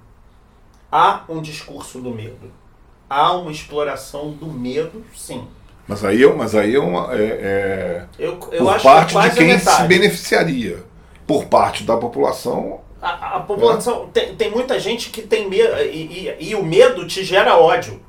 Há 0.91 1.25
um 1.29 1.43
discurso 1.43 2.01
do 2.01 2.11
medo. 2.11 2.51
Há 3.09 3.33
uma 3.33 3.51
exploração 3.51 4.31
do 4.31 4.47
medo, 4.47 5.05
sim. 5.15 5.47
Mas 5.87 6.05
aí, 6.05 6.27
mas 6.35 6.55
aí 6.55 6.75
é, 6.75 6.79
uma, 6.79 7.15
é, 7.15 7.25
é 7.25 8.07
eu, 8.19 8.39
eu 8.53 8.65
por 8.67 8.83
parte 8.83 9.15
que 9.15 9.31
de 9.31 9.37
quem 9.37 9.59
se 9.59 9.83
beneficiaria. 9.85 10.85
Por 11.27 11.47
parte 11.47 11.85
da 11.85 11.97
população. 11.97 12.81
A, 13.01 13.37
a 13.37 13.41
população. 13.41 14.05
É. 14.15 14.21
Tem, 14.21 14.37
tem 14.37 14.51
muita 14.51 14.79
gente 14.79 15.11
que 15.11 15.23
tem 15.23 15.49
medo. 15.49 15.75
E, 15.79 16.29
e, 16.41 16.49
e 16.51 16.55
o 16.55 16.63
medo 16.63 17.07
te 17.07 17.25
gera 17.25 17.57
ódio. 17.57 18.01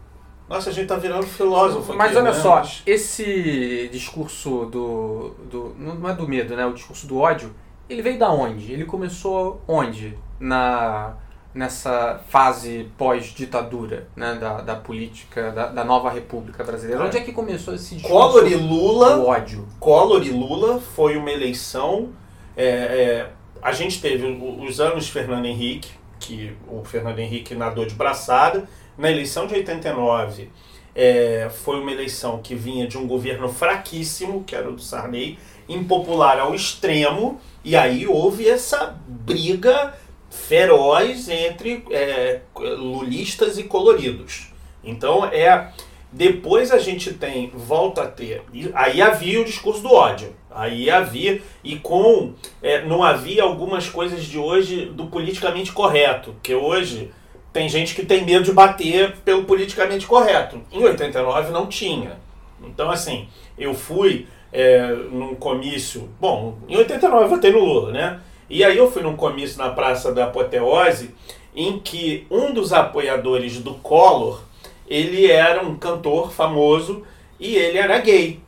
Nossa, 0.50 0.72
a 0.72 0.74
gente 0.74 0.88
tá 0.88 0.96
virando 0.96 1.28
filósofo 1.28 1.94
Mas 1.94 2.08
aqui, 2.08 2.18
olha 2.18 2.32
né? 2.32 2.40
só, 2.42 2.64
esse 2.86 3.88
discurso 3.92 4.66
do, 4.66 5.36
do. 5.50 5.76
Não 5.78 6.10
é 6.10 6.14
do 6.14 6.28
medo, 6.28 6.56
né? 6.56 6.66
O 6.66 6.74
discurso 6.74 7.06
do 7.06 7.20
ódio, 7.20 7.54
ele 7.88 8.02
veio 8.02 8.18
da 8.18 8.32
onde? 8.32 8.74
Ele 8.74 8.84
começou 8.84 9.62
onde? 9.68 10.18
Na, 10.40 11.14
nessa 11.54 12.22
fase 12.30 12.90
pós-ditadura, 12.98 14.08
né? 14.16 14.36
Da, 14.36 14.62
da 14.62 14.76
política, 14.76 15.52
da, 15.52 15.68
da 15.68 15.84
nova 15.84 16.10
República 16.10 16.64
Brasileira. 16.64 17.04
Onde 17.04 17.18
é 17.18 17.22
que 17.22 17.32
começou 17.32 17.74
esse 17.74 17.96
discurso 17.96 18.16
Collor 18.16 18.48
e 18.48 18.56
Lula, 18.56 19.16
do 19.16 19.26
ódio? 19.26 19.68
Collor 19.80 20.24
e 20.24 20.30
Lula 20.30 20.80
foi 20.80 21.18
uma 21.18 21.32
eleição. 21.32 22.10
É, 22.56 22.66
é, 22.66 23.30
a 23.62 23.72
gente 23.72 24.02
teve 24.02 24.26
os 24.26 24.80
anos 24.80 25.10
Fernando 25.10 25.46
Henrique, 25.46 25.90
que 26.20 26.56
o 26.68 26.84
Fernando 26.84 27.20
Henrique 27.20 27.56
nadou 27.56 27.86
de 27.86 27.96
braçada 27.96 28.68
na 28.98 29.10
eleição 29.10 29.48
de 29.48 29.56
89, 29.56 30.50
é, 30.94 31.50
foi 31.64 31.80
uma 31.80 31.92
eleição 31.92 32.42
que 32.44 32.54
vinha 32.54 32.86
de 32.86 32.98
um 32.98 33.08
governo 33.08 33.48
fraquíssimo, 33.48 34.44
que 34.44 34.54
era 34.54 34.70
o 34.70 34.74
do 34.74 34.82
Sarney, 34.82 35.40
impopular 35.70 36.38
ao 36.38 36.54
extremo, 36.54 37.40
e 37.64 37.76
aí 37.76 38.06
houve 38.06 38.48
essa 38.50 39.00
briga 39.08 39.94
feroz 40.30 41.30
entre 41.30 41.84
é, 41.92 42.42
lulistas 42.56 43.58
e 43.58 43.64
coloridos. 43.64 44.52
Então 44.84 45.26
é 45.26 45.72
depois 46.12 46.72
a 46.72 46.80
gente 46.80 47.14
tem 47.14 47.52
volta 47.54 48.04
a 48.04 48.08
ter 48.08 48.42
aí 48.74 49.00
havia 49.00 49.42
o 49.42 49.46
discurso 49.46 49.82
do 49.82 49.94
ódio, 49.94 50.34
Aí 50.52 50.90
havia, 50.90 51.42
e 51.64 51.78
com. 51.78 52.34
É, 52.62 52.84
não 52.84 53.04
havia 53.04 53.44
algumas 53.44 53.88
coisas 53.88 54.26
de 54.26 54.38
hoje 54.38 54.86
do 54.86 55.06
politicamente 55.06 55.72
correto, 55.72 56.36
que 56.42 56.56
hoje 56.56 57.12
tem 57.54 57.70
gente 57.70 57.94
que 57.94 58.06
tem 58.06 58.26
medo 58.26 58.46
de 58.46 58.52
bater 58.52 59.16
pelo 59.18 59.46
politicamente 59.46 60.08
correto. 60.08 60.62
Em 60.72 60.84
89 60.84 61.52
não 61.52 61.68
tinha. 61.68 62.18
Então, 62.64 62.90
assim, 62.90 63.28
eu 63.58 63.74
fui 63.74 64.28
é, 64.52 64.92
num 65.12 65.36
comício. 65.36 66.10
Bom, 66.20 66.58
em 66.68 66.76
89 66.78 67.26
eu 67.26 67.30
votei 67.30 67.52
no 67.52 67.60
Lula, 67.60 67.92
né? 67.92 68.20
E 68.50 68.64
aí 68.64 68.78
eu 68.78 68.92
fui 68.92 69.04
num 69.04 69.16
comício 69.16 69.58
na 69.60 69.70
Praça 69.70 70.12
da 70.12 70.26
Apoteose, 70.26 71.14
em 71.56 71.80
que 71.80 72.26
um 72.32 72.54
dos 72.54 72.74
apoiadores 72.74 73.60
do 73.60 73.76
Collor, 73.76 74.42
ele 74.88 75.30
era 75.30 75.64
um 75.64 75.76
cantor 75.76 76.32
famoso 76.32 77.04
e 77.40 77.56
ele 77.56 77.78
era 77.78 78.00
gay. 78.00 78.40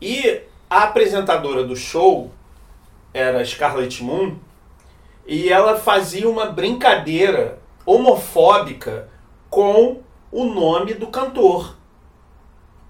E 0.00 0.40
a 0.70 0.84
apresentadora 0.84 1.64
do 1.64 1.76
show 1.76 2.30
era 3.12 3.44
Scarlett 3.44 4.02
Moon 4.02 4.36
e 5.26 5.48
ela 5.48 5.76
fazia 5.76 6.28
uma 6.28 6.46
brincadeira 6.46 7.58
homofóbica 7.86 9.08
com 9.48 10.00
o 10.32 10.44
nome 10.46 10.94
do 10.94 11.06
cantor, 11.06 11.76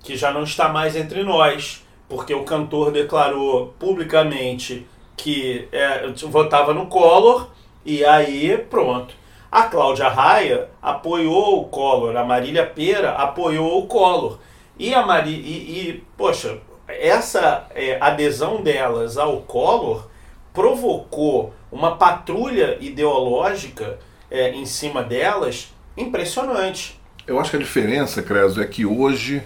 que 0.03 0.17
já 0.17 0.33
não 0.33 0.45
está 0.45 0.69
mais 0.69 0.97
entre 0.97 1.23
nós, 1.23 1.85
porque 2.09 2.35
o 2.35 2.45
cantor 2.45 2.91
declarou 2.91 3.75
publicamente 3.79 4.87
que 5.17 5.69
é, 5.73 6.07
votava 6.27 6.75
no 6.75 6.87
Collor 6.87 7.49
e 7.85 8.05
aí 8.05 8.57
pronto. 8.59 9.15
A 9.51 9.65
Cláudia 9.65 10.09
Raia 10.09 10.69
apoiou 10.83 11.61
o 11.61 11.65
Collor, 11.67 12.17
a 12.17 12.25
Marília 12.25 12.67
Pera 12.67 13.13
apoiou 13.13 13.79
o 13.79 13.87
Collor. 13.87 14.39
E 14.77 14.93
a 14.93 15.07
Mari, 15.07 15.31
e, 15.31 15.91
e 15.91 16.05
poxa, 16.17 16.59
essa 16.89 17.67
é, 17.75 17.97
adesão 18.01 18.63
delas 18.63 19.17
ao 19.17 19.43
Collor 19.43 20.09
provocou 20.53 21.55
uma 21.71 21.97
patrulha 21.97 22.79
ideológica 22.81 23.99
é, 24.31 24.51
em 24.51 24.67
cima 24.67 25.03
delas 25.03 25.73
impressionante. 25.97 27.01
Eu 27.27 27.39
acho 27.39 27.51
que 27.51 27.57
a 27.57 27.61
diferença, 27.61 28.23
Creso, 28.23 28.61
é 28.61 28.67
que 28.67 28.85
hoje 28.85 29.43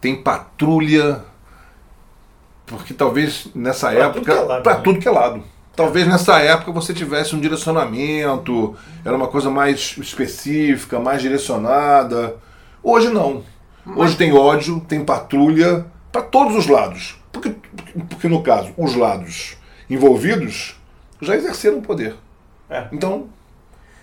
tem 0.00 0.22
patrulha, 0.22 1.24
porque 2.66 2.94
talvez 2.94 3.48
nessa 3.54 3.90
Pra 3.90 4.04
época. 4.06 4.32
é 4.32 4.60
Pra 4.60 4.74
né? 4.76 4.80
tudo 4.82 4.98
que 4.98 5.08
é 5.08 5.10
lado. 5.10 5.42
Talvez 5.76 6.06
nessa 6.06 6.38
época 6.40 6.70
você 6.70 6.94
tivesse 6.94 7.34
um 7.34 7.40
direcionamento, 7.40 8.76
era 9.04 9.16
uma 9.16 9.26
coisa 9.26 9.50
mais 9.50 9.96
específica, 9.98 11.00
mais 11.00 11.20
direcionada. 11.20 12.36
Hoje 12.82 13.08
não. 13.08 13.42
Hoje 13.96 14.16
tem 14.16 14.32
ódio, 14.32 14.80
tem 14.88 15.04
patrulha 15.04 15.84
para 16.12 16.22
todos 16.22 16.54
os 16.56 16.66
lados. 16.68 17.16
Porque, 17.32 17.54
porque, 18.08 18.28
no 18.28 18.42
caso, 18.42 18.72
os 18.78 18.94
lados 18.94 19.56
envolvidos 19.90 20.76
já 21.20 21.34
exerceram 21.34 21.80
poder. 21.80 22.14
É. 22.70 22.86
Então, 22.92 23.26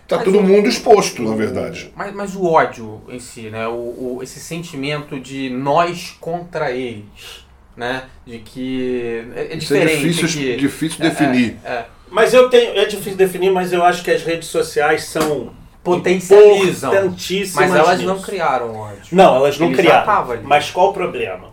tá 0.08 0.18
Mas 0.18 0.26
todo 0.26 0.40
o- 0.40 0.44
mundo 0.44 0.68
exposto, 0.68 1.24
na 1.24 1.36
verdade. 1.36 1.92
Mas, 1.96 2.14
mas 2.14 2.36
o 2.36 2.46
ódio 2.46 3.02
em 3.08 3.20
si, 3.20 3.50
né? 3.50 3.66
O, 3.68 4.18
o- 4.18 4.20
esse 4.22 4.40
sentimento 4.40 5.20
de 5.20 5.50
nós 5.50 6.16
contra 6.20 6.72
eles, 6.72 7.46
né? 7.76 8.04
De 8.26 8.40
que 8.40 9.26
é, 9.36 9.54
é 9.54 9.56
Isso 9.56 9.76
é 9.76 9.86
difícil, 9.86 10.28
que- 10.28 10.56
difícil 10.58 11.06
é, 11.06 11.10
definir. 11.10 11.58
É, 11.64 11.70
é. 11.72 11.86
Mas 12.10 12.34
eu 12.34 12.50
tenho. 12.50 12.78
É 12.78 12.86
difícil 12.86 13.16
definir, 13.16 13.52
mas 13.52 13.72
eu 13.72 13.84
acho 13.84 14.04
que 14.04 14.12
as 14.12 14.22
redes 14.24 14.50
sociais 14.50 15.06
são 15.06 15.54
Potencializam. 15.84 16.92
importantíssimas. 16.92 17.70
Mas 17.70 17.80
elas 17.80 18.02
não 18.02 18.14
nisso. 18.16 18.26
criaram 18.26 18.76
ódio. 18.76 19.02
Não, 19.12 19.36
elas 19.38 19.58
não 19.58 19.68
Ele 19.68 19.76
já 19.78 19.82
criaram. 20.04 20.42
Mas 20.44 20.70
qual 20.70 20.90
o 20.90 20.94
problema? 20.94 21.50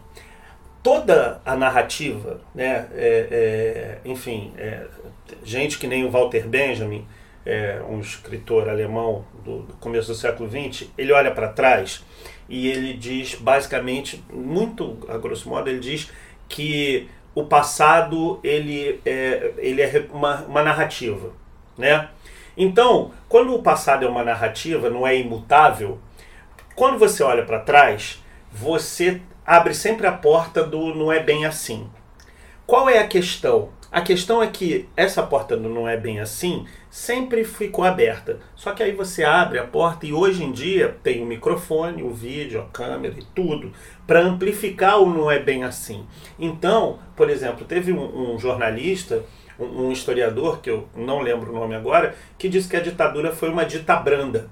Toda 0.82 1.40
a 1.44 1.56
narrativa, 1.56 2.40
né, 2.54 2.86
é- 2.94 3.26
é, 3.30 3.98
enfim, 4.08 4.52
é, 4.56 4.82
gente 5.44 5.78
que 5.78 5.86
nem 5.86 6.04
o 6.04 6.10
Walter 6.10 6.46
Benjamin, 6.46 7.04
é, 7.44 7.80
um 7.88 8.00
escritor 8.00 8.68
alemão 8.68 9.24
do, 9.44 9.60
do 9.62 9.72
começo 9.74 10.08
do 10.08 10.14
século 10.14 10.48
XX, 10.48 10.88
ele 10.96 11.12
olha 11.12 11.30
para 11.30 11.48
trás 11.48 12.02
e 12.48 12.68
ele 12.68 12.94
diz, 12.94 13.34
basicamente, 13.34 14.24
muito 14.32 14.98
a 15.08 15.18
grosso 15.18 15.48
modo, 15.48 15.68
ele 15.68 15.80
diz 15.80 16.10
que 16.48 17.08
o 17.34 17.44
passado 17.44 18.40
ele 18.42 19.00
é, 19.04 19.52
ele 19.58 19.82
é 19.82 20.06
uma, 20.10 20.42
uma 20.42 20.62
narrativa, 20.62 21.32
né? 21.76 22.08
Então, 22.56 23.12
quando 23.28 23.54
o 23.54 23.62
passado 23.62 24.04
é 24.04 24.08
uma 24.08 24.24
narrativa, 24.24 24.90
não 24.90 25.06
é 25.06 25.16
imutável, 25.16 25.98
quando 26.74 26.98
você 26.98 27.22
olha 27.22 27.44
para 27.44 27.60
trás, 27.60 28.22
você 28.50 29.20
abre 29.46 29.74
sempre 29.74 30.06
a 30.06 30.12
porta 30.12 30.64
do 30.64 30.94
não 30.94 31.12
é 31.12 31.20
bem 31.20 31.46
assim. 31.46 31.88
Qual 32.66 32.88
é 32.88 32.98
a 32.98 33.06
questão? 33.06 33.70
A 33.90 34.02
questão 34.02 34.42
é 34.42 34.46
que 34.48 34.86
essa 34.94 35.22
porta 35.22 35.56
do 35.56 35.68
não 35.68 35.88
é 35.88 35.96
bem 35.96 36.20
assim 36.20 36.66
sempre 36.90 37.42
ficou 37.42 37.84
aberta. 37.86 38.38
Só 38.54 38.72
que 38.72 38.82
aí 38.82 38.92
você 38.92 39.24
abre 39.24 39.58
a 39.58 39.64
porta 39.64 40.04
e 40.06 40.12
hoje 40.12 40.44
em 40.44 40.52
dia 40.52 40.96
tem 41.02 41.22
o 41.22 41.26
microfone, 41.26 42.02
o 42.02 42.10
vídeo, 42.12 42.60
a 42.60 42.64
câmera 42.66 43.14
e 43.18 43.24
tudo 43.34 43.72
para 44.06 44.20
amplificar 44.20 45.00
o 45.00 45.06
não 45.06 45.30
é 45.30 45.38
bem 45.38 45.64
assim. 45.64 46.04
Então, 46.38 46.98
por 47.16 47.30
exemplo, 47.30 47.64
teve 47.64 47.90
um, 47.92 48.34
um 48.34 48.38
jornalista, 48.38 49.22
um, 49.58 49.86
um 49.86 49.92
historiador, 49.92 50.60
que 50.60 50.68
eu 50.68 50.86
não 50.94 51.20
lembro 51.20 51.50
o 51.50 51.54
nome 51.54 51.74
agora, 51.74 52.14
que 52.36 52.48
disse 52.48 52.68
que 52.68 52.76
a 52.76 52.80
ditadura 52.80 53.32
foi 53.32 53.48
uma 53.48 53.64
dita 53.64 53.96
branda 53.96 54.50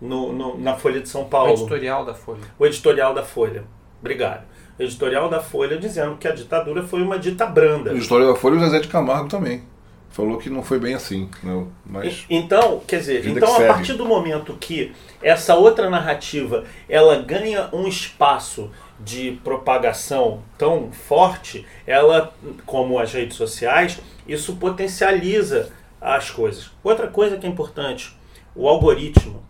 no- 0.00 0.32
no- 0.32 0.58
na 0.58 0.76
Folha 0.76 1.00
de 1.00 1.08
São 1.08 1.22
O 1.22 1.26
Paulo 1.26 1.52
editorial 1.52 2.04
da 2.04 2.14
Folha. 2.14 2.40
o 2.58 2.66
editorial 2.66 3.14
da 3.14 3.22
Folha. 3.22 3.62
Obrigado. 4.00 4.42
O 4.78 4.82
editorial 4.82 5.28
da 5.28 5.40
Folha 5.40 5.78
dizendo 5.78 6.16
que 6.16 6.26
a 6.26 6.32
ditadura 6.32 6.82
foi 6.82 7.02
uma 7.02 7.18
dita 7.18 7.46
branda. 7.46 7.90
A 7.92 7.94
história 7.94 8.26
da 8.26 8.34
Folha, 8.34 8.56
o 8.56 8.60
Zezé 8.60 8.80
de 8.80 8.88
Camargo 8.88 9.28
também. 9.28 9.62
Falou 10.10 10.36
que 10.36 10.50
não 10.50 10.62
foi 10.62 10.78
bem 10.78 10.94
assim. 10.94 11.28
Não, 11.42 11.68
mas 11.86 12.26
E- 12.28 12.36
Então, 12.36 12.80
quer 12.86 12.98
dizer, 12.98 13.26
então 13.26 13.48
a 13.54 13.60
partir 13.74 13.94
do 13.94 14.04
momento 14.04 14.54
que 14.60 14.92
essa 15.22 15.54
outra 15.54 15.88
narrativa 15.88 16.64
ela 16.88 17.16
ganha 17.22 17.70
um 17.72 17.86
espaço 17.88 18.70
de 19.00 19.40
propagação 19.42 20.42
tão 20.58 20.92
forte, 20.92 21.66
ela, 21.86 22.32
como 22.66 22.98
as 22.98 23.12
redes 23.12 23.36
sociais, 23.36 23.98
isso 24.28 24.56
potencializa 24.56 25.70
as 26.00 26.30
coisas. 26.30 26.70
Outra 26.84 27.06
coisa 27.08 27.36
que 27.38 27.46
é 27.46 27.48
importante, 27.48 28.14
o 28.54 28.68
algoritmo, 28.68 29.42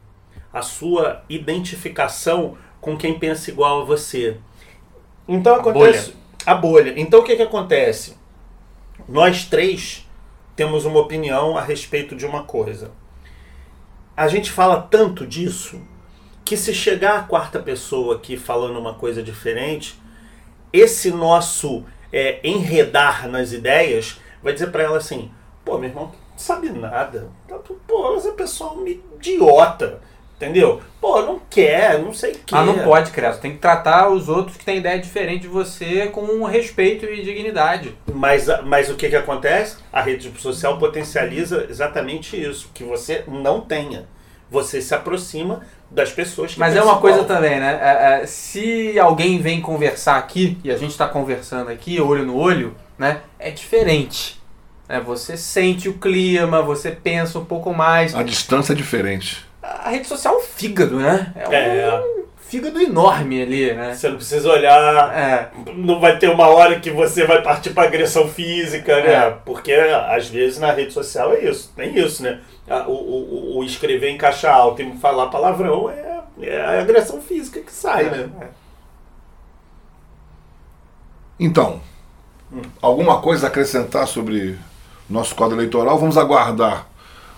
a 0.52 0.62
sua 0.62 1.22
identificação 1.28 2.56
com 2.80 2.96
quem 2.96 3.18
pensa 3.18 3.50
igual 3.50 3.82
a 3.82 3.84
você. 3.84 4.36
Então 5.26 5.54
A 5.54 5.58
acontece 5.58 6.14
a 6.44 6.54
bolha. 6.54 6.94
Então 6.96 7.20
o 7.20 7.22
que 7.24 7.36
que 7.36 7.42
acontece? 7.42 8.16
Nós 9.08 9.44
três 9.44 10.08
temos 10.54 10.84
uma 10.84 11.00
opinião 11.00 11.56
a 11.56 11.62
respeito 11.62 12.14
de 12.14 12.26
uma 12.26 12.44
coisa. 12.44 12.90
A 14.16 14.28
gente 14.28 14.50
fala 14.50 14.82
tanto 14.82 15.26
disso 15.26 15.80
que 16.44 16.56
se 16.56 16.74
chegar 16.74 17.18
a 17.18 17.22
quarta 17.22 17.58
pessoa 17.58 18.16
aqui 18.16 18.36
falando 18.36 18.78
uma 18.78 18.94
coisa 18.94 19.22
diferente, 19.22 20.00
esse 20.72 21.10
nosso 21.10 21.84
é, 22.12 22.40
enredar 22.46 23.28
nas 23.28 23.52
ideias 23.52 24.20
vai 24.42 24.52
dizer 24.52 24.70
pra 24.70 24.82
ela 24.82 24.98
assim: 24.98 25.30
pô, 25.64 25.78
meu 25.78 25.88
irmão, 25.88 26.12
não 26.30 26.38
sabe 26.38 26.68
nada. 26.70 27.30
Pô, 27.86 28.16
essa 28.16 28.32
pessoa 28.32 28.72
é 28.72 28.74
um 28.74 28.86
idiota. 28.86 30.00
Entendeu? 30.43 30.80
Pô, 31.01 31.22
não 31.22 31.40
quer, 31.49 32.01
não 32.01 32.12
sei 32.12 32.32
o 32.32 32.38
que. 32.38 32.53
Mas 32.53 32.66
não 32.66 32.80
pode, 32.80 33.12
Creso. 33.12 33.38
Tem 33.38 33.53
que 33.53 33.59
tratar 33.59 34.09
os 34.09 34.28
outros 34.28 34.57
que 34.57 34.64
têm 34.64 34.78
ideia 34.78 34.99
diferente 34.99 35.43
de 35.43 35.49
você 35.49 36.09
com 36.09 36.43
respeito 36.45 37.07
e 37.07 37.22
dignidade. 37.22 37.97
Mas, 38.12 38.49
mas 38.64 38.90
o 38.90 38.97
que, 38.97 39.09
que 39.09 39.14
acontece? 39.14 39.76
A 39.93 40.03
rede 40.03 40.32
social 40.40 40.78
potencializa 40.78 41.68
exatamente 41.70 42.36
isso, 42.36 42.70
que 42.74 42.82
você 42.82 43.22
não 43.28 43.61
tenha. 43.61 44.07
Você 44.51 44.82
se 44.82 44.93
aproxima 44.93 45.62
das 45.88 46.11
pessoas 46.11 46.55
que 46.55 46.59
Mas 46.59 46.74
é 46.74 46.82
uma 46.82 46.99
coisa 46.99 47.20
igual. 47.20 47.36
também, 47.36 47.61
né? 47.61 47.78
É, 47.80 48.22
é, 48.22 48.26
se 48.26 48.99
alguém 48.99 49.38
vem 49.38 49.61
conversar 49.61 50.16
aqui, 50.16 50.59
e 50.64 50.72
a 50.72 50.76
gente 50.76 50.90
está 50.90 51.07
conversando 51.07 51.70
aqui, 51.70 52.01
olho 52.01 52.26
no 52.26 52.36
olho, 52.36 52.74
né? 52.99 53.20
É 53.38 53.51
diferente. 53.51 54.43
É, 54.88 54.99
você 54.99 55.36
sente 55.36 55.88
o 55.88 55.95
clima, 55.95 56.61
você 56.61 56.90
pensa 56.90 57.38
um 57.38 57.45
pouco 57.45 57.72
mais. 57.72 58.12
a 58.12 58.24
distância 58.24 58.72
é 58.72 58.76
diferente. 58.76 59.51
A 59.62 59.90
rede 59.90 60.08
social 60.08 60.34
é 60.34 60.38
um 60.38 60.40
fígado, 60.40 60.96
né? 60.98 61.32
É 61.36 61.48
um 61.48 61.52
É. 61.52 62.02
fígado 62.36 62.80
enorme 62.80 63.42
ali, 63.42 63.72
né? 63.72 63.94
Você 63.94 64.08
não 64.08 64.16
precisa 64.16 64.50
olhar. 64.50 65.16
É. 65.16 65.50
Não 65.74 66.00
vai 66.00 66.18
ter 66.18 66.28
uma 66.28 66.48
hora 66.48 66.80
que 66.80 66.90
você 66.90 67.24
vai 67.24 67.40
partir 67.42 67.70
para 67.70 67.84
agressão 67.84 68.28
física, 68.28 68.94
né? 69.02 69.12
É. 69.14 69.30
Porque 69.44 69.72
às 69.72 70.28
vezes 70.28 70.58
na 70.58 70.72
rede 70.72 70.92
social 70.92 71.32
é 71.32 71.44
isso. 71.48 71.72
Tem 71.76 71.96
isso, 71.96 72.22
né? 72.22 72.40
O, 72.86 72.92
o, 72.92 73.58
o 73.58 73.64
escrever 73.64 74.08
em 74.10 74.18
caixa 74.18 74.50
alta 74.50 74.82
e 74.82 74.96
falar 74.98 75.26
palavrão 75.28 75.90
é, 75.90 76.20
é 76.40 76.60
a 76.60 76.80
agressão 76.80 77.20
física 77.20 77.60
que 77.60 77.72
sai, 77.72 78.04
né? 78.04 78.28
É. 78.40 78.46
Então, 81.38 81.80
Hum. 82.52 82.60
alguma 82.82 83.20
coisa 83.22 83.46
a 83.46 83.48
acrescentar 83.48 84.06
sobre 84.06 84.58
nosso 85.08 85.34
quadro 85.34 85.56
eleitoral? 85.56 85.98
Vamos 85.98 86.18
aguardar 86.18 86.86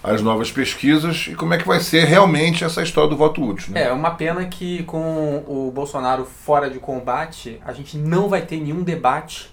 as 0.05 0.21
novas 0.21 0.53
pesquisas 0.53 1.29
e 1.31 1.35
como 1.35 1.55
é 1.55 1.59
que 1.59 1.67
vai 1.67 1.81
ser 1.81 2.05
realmente 2.05 2.63
essa 2.63 2.83
história 2.83 3.09
do 3.09 3.17
voto 3.17 3.43
útil. 3.43 3.73
Né? 3.73 3.85
É, 3.85 3.93
uma 3.93 4.11
pena 4.11 4.45
que 4.45 4.83
com 4.83 5.43
o 5.47 5.73
Bolsonaro 5.75 6.27
fora 6.27 6.69
de 6.69 6.79
combate, 6.79 7.59
a 7.65 7.73
gente 7.73 7.97
não 7.97 8.29
vai 8.29 8.43
ter 8.43 8.59
nenhum 8.59 8.83
debate 8.83 9.51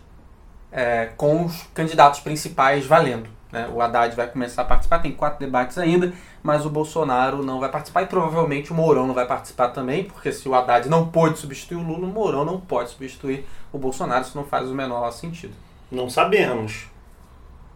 é, 0.70 1.10
com 1.16 1.45
os 1.45 1.64
candidatos 1.74 2.20
principais 2.20 2.86
valendo. 2.86 3.30
Né? 3.49 3.70
O 3.74 3.82
Haddad 3.82 4.14
vai 4.14 4.28
começar 4.28 4.64
a 4.64 4.66
participar, 4.66 4.99
tem 4.99 5.14
quatro 5.14 5.39
debates 5.39 5.78
ainda, 5.78 6.14
mas 6.43 6.66
o 6.66 6.70
Bolsonaro 6.70 7.41
não 7.43 7.60
vai 7.60 7.70
participar 7.70 8.04
e 8.04 8.08
provavelmente 8.08 8.72
o 8.72 8.76
Mourão 8.76 9.08
não 9.08 9.14
vai 9.14 9.26
participar 9.26 9.70
também, 9.70 10.04
porque 10.04 10.34
se 10.34 10.47
o 10.49 10.54
Haddad 10.54 10.89
não 10.89 11.08
pôde 11.08 11.39
substituir 11.39 11.78
o 11.78 11.84
Lula, 11.84 12.08
o 12.08 12.12
Mourão 12.12 12.43
não 12.43 12.60
pode 12.60 12.89
substituir 12.89 13.45
o 13.72 13.78
Bolsonaro, 13.78 14.26
isso 14.26 14.38
não 14.38 14.45
faz 14.45 14.70
o 14.70 14.76
menor 14.76 15.10
sentido. 15.12 15.54
Não 15.89 16.10
sabemos. 16.10 16.91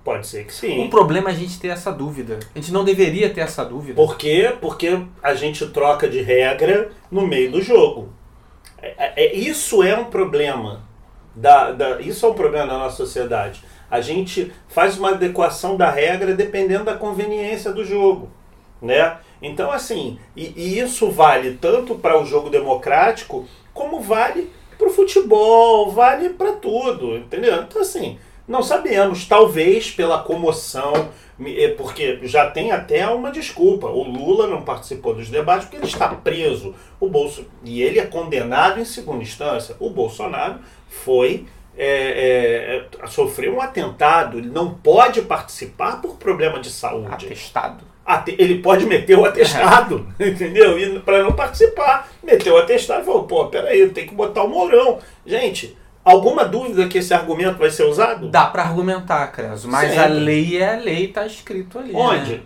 Pode 0.06 0.28
ser 0.28 0.46
que 0.46 0.54
sim. 0.54 0.86
O 0.86 0.90
problema 0.92 1.32
é 1.32 1.34
a 1.34 1.36
gente 1.36 1.60
ter 1.60 1.70
essa 1.70 1.92
dúvida. 1.92 2.38
A 2.54 2.60
gente 2.60 2.72
não 2.72 2.84
deveria 2.84 3.28
ter 3.34 3.42
essa 3.42 3.66
dúvida. 3.66 3.96
Por 3.96 4.18
quê? 4.18 4.56
Porque 4.62 5.02
a 5.22 5.34
gente 5.34 5.66
troca 5.70 6.08
de 6.08 6.22
regra 6.22 6.92
no 7.10 7.26
meio 7.26 7.52
do 7.52 7.60
jogo. 7.60 8.14
É, 8.80 8.94
é, 8.98 9.26
é 9.26 9.36
isso 9.36 9.82
é 9.82 9.98
um 9.98 10.06
problema. 10.06 10.84
Da, 11.36 11.72
da, 11.72 12.00
isso 12.02 12.24
é 12.24 12.30
um 12.30 12.36
problema 12.36 12.68
da 12.68 12.78
nossa 12.78 12.98
sociedade. 12.98 13.64
A 13.90 14.00
gente 14.00 14.54
faz 14.68 14.96
uma 14.96 15.10
adequação 15.10 15.76
da 15.76 15.90
regra 15.90 16.36
dependendo 16.36 16.84
da 16.84 16.94
conveniência 16.94 17.74
do 17.74 17.84
jogo. 17.84 18.30
Né? 18.80 19.18
Então, 19.42 19.72
assim, 19.72 20.20
e, 20.36 20.54
e 20.56 20.80
isso 20.80 21.10
vale 21.10 21.58
tanto 21.60 21.96
para 21.96 22.22
o 22.22 22.26
jogo 22.26 22.52
democrático, 22.52 23.48
como 23.74 24.00
vale 24.00 24.52
para 24.78 24.88
o 24.88 24.92
futebol, 24.92 25.92
vale 25.92 26.30
para 26.30 26.52
tudo, 26.54 27.18
entendeu? 27.18 27.64
Então, 27.64 27.82
assim, 27.82 28.20
não 28.48 28.62
sabemos, 28.62 29.26
talvez 29.26 29.90
pela 29.92 30.20
comoção, 30.20 31.10
é, 31.44 31.70
porque 31.70 32.20
já 32.24 32.50
tem 32.50 32.72
até 32.72 33.08
uma 33.08 33.32
desculpa. 33.32 33.88
O 33.88 34.04
Lula 34.04 34.48
não 34.48 34.62
participou 34.62 35.14
dos 35.14 35.30
debates 35.30 35.66
porque 35.66 35.78
ele 35.78 35.86
está 35.86 36.08
preso. 36.10 36.76
O 37.00 37.10
Bolso, 37.10 37.46
e 37.64 37.82
ele 37.82 38.00
é 38.00 38.06
condenado 38.06 38.80
em 38.80 38.86
segunda 38.86 39.24
instância. 39.24 39.76
O 39.80 39.90
Bolsonaro 39.90 40.60
foi 40.88 41.46
é, 41.78 42.88
é, 43.04 43.08
sofreu 43.08 43.56
um 43.56 43.62
atentado, 43.62 44.38
ele 44.38 44.50
não 44.50 44.74
pode 44.74 45.22
participar 45.24 46.02
por 46.02 46.16
problema 46.16 46.60
de 46.60 46.70
saúde. 46.70 47.26
Atestado. 47.26 47.84
Ele 48.28 48.60
pode 48.60 48.86
meter 48.86 49.18
o 49.18 49.26
atestado, 49.26 50.08
entendeu? 50.20 50.78
E 50.78 51.00
para 51.00 51.24
não 51.24 51.34
participar, 51.34 52.08
meteu 52.24 52.54
o 52.54 52.58
atestado 52.58 53.02
e 53.02 53.06
falou: 53.06 53.24
pô, 53.24 53.48
peraí, 53.48 53.90
tem 53.90 54.06
que 54.06 54.14
botar 54.14 54.44
o 54.44 54.48
Mourão. 54.48 55.00
Gente, 55.26 55.76
Alguma 56.06 56.46
dúvida 56.46 56.88
que 56.88 57.00
esse 57.00 57.16
argumento 57.16 57.58
vai 57.58 57.72
ser 57.72 57.84
usado? 57.84 58.30
Dá 58.30 58.46
para 58.46 58.62
argumentar, 58.62 59.26
Creso, 59.32 59.68
mas 59.68 59.90
Sempre. 59.90 60.04
a 60.04 60.08
lei 60.08 60.58
é 60.62 60.76
a 60.76 60.78
lei, 60.78 61.08
tá 61.08 61.26
escrito 61.26 61.80
ali. 61.80 61.96
Onde? 61.96 62.34
Né? 62.34 62.42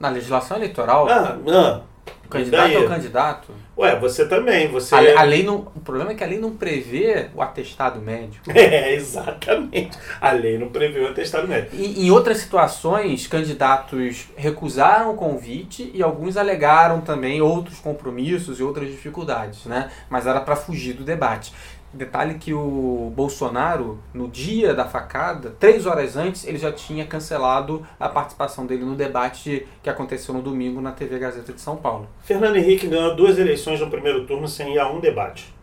Na 0.00 0.08
legislação 0.08 0.56
eleitoral. 0.56 1.08
Ah, 1.08 1.38
ah. 1.48 1.80
O 2.24 2.28
candidato 2.28 2.72
é 2.72 2.78
o 2.78 2.88
candidato. 2.88 3.52
Ué, 3.78 3.94
você 4.00 4.26
também. 4.26 4.68
Você... 4.68 4.94
A, 4.94 5.20
a, 5.20 5.22
lei 5.22 5.44
não, 5.44 5.68
o 5.76 5.80
problema 5.80 6.10
é 6.10 6.14
que 6.14 6.24
a 6.24 6.26
lei 6.26 6.38
não 6.38 6.56
prevê 6.56 7.28
o 7.34 7.40
atestado 7.40 8.00
médico. 8.00 8.44
É, 8.56 8.94
exatamente. 8.94 9.96
A 10.20 10.32
lei 10.32 10.58
não 10.58 10.68
prevê 10.68 11.00
o 11.00 11.08
atestado 11.08 11.46
médico. 11.46 11.76
E, 11.76 12.06
em 12.06 12.10
outras 12.10 12.38
situações, 12.38 13.26
candidatos 13.26 14.28
recusaram 14.34 15.12
o 15.12 15.14
convite 15.14 15.90
e 15.94 16.02
alguns 16.02 16.36
alegaram 16.36 17.00
também 17.00 17.40
outros 17.40 17.78
compromissos 17.78 18.58
e 18.58 18.62
outras 18.62 18.88
dificuldades, 18.88 19.66
né? 19.66 19.90
Mas 20.10 20.26
era 20.26 20.40
para 20.40 20.56
fugir 20.56 20.94
do 20.94 21.04
debate. 21.04 21.52
Detalhe 21.96 22.34
que 22.34 22.52
o 22.52 23.10
Bolsonaro, 23.16 23.98
no 24.12 24.28
dia 24.28 24.74
da 24.74 24.84
facada, 24.84 25.54
três 25.58 25.86
horas 25.86 26.16
antes, 26.16 26.46
ele 26.46 26.58
já 26.58 26.70
tinha 26.70 27.06
cancelado 27.06 27.86
a 27.98 28.08
participação 28.08 28.66
dele 28.66 28.84
no 28.84 28.94
debate 28.94 29.66
que 29.82 29.88
aconteceu 29.88 30.34
no 30.34 30.42
domingo 30.42 30.80
na 30.80 30.92
TV 30.92 31.18
Gazeta 31.18 31.52
de 31.52 31.60
São 31.60 31.76
Paulo. 31.76 32.06
Fernando 32.22 32.56
Henrique 32.56 32.86
ganhou 32.86 33.16
duas 33.16 33.38
eleições 33.38 33.80
no 33.80 33.88
primeiro 33.88 34.26
turno 34.26 34.46
sem 34.46 34.74
ir 34.74 34.78
a 34.78 34.90
um 34.90 35.00
debate. 35.00 35.54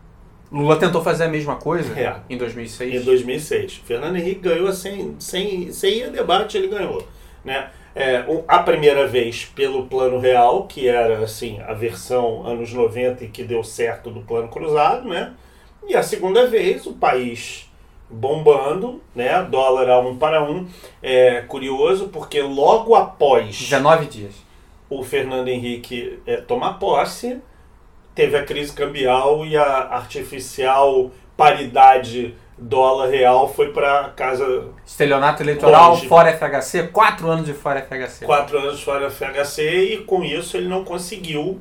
Lula 0.50 0.76
tentou 0.76 1.02
fazer 1.02 1.24
a 1.24 1.28
mesma 1.28 1.56
coisa 1.56 1.98
é. 1.98 2.16
em 2.28 2.36
2006? 2.36 2.94
Em 2.94 3.04
2006. 3.04 3.82
Fernando 3.84 4.16
Henrique 4.16 4.40
ganhou 4.40 4.72
sem, 4.72 5.16
sem, 5.18 5.72
sem 5.72 5.98
ir 5.98 6.04
a 6.04 6.08
debate, 6.08 6.56
ele 6.56 6.68
ganhou. 6.68 7.06
Né? 7.44 7.70
É, 7.94 8.24
a 8.48 8.58
primeira 8.58 9.06
vez 9.06 9.44
pelo 9.44 9.86
Plano 9.86 10.18
Real, 10.18 10.66
que 10.66 10.88
era 10.88 11.18
assim 11.22 11.60
a 11.60 11.72
versão 11.72 12.44
anos 12.44 12.72
90 12.72 13.24
e 13.24 13.28
que 13.28 13.44
deu 13.44 13.62
certo 13.62 14.10
do 14.10 14.20
Plano 14.20 14.48
Cruzado, 14.48 15.08
né? 15.08 15.32
E 15.88 15.96
a 15.96 16.02
segunda 16.02 16.46
vez, 16.46 16.86
o 16.86 16.94
país 16.94 17.70
bombando, 18.08 19.02
né? 19.14 19.42
Dólar 19.42 19.90
a 19.90 20.00
um 20.00 20.16
para 20.16 20.42
um. 20.42 20.66
É 21.02 21.42
curioso 21.42 22.08
porque 22.08 22.40
logo 22.40 22.94
após. 22.94 23.56
19 23.56 24.06
dias. 24.06 24.34
O 24.88 25.02
Fernando 25.02 25.48
Henrique 25.48 26.20
é, 26.26 26.36
tomar 26.36 26.74
posse, 26.74 27.40
teve 28.14 28.36
a 28.36 28.44
crise 28.44 28.72
cambial 28.72 29.44
e 29.44 29.56
a 29.56 29.64
artificial 29.64 31.10
paridade 31.36 32.34
dólar 32.56 33.08
real 33.10 33.52
foi 33.52 33.72
para 33.72 34.10
casa. 34.10 34.68
Estelionato 34.86 35.42
eleitoral, 35.42 35.90
longe. 35.90 36.06
fora 36.06 36.32
FHC, 36.32 36.88
quatro 36.88 37.28
anos 37.28 37.46
de 37.46 37.54
fora 37.54 37.82
FHC. 37.82 38.24
Quatro 38.24 38.58
anos 38.58 38.82
fora 38.82 39.10
FHC 39.10 39.94
e 39.94 39.96
com 40.04 40.22
isso 40.22 40.56
ele 40.56 40.68
não 40.68 40.84
conseguiu 40.84 41.60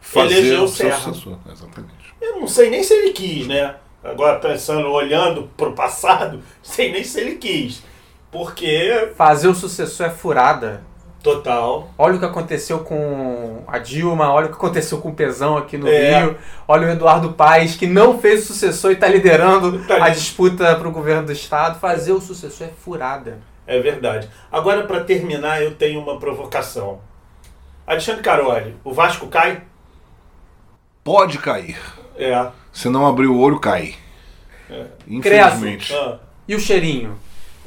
Fazer 0.00 0.38
eleger 0.38 0.60
o 0.60 0.68
Serra. 0.68 0.96
Sucessor, 0.96 1.38
exatamente. 1.50 1.97
Eu 2.20 2.40
não 2.40 2.48
sei 2.48 2.70
nem 2.70 2.82
se 2.82 2.94
ele 2.94 3.12
quis, 3.12 3.46
né? 3.46 3.74
Agora 4.02 4.38
pensando, 4.38 4.88
olhando 4.90 5.50
para 5.56 5.68
o 5.68 5.74
passado, 5.74 6.42
sei 6.62 6.92
nem 6.92 7.04
se 7.04 7.20
ele 7.20 7.36
quis. 7.36 7.82
Porque. 8.30 9.12
Fazer 9.16 9.48
o 9.48 9.54
sucessor 9.54 10.06
é 10.06 10.10
furada. 10.10 10.82
Total. 11.22 11.90
Olha 11.98 12.14
o 12.14 12.18
que 12.18 12.24
aconteceu 12.24 12.78
com 12.80 13.64
a 13.66 13.78
Dilma, 13.78 14.32
olha 14.32 14.46
o 14.46 14.50
que 14.50 14.54
aconteceu 14.54 14.98
com 14.98 15.08
o 15.08 15.14
Pezão 15.14 15.56
aqui 15.56 15.76
no 15.76 15.88
é. 15.88 16.20
Rio, 16.20 16.38
olha 16.66 16.86
o 16.86 16.90
Eduardo 16.90 17.32
Paes, 17.32 17.74
que 17.74 17.88
não 17.88 18.18
fez 18.18 18.44
o 18.44 18.46
sucessor 18.46 18.92
e 18.92 18.94
está 18.94 19.08
liderando 19.08 19.84
tá 19.84 20.04
a 20.04 20.10
disputa 20.10 20.76
para 20.76 20.88
o 20.88 20.92
governo 20.92 21.26
do 21.26 21.32
Estado. 21.32 21.80
Fazer 21.80 22.12
o 22.12 22.20
sucessor 22.20 22.68
é 22.68 22.70
furada. 22.70 23.40
É 23.66 23.80
verdade. 23.80 24.30
Agora, 24.50 24.84
para 24.84 25.04
terminar, 25.04 25.60
eu 25.62 25.74
tenho 25.74 26.00
uma 26.00 26.18
provocação. 26.18 27.00
Alexandre 27.86 28.22
Caroli, 28.22 28.76
o 28.84 28.92
Vasco 28.92 29.26
cai? 29.26 29.62
Pode 31.02 31.38
cair. 31.38 31.78
É. 32.18 32.48
Se 32.72 32.88
não 32.88 33.06
abrir 33.06 33.28
o 33.28 33.38
olho, 33.38 33.58
cai. 33.58 33.94
É. 34.68 34.84
Infelizmente. 35.06 35.94
Ah. 35.94 36.18
E 36.46 36.54
o 36.54 36.60
cheirinho? 36.60 37.18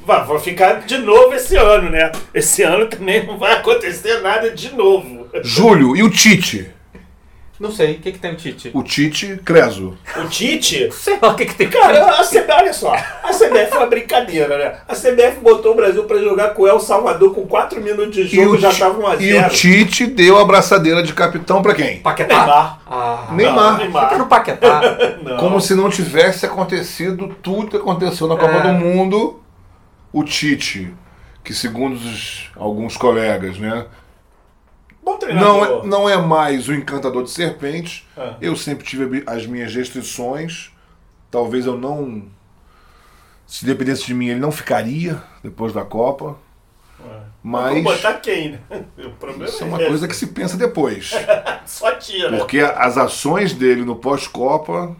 Vai, 0.04 0.24
vai 0.24 0.38
ficar 0.38 0.80
de 0.80 0.98
novo 0.98 1.32
esse 1.34 1.56
ano, 1.56 1.88
né? 1.88 2.10
Esse 2.34 2.62
ano 2.62 2.86
também 2.86 3.26
não 3.26 3.38
vai 3.38 3.52
acontecer 3.52 4.20
nada 4.20 4.50
de 4.50 4.74
novo. 4.74 5.28
Júlio, 5.42 5.96
e 5.96 6.02
o 6.02 6.10
Tite? 6.10 6.70
Não 7.62 7.70
sei, 7.70 7.92
o 7.92 7.98
que, 8.00 8.10
que 8.10 8.18
tem 8.18 8.32
o 8.32 8.34
Tite? 8.34 8.72
O 8.74 8.82
Tite 8.82 9.40
Creso. 9.44 9.96
O 10.16 10.26
Tite? 10.26 10.90
Sei 10.90 11.16
lá 11.22 11.28
o 11.28 11.36
que, 11.36 11.46
que 11.46 11.54
tem. 11.54 11.68
Cara, 11.68 12.18
a 12.18 12.24
CBF, 12.24 12.50
olha 12.50 12.72
só, 12.72 12.92
a 12.92 13.28
CBF 13.28 13.72
é 13.72 13.76
uma 13.76 13.86
brincadeira, 13.86 14.58
né? 14.58 14.80
A 14.88 14.96
CBF 14.96 15.38
botou 15.40 15.70
o 15.70 15.76
Brasil 15.76 16.02
pra 16.02 16.18
jogar 16.18 16.54
com 16.54 16.62
o 16.62 16.66
El 16.66 16.80
Salvador 16.80 17.32
com 17.32 17.46
4 17.46 17.80
minutos 17.80 18.16
de 18.16 18.26
jogo, 18.26 18.58
já 18.58 18.74
tava 18.74 18.98
1 18.98 19.06
a 19.06 19.16
0 19.16 19.22
E 19.22 19.38
o 19.38 19.48
Tite 19.50 20.06
deu 20.06 20.40
a 20.40 20.44
braçadeira 20.44 21.04
de 21.04 21.12
capitão 21.12 21.62
pra 21.62 21.72
quem? 21.72 22.00
Paquetá. 22.00 22.36
Neymar. 22.36 22.80
Ah, 22.84 23.28
Neymar. 23.30 23.70
Não, 23.70 23.78
Neymar. 23.78 24.08
Fica 24.08 24.18
no 24.18 24.26
Paquetá. 24.26 24.80
Como 25.38 25.60
se 25.60 25.76
não 25.76 25.88
tivesse 25.88 26.44
acontecido 26.44 27.28
tudo 27.40 27.70
que 27.70 27.76
aconteceu 27.76 28.26
na 28.26 28.36
Copa 28.36 28.54
é. 28.54 28.62
do 28.62 28.72
Mundo. 28.72 29.40
O 30.12 30.24
Tite, 30.24 30.92
que 31.44 31.54
segundo 31.54 31.94
os, 31.94 32.50
alguns 32.56 32.96
colegas, 32.96 33.56
né? 33.56 33.86
Bom 35.02 35.16
treinador. 35.16 35.48
Não 35.48 35.64
é, 35.64 35.86
não 35.86 36.08
é 36.08 36.16
mais 36.16 36.68
o 36.68 36.74
encantador 36.74 37.24
de 37.24 37.30
serpentes. 37.30 38.06
É. 38.16 38.34
Eu 38.40 38.54
sempre 38.54 38.86
tive 38.86 39.22
as 39.26 39.46
minhas 39.46 39.74
restrições. 39.74 40.70
Talvez 41.30 41.66
eu 41.66 41.76
não. 41.76 42.24
Se 43.46 43.64
dependesse 43.64 44.06
de 44.06 44.14
mim, 44.14 44.28
ele 44.28 44.40
não 44.40 44.52
ficaria 44.52 45.22
depois 45.42 45.72
da 45.72 45.84
Copa. 45.84 46.36
É. 47.04 47.20
Mas. 47.42 47.82
Vou 47.82 47.92
botar 47.94 48.14
quem, 48.14 48.52
né? 48.52 48.60
O 48.98 49.10
problema 49.10 49.46
isso 49.46 49.64
é, 49.64 49.66
é 49.66 49.68
uma 49.68 49.78
coisa 49.78 50.06
que 50.06 50.14
se 50.14 50.28
pensa 50.28 50.56
depois. 50.56 51.10
Só 51.66 51.90
tira. 51.96 52.36
Porque 52.36 52.60
as 52.60 52.96
ações 52.96 53.52
dele 53.52 53.84
no 53.84 53.96
pós-Copa 53.96 54.96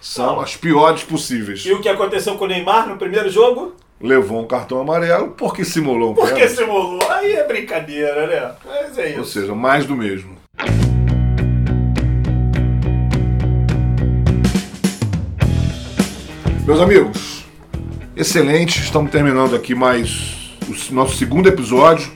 são 0.00 0.36
não. 0.36 0.40
as 0.40 0.56
piores 0.56 1.02
possíveis. 1.02 1.64
E 1.64 1.72
o 1.72 1.80
que 1.80 1.88
aconteceu 1.88 2.36
com 2.36 2.44
o 2.44 2.48
Neymar 2.48 2.88
no 2.88 2.96
primeiro 2.96 3.30
jogo? 3.30 3.74
Levou 4.00 4.40
um 4.40 4.46
cartão 4.46 4.80
amarelo 4.80 5.28
porque 5.36 5.64
simulou 5.64 6.12
um 6.12 6.14
Porque 6.14 6.32
pênalti. 6.32 6.56
simulou. 6.56 7.10
Aí 7.10 7.32
é 7.32 7.46
brincadeira, 7.46 8.26
né? 8.26 8.52
Mas 8.64 8.98
é 8.98 9.10
isso. 9.10 9.18
Ou 9.18 9.24
seja, 9.24 9.54
mais 9.54 9.84
do 9.84 9.94
mesmo. 9.94 10.36
Meus 16.66 16.80
amigos, 16.80 17.44
excelente. 18.16 18.80
Estamos 18.80 19.10
terminando 19.10 19.54
aqui 19.56 19.74
mais 19.74 20.56
o 20.68 20.94
nosso 20.94 21.16
segundo 21.16 21.48
episódio 21.48 22.10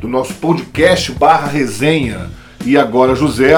do 0.00 0.08
nosso 0.08 0.34
podcast 0.34 1.12
barra 1.12 1.46
resenha. 1.46 2.30
E 2.64 2.76
agora, 2.76 3.14
José, 3.14 3.54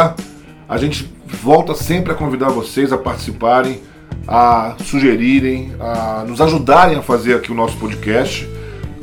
a 0.68 0.76
gente 0.76 1.10
volta 1.24 1.74
sempre 1.74 2.12
a 2.12 2.14
convidar 2.14 2.48
vocês 2.48 2.92
a 2.92 2.98
participarem 2.98 3.80
a 4.26 4.74
sugerirem, 4.84 5.72
a 5.80 6.24
nos 6.26 6.40
ajudarem 6.40 6.96
a 6.96 7.02
fazer 7.02 7.34
aqui 7.34 7.50
o 7.50 7.54
nosso 7.54 7.76
podcast. 7.76 8.48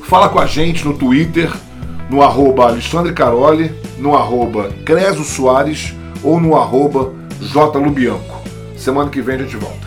Fala 0.03 0.29
com 0.29 0.39
a 0.39 0.45
gente 0.45 0.85
no 0.85 0.97
Twitter, 0.97 1.51
no 2.09 2.21
arroba 2.21 2.67
Alexandre 2.67 3.13
Caroli, 3.13 3.71
no 3.97 4.15
arroba 4.15 4.69
Creso 4.85 5.23
Soares 5.23 5.93
ou 6.23 6.39
no 6.39 6.55
arroba 6.55 7.13
J 7.41 7.77
Lubianco. 7.77 8.41
Semana 8.77 9.09
que 9.09 9.21
vem 9.21 9.35
a 9.35 9.39
gente 9.39 9.57
volta. 9.57 9.86